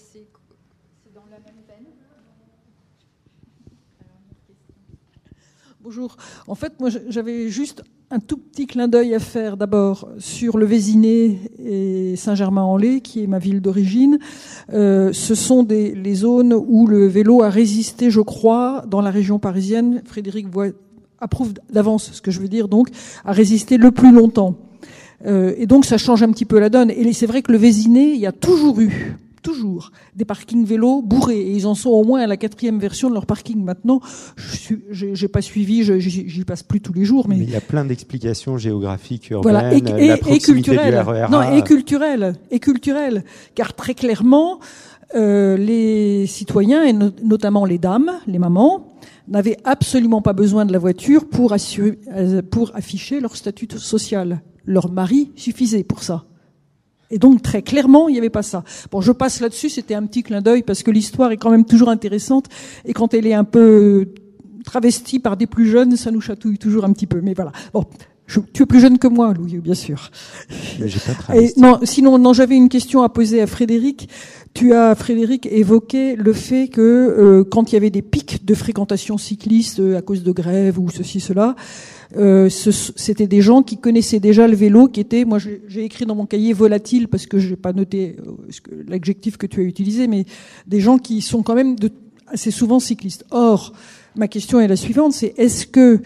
[1.14, 1.86] dans la même peine.
[5.82, 6.18] Bonjour.
[6.48, 10.66] En fait, moi, j'avais juste un tout petit clin d'œil à faire d'abord sur le
[10.66, 14.20] Vésiné et Saint-Germain-en-Laye, qui est ma ville d'origine.
[14.74, 19.12] Euh, ce sont des, les zones où le vélo a résisté, je crois, dans la
[19.12, 20.02] région parisienne.
[20.06, 20.68] Frédéric voit,
[21.20, 22.90] approuve d'avance ce que je veux dire, donc,
[23.24, 24.56] a résisté le plus longtemps.
[25.26, 26.92] Euh, et donc ça change un petit peu la donne.
[26.92, 31.04] Et c'est vrai que le Vésiné, il y a toujours eu toujours des parkings vélos
[31.04, 31.40] bourrés.
[31.40, 34.02] Et ils en sont au moins à la quatrième version de leur parking maintenant.
[34.36, 37.28] Je n'ai pas suivi, j'y passe plus tous les jours.
[37.30, 41.06] Mais, il y a plein d'explications géographiques, urbaines, et, et, culturelles.
[41.30, 43.24] Non, et culturelles, et culturelles.
[43.54, 44.60] Car très clairement,
[45.14, 48.96] euh, les citoyens, et notamment les dames, les mamans,
[49.28, 54.42] n'avaient absolument pas besoin de la voiture pour, assurer, euh, pour afficher leur statut social.
[54.66, 56.26] Leur mari suffisait pour ça.
[57.12, 58.64] Et donc très clairement, il n'y avait pas ça.
[58.92, 61.66] Bon, je passe là-dessus, c'était un petit clin d'œil parce que l'histoire est quand même
[61.66, 62.48] toujours intéressante
[62.84, 64.08] et quand elle est un peu
[64.64, 67.22] travestie par des plus jeunes, ça nous chatouille toujours un petit peu.
[67.22, 67.52] Mais voilà.
[67.74, 67.86] Bon,
[68.28, 70.10] tu es plus jeune que moi, Louis, bien sûr.
[70.80, 74.10] Mais pas et, non, sinon, non, j'avais une question à poser à Frédéric.
[74.56, 78.54] Tu as, Frédéric, évoqué le fait que euh, quand il y avait des pics de
[78.54, 81.58] fréquentation cycliste euh, à cause de grève ou ceci, cela,
[82.16, 86.16] euh, c'était des gens qui connaissaient déjà le vélo, qui étaient, moi j'ai écrit dans
[86.16, 88.16] mon cahier volatile parce que j'ai pas noté
[88.88, 90.24] l'adjectif que tu as utilisé, mais
[90.68, 91.76] des gens qui sont quand même
[92.28, 93.26] assez souvent cyclistes.
[93.32, 93.74] Or,
[94.16, 96.00] ma question est la suivante, c'est est-ce que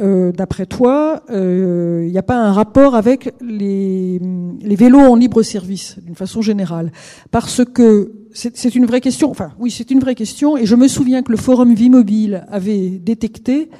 [0.00, 4.20] euh, d'après toi, il euh, n'y a pas un rapport avec les,
[4.62, 6.92] vélos en libre service, d'une façon générale?
[7.30, 9.30] Parce que c'est une vraie question.
[9.30, 10.56] Enfin, oui, c'est une vraie question.
[10.56, 13.70] Et je me souviens que le forum Vie Mobile avait détecté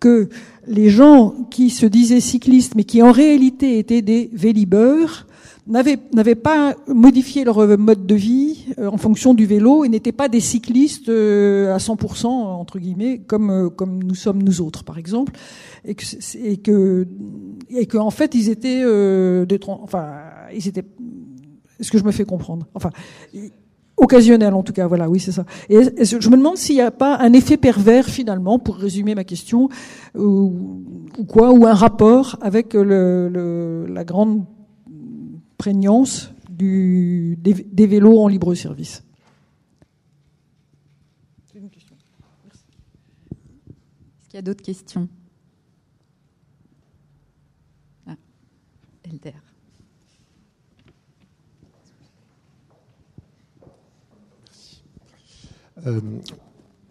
[0.00, 0.28] que
[0.66, 5.26] les gens qui se disaient cyclistes, mais qui en réalité étaient des vélibeurs,
[5.68, 10.28] n'avaient pas modifié leur mode de vie euh, en fonction du vélo et n'étaient pas
[10.28, 14.98] des cyclistes euh, à 100% entre guillemets comme euh, comme nous sommes nous autres par
[14.98, 15.32] exemple
[15.84, 16.04] et que
[16.42, 17.06] et que
[17.68, 18.82] et que en fait ils étaient
[19.46, 20.06] des enfin
[20.54, 20.84] ils étaient
[21.78, 22.90] est-ce que je me fais comprendre enfin
[24.00, 25.44] Occasionnel, en tout cas, voilà, oui, c'est ça.
[25.68, 29.24] Et je me demande s'il n'y a pas un effet pervers, finalement, pour résumer ma
[29.24, 29.70] question,
[30.16, 30.52] ou,
[31.26, 34.44] quoi, ou un rapport avec le, la grande
[35.58, 39.02] prégnance du, des, vélos en libre service.
[41.54, 41.62] Est-ce
[44.28, 45.08] qu'il y a d'autres questions?
[48.06, 48.16] Ah,
[49.04, 49.32] Elder.
[55.86, 56.00] Euh,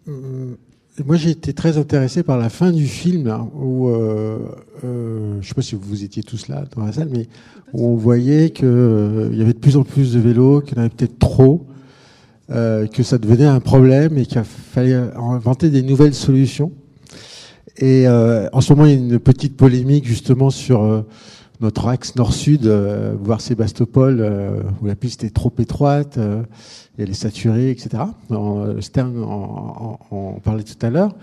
[0.08, 0.56] euh,
[1.04, 4.38] moi, j'ai été très intéressé par la fin du film, où, euh,
[4.82, 7.28] je ne sais pas si vous étiez tous là dans la salle, mais
[7.72, 10.84] où on voyait qu'il y avait de plus en plus de vélos, qu'il y en
[10.84, 11.66] avait peut-être trop,
[12.48, 16.72] que ça devenait un problème et qu'il fallait inventer des nouvelles solutions.
[17.76, 21.04] Et en ce moment, il y a une petite polémique justement sur
[21.60, 22.66] notre axe nord-sud,
[23.20, 24.24] voir Sébastopol,
[24.80, 26.18] où la piste est trop étroite
[26.98, 28.02] elle est saturée, etc.
[28.80, 31.14] Stern en, parlait tout à l'heure.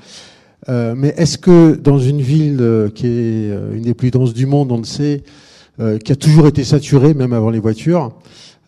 [0.70, 4.34] Euh, mais est-ce que dans une ville euh, qui est euh, une des plus denses
[4.34, 5.24] du monde, on le sait,
[6.06, 8.14] qui a toujours été saturée, même avant les voitures,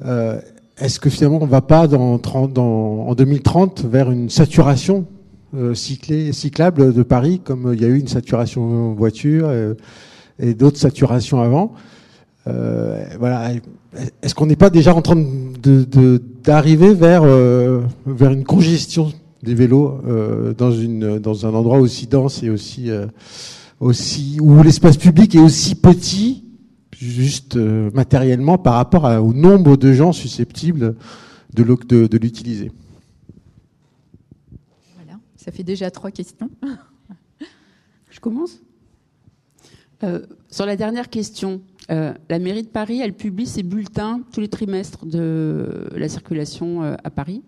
[0.03, 5.05] est-ce que finalement on ne va pas dans, en 2030 vers une saturation
[5.74, 9.49] cyclée, cyclable de Paris, comme il y a eu une saturation voiture
[10.39, 11.73] et d'autres saturations avant
[12.45, 13.53] Voilà.
[14.21, 15.15] Est-ce qu'on n'est pas déjà en train
[16.43, 19.11] d'arriver vers, euh, vers une congestion
[19.43, 23.07] des vélos euh, dans, une, dans un endroit aussi dense et aussi, euh,
[23.79, 26.43] aussi où l'espace public est aussi petit,
[26.97, 30.95] juste matériellement, par rapport au nombre de gens susceptibles
[31.53, 32.71] de l'utiliser?
[34.95, 36.49] Voilà, ça fait déjà trois questions.
[38.09, 38.59] Je commence?
[40.50, 44.49] Sur la dernière question, euh, la mairie de Paris, elle publie ses bulletins tous les
[44.49, 47.44] trimestres de la circulation euh, à Paris.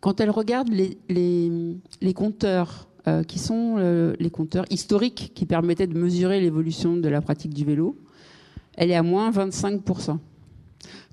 [0.00, 3.76] Quand elle regarde les, les, compteurs, euh, qui sont
[4.18, 7.96] les compteurs historiques qui permettaient de mesurer l'évolution de la pratique du vélo,
[8.76, 10.18] elle est à moins 25%.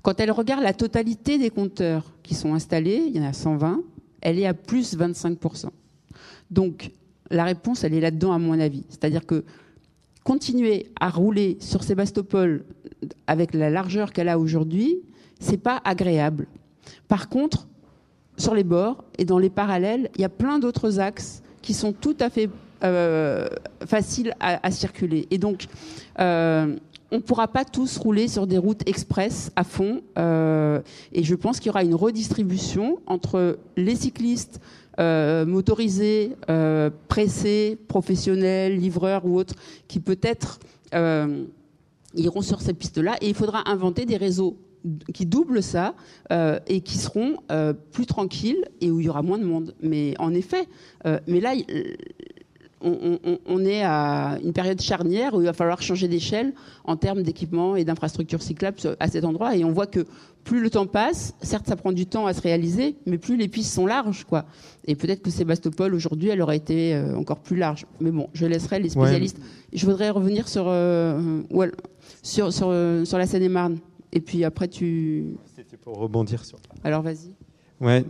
[0.02, 3.80] Quand elle regarde la totalité des compteurs qui sont installés, il y en a 120,
[4.22, 5.68] elle est à plus 25%.
[6.50, 6.90] Donc
[7.30, 8.84] la réponse, elle est là-dedans à mon avis.
[8.88, 9.44] C'est-à-dire que
[10.24, 12.64] continuer à rouler sur Sébastopol
[13.26, 15.00] avec la largeur qu'elle a aujourd'hui,
[15.38, 16.46] c'est pas agréable.
[17.08, 17.66] Par contre,
[18.36, 21.92] sur les bords et dans les parallèles, il y a plein d'autres axes qui sont
[21.92, 22.50] tout à fait
[23.86, 25.26] facile à, circuler.
[25.30, 25.66] Et donc,
[26.18, 30.02] on ne pourra pas tous rouler sur des routes express à fond.
[30.16, 34.60] et je pense qu'il y aura une redistribution entre les cyclistes
[34.98, 36.36] motorisés,
[37.08, 39.54] pressés, professionnels, livreurs ou autres,
[39.88, 40.58] qui peut-être
[42.14, 43.16] iront sur ces pistes-là.
[43.20, 44.56] Et il faudra inventer des réseaux
[45.12, 45.94] qui doublent ça
[46.32, 49.74] euh, et qui seront euh, plus tranquilles et où il y aura moins de monde.
[49.82, 50.66] Mais en effet,
[51.06, 51.54] euh, mais là,
[52.82, 56.54] on, est à une période charnière où il va falloir changer d'échelle
[56.84, 59.56] en termes d'équipement et d'infrastructures cyclables à cet endroit.
[59.56, 60.06] Et on voit que
[60.44, 63.48] plus le temps passe, certes, ça prend du temps à se réaliser, mais plus les
[63.48, 64.46] pistes sont larges, quoi.
[64.86, 67.86] Et peut-être que Sébastopol aujourd'hui, elle aurait été encore plus large.
[68.00, 69.38] Mais bon, je laisserai les spécialistes.
[69.72, 70.74] Je voudrais revenir sur,
[72.22, 73.78] sur, sur, sur la Seine-et-Marne.
[74.12, 75.36] Et puis après, tu.
[75.54, 76.58] C'était pour rebondir sur.
[76.82, 77.34] Alors vas-y.
[77.80, 78.04] Ouais,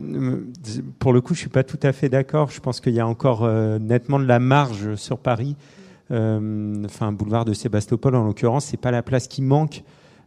[0.98, 2.50] pour le coup, je suis pas tout à fait d'accord.
[2.50, 5.54] Je pense qu'il y a encore euh, nettement de la marge sur Paris.
[6.10, 9.84] Euh, enfin, boulevard de Sébastopol, en l'occurrence, c'est pas la place qui manque.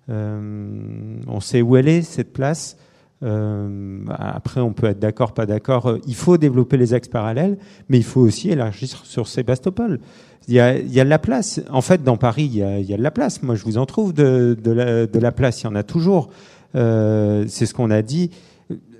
[0.09, 2.77] Euh, on sait où elle est cette place.
[3.21, 5.97] après, on peut être d'accord, pas d'accord.
[6.07, 7.57] Il faut développer les axes parallèles,
[7.89, 9.99] mais il faut aussi élargir sur Sébastopol.
[10.47, 11.61] Il y, a, il y a de la place.
[11.69, 13.43] En fait, dans Paris, il y a, il y a de la place.
[13.43, 15.61] Moi, je vous en trouve de, de, la, place.
[15.61, 16.29] Il y en a toujours.
[16.73, 18.31] C'est ce qu'on a dit.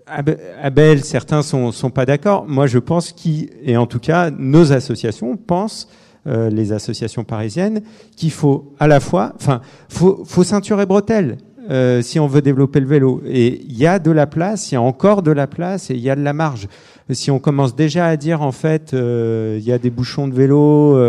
[0.07, 2.45] Abel, certains sont, sont pas d'accord.
[2.47, 5.87] Moi, je pense qu'il, et en tout cas, nos associations pensent,
[6.27, 7.81] euh, les associations parisiennes,
[8.15, 11.37] qu'il faut à la fois, enfin, faut, faut et bretelles.
[11.69, 13.21] Euh, si on veut développer le vélo.
[13.25, 15.93] Et il y a de la place, il y a encore de la place et
[15.93, 16.67] il y a de la marge
[17.09, 20.33] si on commence déjà à dire en fait euh, il y a des bouchons de
[20.33, 20.57] vélo,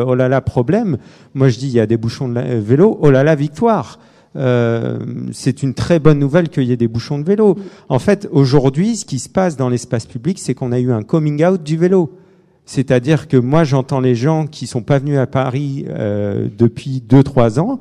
[0.06, 0.98] oh là là problème,
[1.34, 3.98] moi je dis il y a des bouchons de vélo, oh là là victoire.
[4.36, 4.98] Euh,
[5.32, 7.56] c'est une très bonne nouvelle qu'il y ait des bouchons de vélo.
[7.88, 11.02] En fait, aujourd'hui, ce qui se passe dans l'espace public, c'est qu'on a eu un
[11.02, 12.18] coming out du vélo.
[12.66, 17.60] C'est-à-dire que moi, j'entends les gens qui sont pas venus à Paris depuis deux trois
[17.60, 17.78] ans.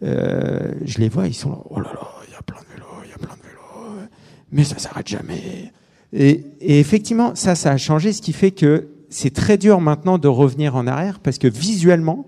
[0.00, 1.58] je les vois, ils sont là.
[1.70, 4.06] Oh là là, il y a plein de vélos, il y a plein de vélos,
[4.52, 5.72] mais ça s'arrête jamais.
[6.12, 10.28] Et, effectivement, ça, ça a changé, ce qui fait que c'est très dur maintenant de
[10.28, 12.26] revenir en arrière parce que visuellement,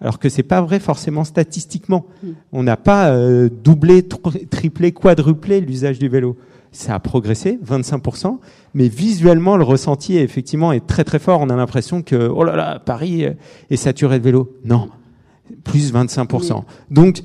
[0.00, 2.28] alors que c'est pas vrai forcément statistiquement, mm.
[2.52, 4.06] on n'a pas euh, doublé,
[4.50, 6.36] triplé, quadruplé l'usage du vélo.
[6.72, 8.38] Ça a progressé, 25%,
[8.74, 11.40] mais visuellement, le ressenti effectivement est très très fort.
[11.40, 13.24] On a l'impression que, oh là là, Paris
[13.70, 14.52] est saturé de vélos.
[14.64, 14.90] Non,
[15.64, 16.64] plus 25%.
[16.90, 17.22] Donc,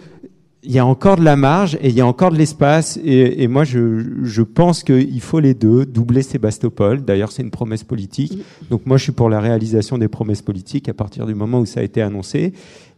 [0.63, 2.99] il y a encore de la marge et il y a encore de l'espace.
[3.03, 7.03] Et, moi, je, pense qu'il faut les deux, doubler Sébastopol.
[7.03, 8.37] D'ailleurs, c'est une promesse politique.
[8.69, 11.65] Donc moi, je suis pour la réalisation des promesses politiques à partir du moment où
[11.65, 12.53] ça a été annoncé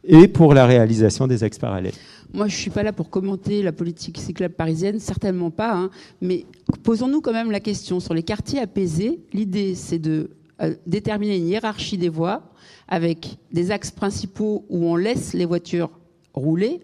[0.06, 1.94] et pour la réalisation des axes parallèles.
[2.34, 5.74] Moi, je suis pas là pour commenter la politique cyclable parisienne, certainement pas.
[5.74, 5.90] Hein.
[6.22, 6.46] mais
[6.84, 9.22] posons-nous quand même la question sur les quartiers apaisés.
[9.32, 10.32] L'idée, c'est de
[10.62, 12.42] euh, déterminer une hiérarchie des voies
[12.90, 15.92] avec des axes principaux où on laisse les voitures
[16.34, 16.82] rouler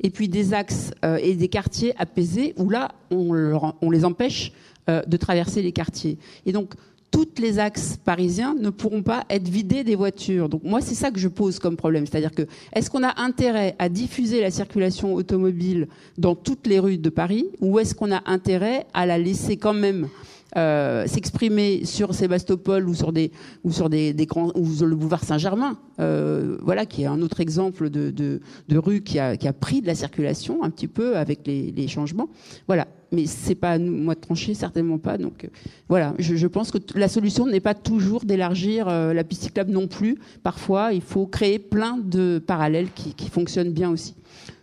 [0.00, 4.52] et puis des axes euh, et des quartiers apaisés où là, on, les empêche
[4.88, 6.18] euh, de traverser les quartiers.
[6.46, 6.74] Et donc,
[7.10, 10.48] toutes les axes parisiens ne pourront pas être vidés des voitures.
[10.48, 12.06] Donc moi, c'est ça que je pose comme problème.
[12.06, 12.42] C'est-à-dire que
[12.74, 15.88] est-ce qu'on a intérêt à diffuser la circulation automobile
[16.18, 19.74] dans toutes les rues de Paris ou est-ce qu'on a intérêt à la laisser quand
[19.74, 20.08] même
[20.56, 23.32] euh, s'exprimer sur Sébastopol ou sur des
[23.64, 27.90] ou sur des, grands ou le boulevard Saint-Germain, euh, voilà qui est un autre exemple
[27.90, 31.46] de, de, rue qui a, qui a pris de la circulation un petit peu avec
[31.46, 32.30] les, changements.
[32.66, 35.18] Voilà, mais c'est pas à moi de trancher, certainement pas.
[35.18, 35.48] Donc euh,
[35.90, 40.16] voilà, je, pense que la solution n'est pas toujours d'élargir la piste cyclable non plus.
[40.42, 44.14] Parfois, il faut créer plein de parallèles qui, qui fonctionnent bien aussi.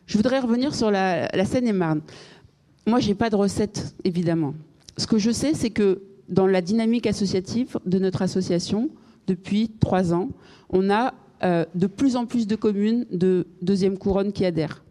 [0.08, 2.02] Je voudrais revenir sur la, la Seine-et-Marne.
[2.88, 4.56] Moi, j'ai pas de recette, évidemment
[4.98, 8.90] ce que je sais, c'est que dans la dynamique associative de notre association,
[9.28, 10.30] depuis trois ans,
[10.70, 11.14] on a
[11.44, 14.84] euh, de plus en plus de communes de deuxième couronne qui adhèrent.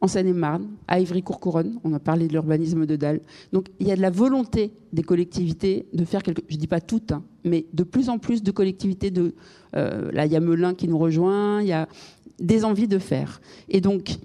[0.00, 3.20] En Seine-et-Marne, à Ivry-Courcouronne, on a parlé de l'urbanisme de Dalle.
[3.52, 6.80] Donc il y a de la volonté des collectivités de faire quelque je dis pas
[6.80, 9.34] toutes, hein, mais de plus en plus de collectivités de
[9.74, 11.88] euh, là il y a Melun qui nous rejoint, il y a
[12.38, 13.40] des envies de faire.
[13.68, 14.18] Et donc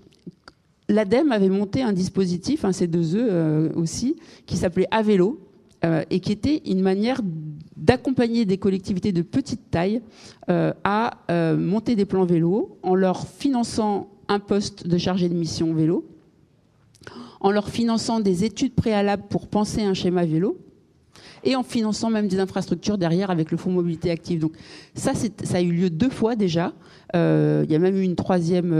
[0.90, 4.16] l'ADEME avait monté un dispositif, un C2E euh, aussi,
[4.46, 5.40] qui s'appelait Avélo,
[5.86, 7.22] euh, et qui était une manière
[7.76, 10.02] d'accompagner des collectivités de petite taille
[10.50, 11.18] euh, à
[11.58, 16.06] monter des plans vélo en leur finançant un poste de chargé de mission vélo,
[17.42, 20.58] en leur finançant des études préalables pour penser un schéma vélo,
[21.44, 24.40] et en finançant même des infrastructures derrière avec le Fonds Mobilité Active.
[24.40, 24.54] Donc
[24.96, 26.72] ça, ça a eu lieu deux fois déjà.
[27.14, 28.74] il y a même eu une troisième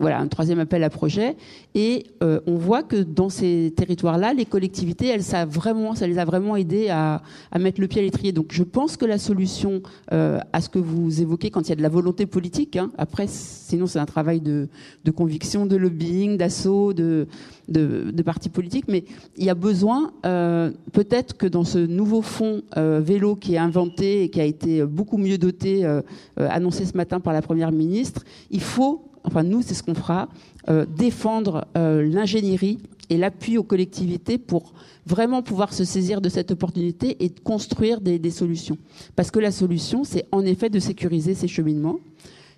[0.00, 1.36] voilà, un troisième appel à projet.
[1.74, 6.18] Et euh, on voit que dans ces territoires-là, les collectivités, elles, ça, vraiment, ça les
[6.18, 7.22] a vraiment aidés à,
[7.58, 8.32] mettre le pied à l'étrier.
[8.32, 11.72] Donc je pense que la solution euh, à ce que vous évoquez quand il y
[11.72, 14.68] a de la volonté politique, hein, après, sinon c'est un travail de,
[15.04, 17.26] de, conviction, de lobbying, d'assaut, de,
[17.68, 19.04] de, de, partis politiques, mais
[19.36, 23.58] il y a besoin, euh, peut-être que dans ce nouveau fonds euh, vélo qui est
[23.58, 26.02] inventé et qui a été beaucoup mieux doté, euh,
[26.36, 30.28] annoncé ce matin par la Première ministre, il faut enfin nous, c'est ce qu'on fera,
[30.68, 32.78] euh, défendre euh, l'ingénierie
[33.10, 34.72] et l'appui aux collectivités pour
[35.06, 38.78] vraiment pouvoir se saisir de cette opportunité et construire des, solutions.
[39.16, 42.00] Parce que la solution, c'est en effet de sécuriser ces cheminements.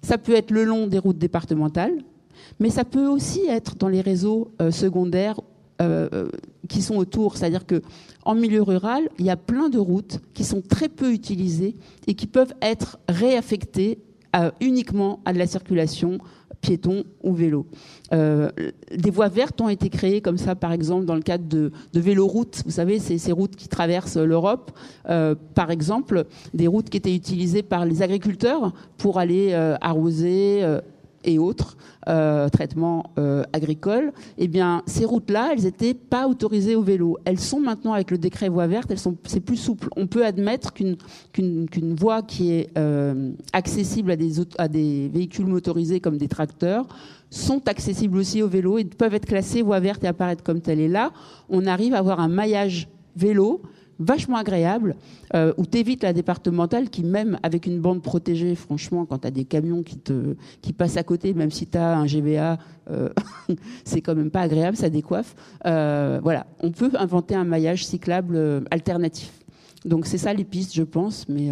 [0.02, 1.92] Ça peut être le long des routes départementales,
[2.58, 5.40] mais ça peut aussi être dans les réseaux euh, secondaires
[6.68, 7.38] qui sont autour.
[7.38, 7.80] C'est-à-dire que
[8.26, 11.74] en milieu rural, il y a plein de routes qui sont très peu utilisées
[12.06, 13.98] et qui peuvent être réaffectées
[14.60, 16.18] uniquement à de la circulation
[16.60, 17.66] piétons ou vélos.
[18.12, 18.50] Euh,
[18.94, 22.00] des voies vertes ont été créées comme ça, par exemple, dans le cadre de, de
[22.00, 22.62] véloroutes.
[22.64, 24.72] Vous savez, c'est ces routes qui traversent l'Europe.
[25.08, 26.24] Euh, par exemple,
[26.54, 30.62] des routes qui étaient utilisées par les agriculteurs pour aller euh, arroser
[31.24, 31.76] et autres
[32.08, 37.18] euh, traitements euh, agricoles, eh bien, ces routes-là, elles n'étaient pas autorisées au vélo.
[37.24, 38.92] Elles sont maintenant, avec le décret voie verte,
[39.24, 39.88] c'est plus souple.
[39.96, 40.96] On peut admettre qu'une,
[41.32, 46.86] qu'une, voie qui est euh, accessible à des, à des véhicules motorisés comme des tracteurs
[47.30, 50.80] sont accessibles aussi au vélo et peuvent être classées voie verte et apparaître comme telles.
[50.80, 51.12] Et là,
[51.48, 53.62] on arrive à avoir un maillage vélo
[54.00, 54.96] vachement agréable,
[55.34, 59.28] euh, où tu évites la départementale qui, même avec une bande protégée, franchement, quand tu
[59.28, 62.58] as des camions qui, te, qui passent à côté, même si tu as un GVA,
[62.90, 63.10] euh,
[63.84, 65.34] c'est quand même pas agréable, ça décoiffe.
[65.66, 69.30] Euh, voilà, on peut inventer un maillage cyclable euh, alternatif.
[69.84, 71.50] Donc c'est ça les pistes, je pense, mais...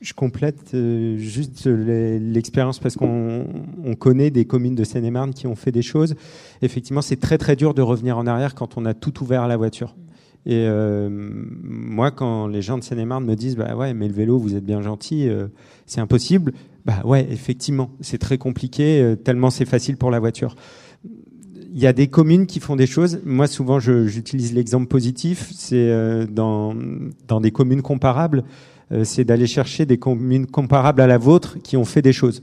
[0.00, 0.74] Je complète
[1.16, 3.46] juste l'expérience parce qu'on
[3.84, 6.14] on connaît des communes de Seine-et-Marne qui ont fait des choses.
[6.62, 9.48] Effectivement, c'est très très dur de revenir en arrière quand on a tout ouvert à
[9.48, 9.94] la voiture.
[10.46, 14.38] Et euh, moi, quand les gens de Seine-et-Marne me disent, bah ouais, mais le vélo,
[14.38, 15.48] vous êtes bien gentil, euh,
[15.86, 16.52] c'est impossible.
[16.86, 20.54] Bah ouais, effectivement, c'est très compliqué, euh, tellement c'est facile pour la voiture.
[21.72, 23.20] Il y a des communes qui font des choses.
[23.24, 25.52] Moi, souvent, j'utilise l'exemple positif.
[25.54, 26.74] C'est dans,
[27.28, 28.42] dans des communes comparables,
[29.04, 32.42] c'est d'aller chercher des communes comparables à la vôtre qui ont fait des choses.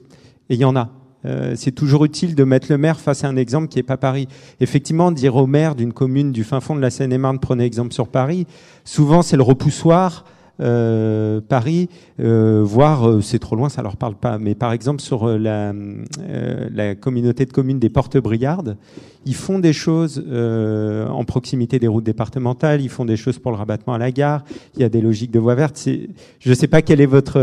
[0.49, 0.91] Et il y en a.
[1.25, 3.97] Euh, c'est toujours utile de mettre le maire face à un exemple qui n'est pas
[3.97, 4.27] Paris.
[4.59, 8.07] Effectivement, dire au maire d'une commune du fin fond de la Seine-et-Marne, prenez exemple sur
[8.07, 8.45] Paris,
[8.83, 10.25] souvent c'est le repoussoir.
[10.59, 11.87] Euh, Paris,
[12.19, 14.39] euh, voire c'est trop loin, ça leur parle pas.
[14.39, 15.71] Mais par exemple sur la,
[16.71, 18.75] la communauté de communes des Portes-Briardes,
[19.27, 23.57] ils font des choses en proximité des routes départementales, ils font des choses pour le
[23.57, 24.43] rabattement à la gare.
[24.75, 25.79] Il y a des logiques de voie verte.
[26.39, 27.37] Je ne sais pas quel est votre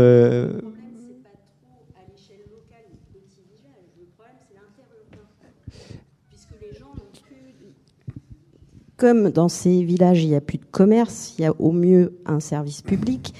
[8.97, 12.17] comme dans ces villages, il n'y a plus de commerce, il y a au mieux
[12.25, 13.33] un service public.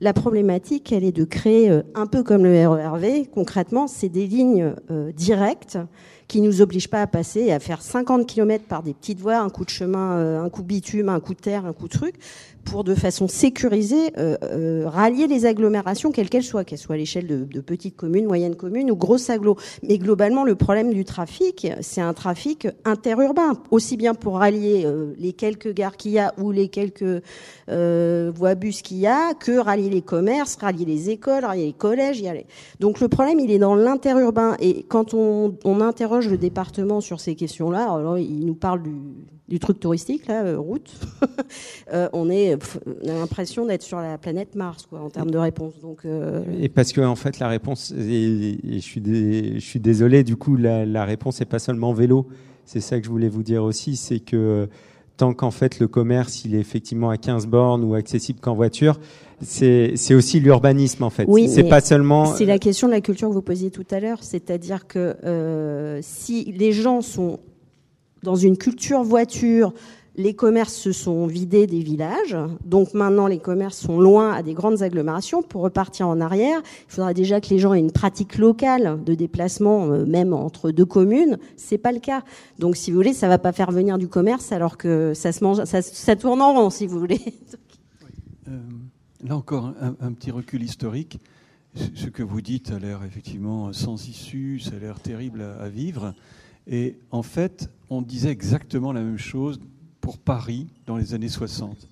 [0.00, 4.28] La problématique, elle est de créer, euh, un peu comme le RERV, concrètement, c'est des
[4.28, 5.78] lignes euh, directes
[6.28, 9.48] qui nous obligent pas à passer à faire 50 km par des petites voies, un
[9.48, 11.92] coup de chemin, euh, un coup de bitume, un coup de terre, un coup de
[11.92, 12.14] truc,
[12.70, 16.98] pour de façon sécurisée euh, euh, rallier les agglomérations, quelles qu'elles soient, qu'elles soient à
[16.98, 19.56] l'échelle de, petites communes, moyennes communes ou grosses agglos.
[19.82, 25.14] Mais globalement, le problème du trafic, c'est un trafic interurbain, aussi bien pour rallier euh,
[25.18, 27.22] les quelques gares qu'il y a ou les quelques
[27.68, 32.22] voies bus qu'il y a, que rallier les commerces, rallier les écoles, rallier les collèges.
[32.80, 34.56] Donc le problème, il est dans l'interurbain.
[34.60, 38.90] Et quand on, on, interroge le département sur ces questions-là, alors il nous parle du
[39.48, 40.90] du truc touristique, là, euh, route,
[41.92, 42.56] euh, on, est,
[42.86, 45.74] on a l'impression d'être sur la planète Mars, quoi, en termes de réponse.
[45.80, 46.44] Donc, euh...
[46.60, 50.56] Et parce que, en fait, la réponse, et, je, suis je suis désolé, du coup,
[50.56, 52.26] la, la réponse n'est pas seulement vélo.
[52.64, 54.68] C'est ça que je voulais vous dire aussi, c'est que
[55.18, 58.98] tant qu'en fait le commerce, il est effectivement à 15 bornes ou accessible qu'en voiture,
[59.42, 61.24] c'est aussi l'urbanisme en fait.
[61.28, 62.26] Oui, c'est pas seulement.
[62.26, 65.98] C'est la question de la culture que vous posiez tout à l'heure, c'est-à-dire que euh,
[66.02, 67.40] si les gens sont
[68.22, 69.72] dans une culture voiture,
[70.18, 72.36] les commerces se sont vidés des villages.
[72.64, 75.42] Donc maintenant, les commerces sont loin à des grandes agglomérations.
[75.42, 79.14] Pour repartir en arrière, il faudra déjà que les gens aient une pratique locale de
[79.14, 81.38] déplacement, euh, même entre deux communes.
[81.56, 82.24] C'est pas le cas.
[82.58, 85.44] Donc, si vous voulez, ça va pas faire venir du commerce alors que ça se
[85.44, 87.20] mange, ça, tourne en rond, si vous voulez.
[88.50, 88.56] Euh,
[89.22, 91.20] là encore, un, petit recul historique.
[91.94, 96.14] Ce que vous dites a l'air effectivement sans issue, ça a l'air terrible à vivre.
[96.68, 99.58] Et en fait, on disait exactement la même chose
[100.00, 101.88] pour Paris dans les années 60.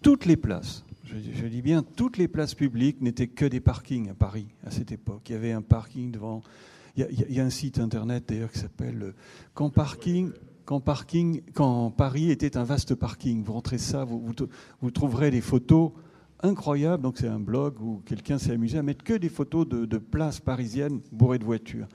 [0.00, 4.14] Toutes les places, je, dis bien toutes les places publiques n'étaient que des parkings à
[4.14, 5.22] Paris à cette époque.
[5.28, 6.42] Il y avait un parking devant,
[6.96, 9.14] Il y, a un site internet d'ailleurs qui s'appelle
[9.54, 10.30] Quand Parking.
[10.64, 14.32] Quand, parking, quand Paris était un vaste parking, vous rentrez ça, vous,
[14.80, 15.92] vous, trouverez des photos
[16.42, 17.04] incroyables.
[17.04, 19.98] Donc c'est un blog où quelqu'un s'est amusé à mettre que des photos de, de
[19.98, 21.86] places parisiennes bourrées de voitures.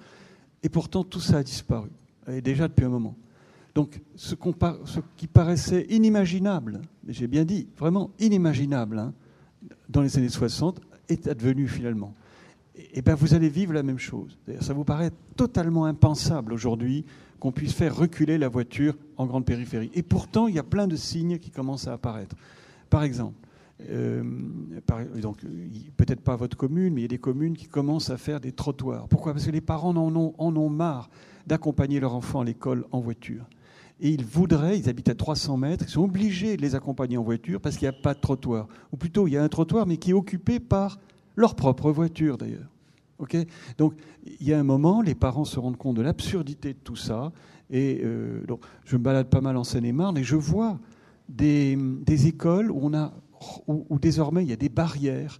[0.63, 1.89] Et pourtant tout ça a disparu,
[2.33, 3.15] et déjà depuis un moment.
[3.73, 4.35] Donc ce,
[5.15, 9.13] qui paraissait inimaginable, j'ai bien dit, vraiment inimaginable, hein,
[9.89, 12.13] dans les années 60, est advenu finalement.
[12.93, 14.37] Et, bien vous allez vivre la même chose.
[14.59, 17.05] Ça vous paraît totalement impensable aujourd'hui
[17.39, 19.89] qu'on puisse faire reculer la voiture en grande périphérie.
[19.93, 22.35] Et pourtant, il y a plein de signes qui commencent à apparaître.
[22.89, 23.35] Par exemple,
[23.89, 24.23] euh,
[25.97, 28.51] peut-être pas votre commune, mais il y a des communes qui commencent à faire des
[28.51, 29.07] trottoirs.
[29.07, 29.33] Pourquoi?
[29.33, 31.09] Parce que les parents en ont, en ont marre
[31.47, 33.45] d'accompagner leur enfant à l'école en voiture
[34.01, 37.23] et ils voudraient, ils habitent à 300 mètres, ils sont obligés de les accompagner en
[37.23, 38.67] voiture parce qu'il n'y a pas de trottoir.
[38.91, 40.99] Ou plutôt, il y a un trottoir, mais qui est occupé par
[41.35, 42.67] leur propre voiture d'ailleurs.
[43.77, 43.93] donc,
[44.39, 47.31] il y a un moment, les parents se rendent compte de l'absurdité de tout ça.
[47.69, 48.41] Et euh,
[48.85, 50.79] je me balade pas mal en Seine-et-Marne et je vois
[51.29, 51.77] des,
[52.27, 55.39] écoles où, désormais il y a des barrières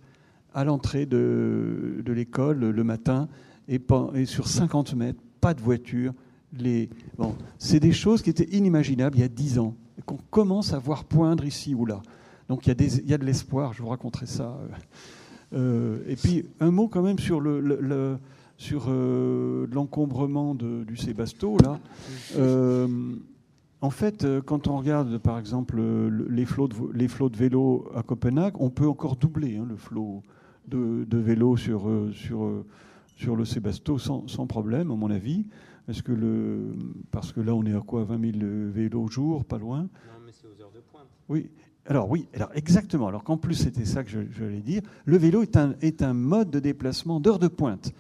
[0.54, 3.28] à l'entrée de, l'école le matin
[3.68, 3.82] et
[4.26, 6.14] sur 50 mètres, pas de voiture,
[7.18, 10.80] Bon, c'est des choses qui étaient inimaginables il y a dix ans, qu'on commence à
[10.80, 12.02] voir poindre ici ou là.
[12.50, 14.58] Donc il y a, des, il y a de l'espoir, je vous raconterai ça.
[15.54, 18.18] Euh, et puis un mot quand même sur le,
[18.58, 21.80] sur euh, l'encombrement du Sébasto là.
[22.38, 22.88] Euh,
[23.84, 25.82] en fait, quand on regarde par exemple
[26.30, 29.76] les flots de, les flots de vélos à Copenhague, on peut encore doubler hein, le
[29.76, 30.22] flot
[30.68, 32.64] de, de vélos sur, sur,
[33.22, 35.46] sur le Sébasto sans, sans, problème, à mon avis.
[35.88, 36.74] Est-ce que le,
[37.12, 39.82] parce que là, on est à quoi 20 000 vélos au jour, pas loin?
[39.82, 39.88] Non,
[40.26, 41.08] mais c'est aux heures de pointe.
[41.30, 41.50] Oui.
[41.86, 43.08] Alors oui, alors exactement.
[43.08, 44.82] Alors qu'en plus c'était ça que je, je voulais dire.
[45.06, 47.94] Le vélo est un, est un mode de déplacement d'heure de pointe.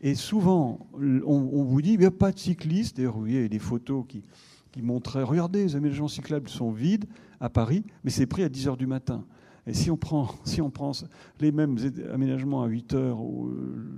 [0.00, 2.96] Et souvent, on, vous dit, il n'y a pas de cyclistes.
[2.96, 4.22] D'ailleurs, il y a des photos qui,
[4.70, 7.06] qui montraient, regardez, les aménagements cyclables sont vides
[7.40, 9.24] à Paris, mais c'est pris à 10 heures du matin.
[9.68, 10.92] Et si on prend, si on prend
[11.40, 11.76] les mêmes
[12.12, 13.18] aménagements à 8 heures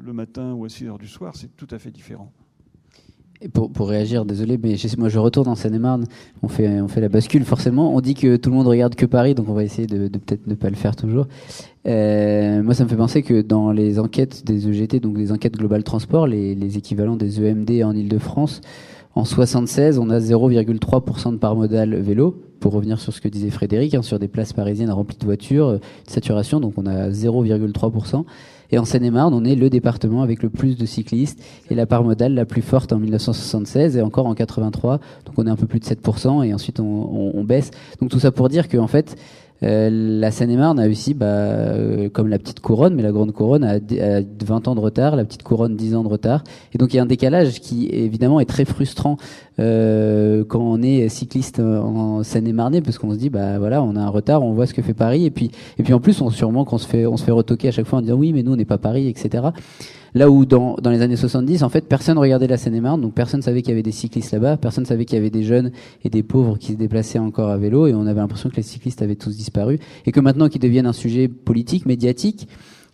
[0.05, 2.33] le matin ou à 6 heures du soir, c'est tout à fait différent.
[3.55, 6.05] Pour, pour, réagir, désolé, mais moi je retourne en Seine-et-Marne,
[6.43, 7.95] on fait, on fait la bascule forcément.
[7.95, 10.47] On dit que tout le monde regarde que Paris, donc on va essayer de, peut-être
[10.47, 11.27] ne pas le faire toujours.
[11.87, 15.57] Euh, moi ça me fait penser que dans les enquêtes des EGT, donc les enquêtes
[15.57, 18.61] Global Transport, les, les équivalents des EMD en Ile-de-France,
[19.15, 23.51] en 76, on a 0,3% de part modale vélo, pour revenir sur ce que disait
[23.51, 28.25] Frédéric, hein, sur des places parisiennes remplies de voitures, euh, saturation, donc on a 0,3%.
[28.73, 32.05] Et en Seine-et-Marne, on est le département avec le plus de cyclistes et la part
[32.05, 35.01] modale la plus forte en 1976 et encore en 83.
[35.27, 37.73] Donc on est un peu plus de 7% et ensuite on, on, baisse.
[38.01, 39.17] Donc tout ça pour dire qu'en fait,
[39.63, 43.65] euh, la Seine-et-Marne a aussi, bah, euh, comme la petite couronne, mais la grande couronne
[43.65, 46.45] a, a, 20 ans de retard, la petite couronne 10 ans de retard.
[46.73, 49.17] Et donc il y a un décalage qui évidemment est très frustrant
[49.59, 54.01] euh, quand on est cycliste en Seine-et-Marne, parce qu'on se dit, bah voilà, on a
[54.01, 56.31] un retard, on voit ce que fait Paris, et puis et puis en plus, on
[56.31, 58.43] sûrement qu'on se fait on se fait retoquer à chaque fois en disant oui, mais
[58.43, 59.49] nous on n'est pas Paris, etc.
[60.15, 63.43] Là où dans, dans les années 70, en fait, personne regardait la Seine-et-Marne, donc personne
[63.43, 65.71] savait qu'il y avait des cyclistes là-bas, personne savait qu'il y avait des jeunes
[66.05, 68.63] et des pauvres qui se déplaçaient encore à vélo, et on avait l'impression que les
[68.63, 72.49] cyclistes avaient tous disparu, et que maintenant qu'ils deviennent un sujet politique, médiatique,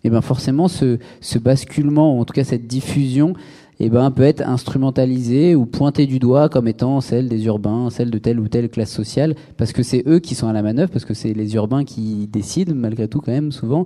[0.04, 3.34] eh ben forcément ce, ce basculement, ou en tout cas cette diffusion,
[3.78, 8.10] eh ben, peut être instrumentalisé ou pointé du doigt comme étant celle des urbains, celle
[8.10, 10.90] de telle ou telle classe sociale, parce que c'est eux qui sont à la manœuvre,
[10.90, 13.84] parce que c'est les urbains qui décident, malgré tout quand même souvent.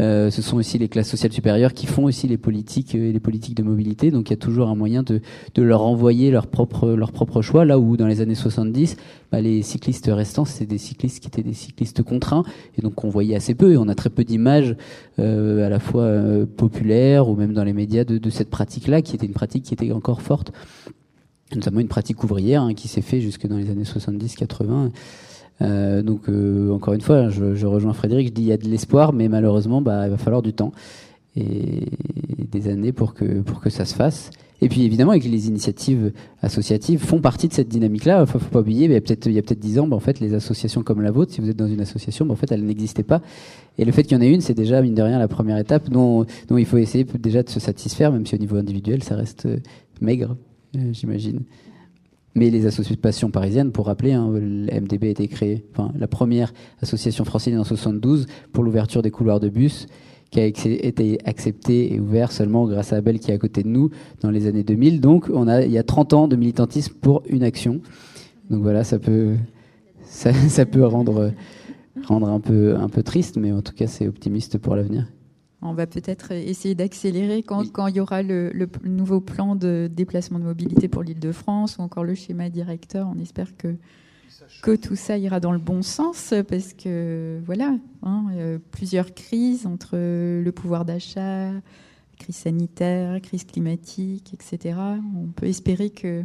[0.00, 3.20] Euh, ce sont aussi les classes sociales supérieures qui font aussi les politiques euh, les
[3.20, 4.10] politiques de mobilité.
[4.10, 5.20] Donc il y a toujours un moyen de,
[5.56, 7.64] leur envoyer leur propre leur propre choix.
[7.64, 8.96] Là où dans les années 70,
[9.30, 12.44] bah, les cyclistes restants c'était des cyclistes qui étaient des cyclistes contraints
[12.76, 14.76] et donc on voyait assez peu et on a très peu d'images
[15.18, 19.02] euh, à la fois euh, populaires ou même dans les médias de, de cette pratique-là
[19.02, 20.52] qui était une pratique qui était encore forte
[21.54, 24.90] notamment une pratique ouvrière hein, qui s'est fait jusque dans les années 70-80
[25.62, 28.56] euh, donc euh, encore une fois, je, je, rejoins Frédéric, je dis il y a
[28.56, 30.72] de l'espoir, mais malheureusement, bah, il va falloir du temps
[31.36, 31.86] et
[32.52, 34.30] des années pour que pour que ça se fasse.
[34.60, 38.20] Et puis évidemment, les initiatives associatives font partie de cette dynamique-là.
[38.20, 39.96] Il faut, faut pas oublier, y a peut-être il y a peut-être dix ans, bah,
[39.96, 42.36] en fait, les associations comme la vôtre, si vous êtes dans une association, bah, en
[42.36, 43.20] fait, elles n'existaient pas.
[43.78, 45.58] Et le fait qu'il y en ait une, c'est déjà mine de rien la première
[45.58, 49.02] étape dont dont il faut essayer déjà de se satisfaire, même si au niveau individuel,
[49.02, 49.58] ça reste euh,
[50.00, 50.36] maigre,
[50.92, 51.40] j'imagine.
[52.34, 56.52] Mais les associations parisiennes, pour rappeler, hein, MDB a été créé, enfin, la première
[56.82, 59.86] association francilienne en 72 pour l'ouverture des couloirs de bus,
[60.30, 63.68] qui a été acceptée et ouvert seulement grâce à Abel qui est à côté de
[63.68, 63.90] nous
[64.20, 65.00] dans les années 2000.
[65.00, 67.80] Donc, on a, il y a 30 ans de militantisme pour une action.
[68.50, 69.34] Donc voilà, ça peut,
[70.02, 71.30] ça peut rendre,
[72.04, 75.06] rendre un peu, un peu triste, mais en tout cas, c'est optimiste pour l'avenir.
[75.64, 78.52] On va peut-être essayer d'accélérer quand, quand, il y aura le,
[78.84, 83.10] nouveau plan de déplacement de mobilité pour l'île de France ou encore le schéma directeur.
[83.14, 83.74] On espère que,
[84.62, 88.26] que tout ça ira dans le bon sens parce que voilà, hein,
[88.72, 91.50] plusieurs crises entre le pouvoir d'achat,
[92.18, 94.78] crise sanitaire, crise climatique, etc.
[95.16, 96.24] On peut espérer que,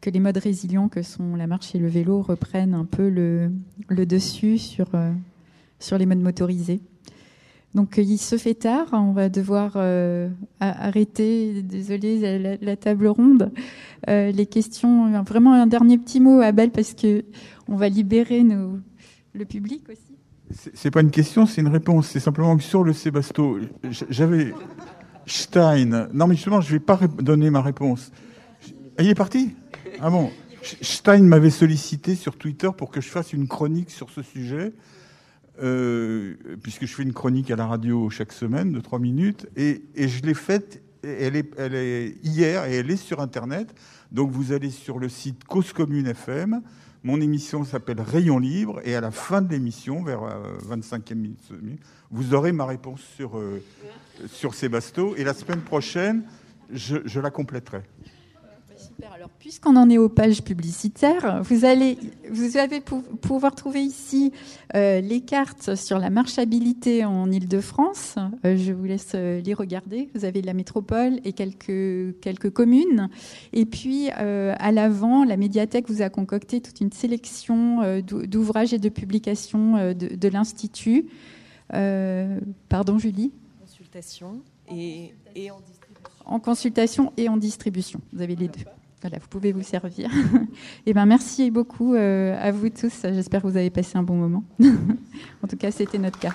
[0.00, 3.50] que les modes résilients que sont la marche et le vélo reprennent un peu le,
[3.88, 5.12] le dessus sur, euh,
[5.78, 6.80] sur les modes motorisés.
[7.74, 10.28] Donc il se fait tard, on va devoir euh,
[10.58, 13.52] arrêter, désolé, la, table ronde.
[14.08, 17.24] Euh, les questions, vraiment un dernier petit mot, Abel, parce que
[17.68, 20.08] on va libérer le public aussi.
[20.74, 22.08] C'est pas une question, c'est une réponse.
[22.08, 23.58] C'est simplement que sur le Sébasto,
[24.08, 24.54] j'avais
[25.26, 26.08] Stein.
[26.12, 28.10] Non, mais justement, je vais pas donner ma réponse.
[28.96, 29.54] Ah, il est parti?
[30.00, 30.30] Ah bon.
[30.62, 34.72] Stein m'avait sollicité sur Twitter pour que je fasse une chronique sur ce sujet.
[35.60, 39.82] Euh, puisque je fais une chronique à la radio chaque semaine de trois minutes, et,
[39.96, 43.74] je l'ai faite, elle est, hier et elle est sur Internet.
[44.12, 46.62] Donc vous allez sur le site Cause Commune FM.
[47.02, 50.20] Mon émission s'appelle Rayon Libre, et à la fin de l'émission, vers
[50.68, 51.40] 25e euh, minute,
[52.10, 53.62] vous aurez ma réponse sur, euh,
[54.28, 55.16] sur Sébasto.
[55.16, 56.22] Et la semaine prochaine,
[56.70, 57.82] je la compléterai.
[59.14, 61.98] Alors, puisqu'on en est aux pages publicitaires, vous allez,
[62.30, 64.32] vous allez pouvoir trouver ici
[64.74, 68.16] euh, les cartes sur la marchabilité en Île-de-France.
[68.44, 70.08] Euh, je vous laisse euh, les regarder.
[70.16, 73.08] Vous avez la métropole et quelques, quelques communes.
[73.52, 78.88] Et puis, à l'avant, la médiathèque vous a concocté toute une sélection d'ouvrages et de
[78.88, 81.06] publications de, de l'Institut.
[81.68, 83.32] pardon, Julie?
[83.60, 86.24] Consultation et, et en distribution.
[86.24, 88.00] En consultation et en distribution.
[88.12, 88.64] Vous avez les deux.
[89.00, 90.10] Voilà, vous pouvez vous servir.
[90.86, 93.02] eh ben, merci beaucoup euh, à vous tous.
[93.04, 94.44] J'espère que vous avez passé un bon moment.
[94.60, 96.34] en tout cas, c'était notre cas.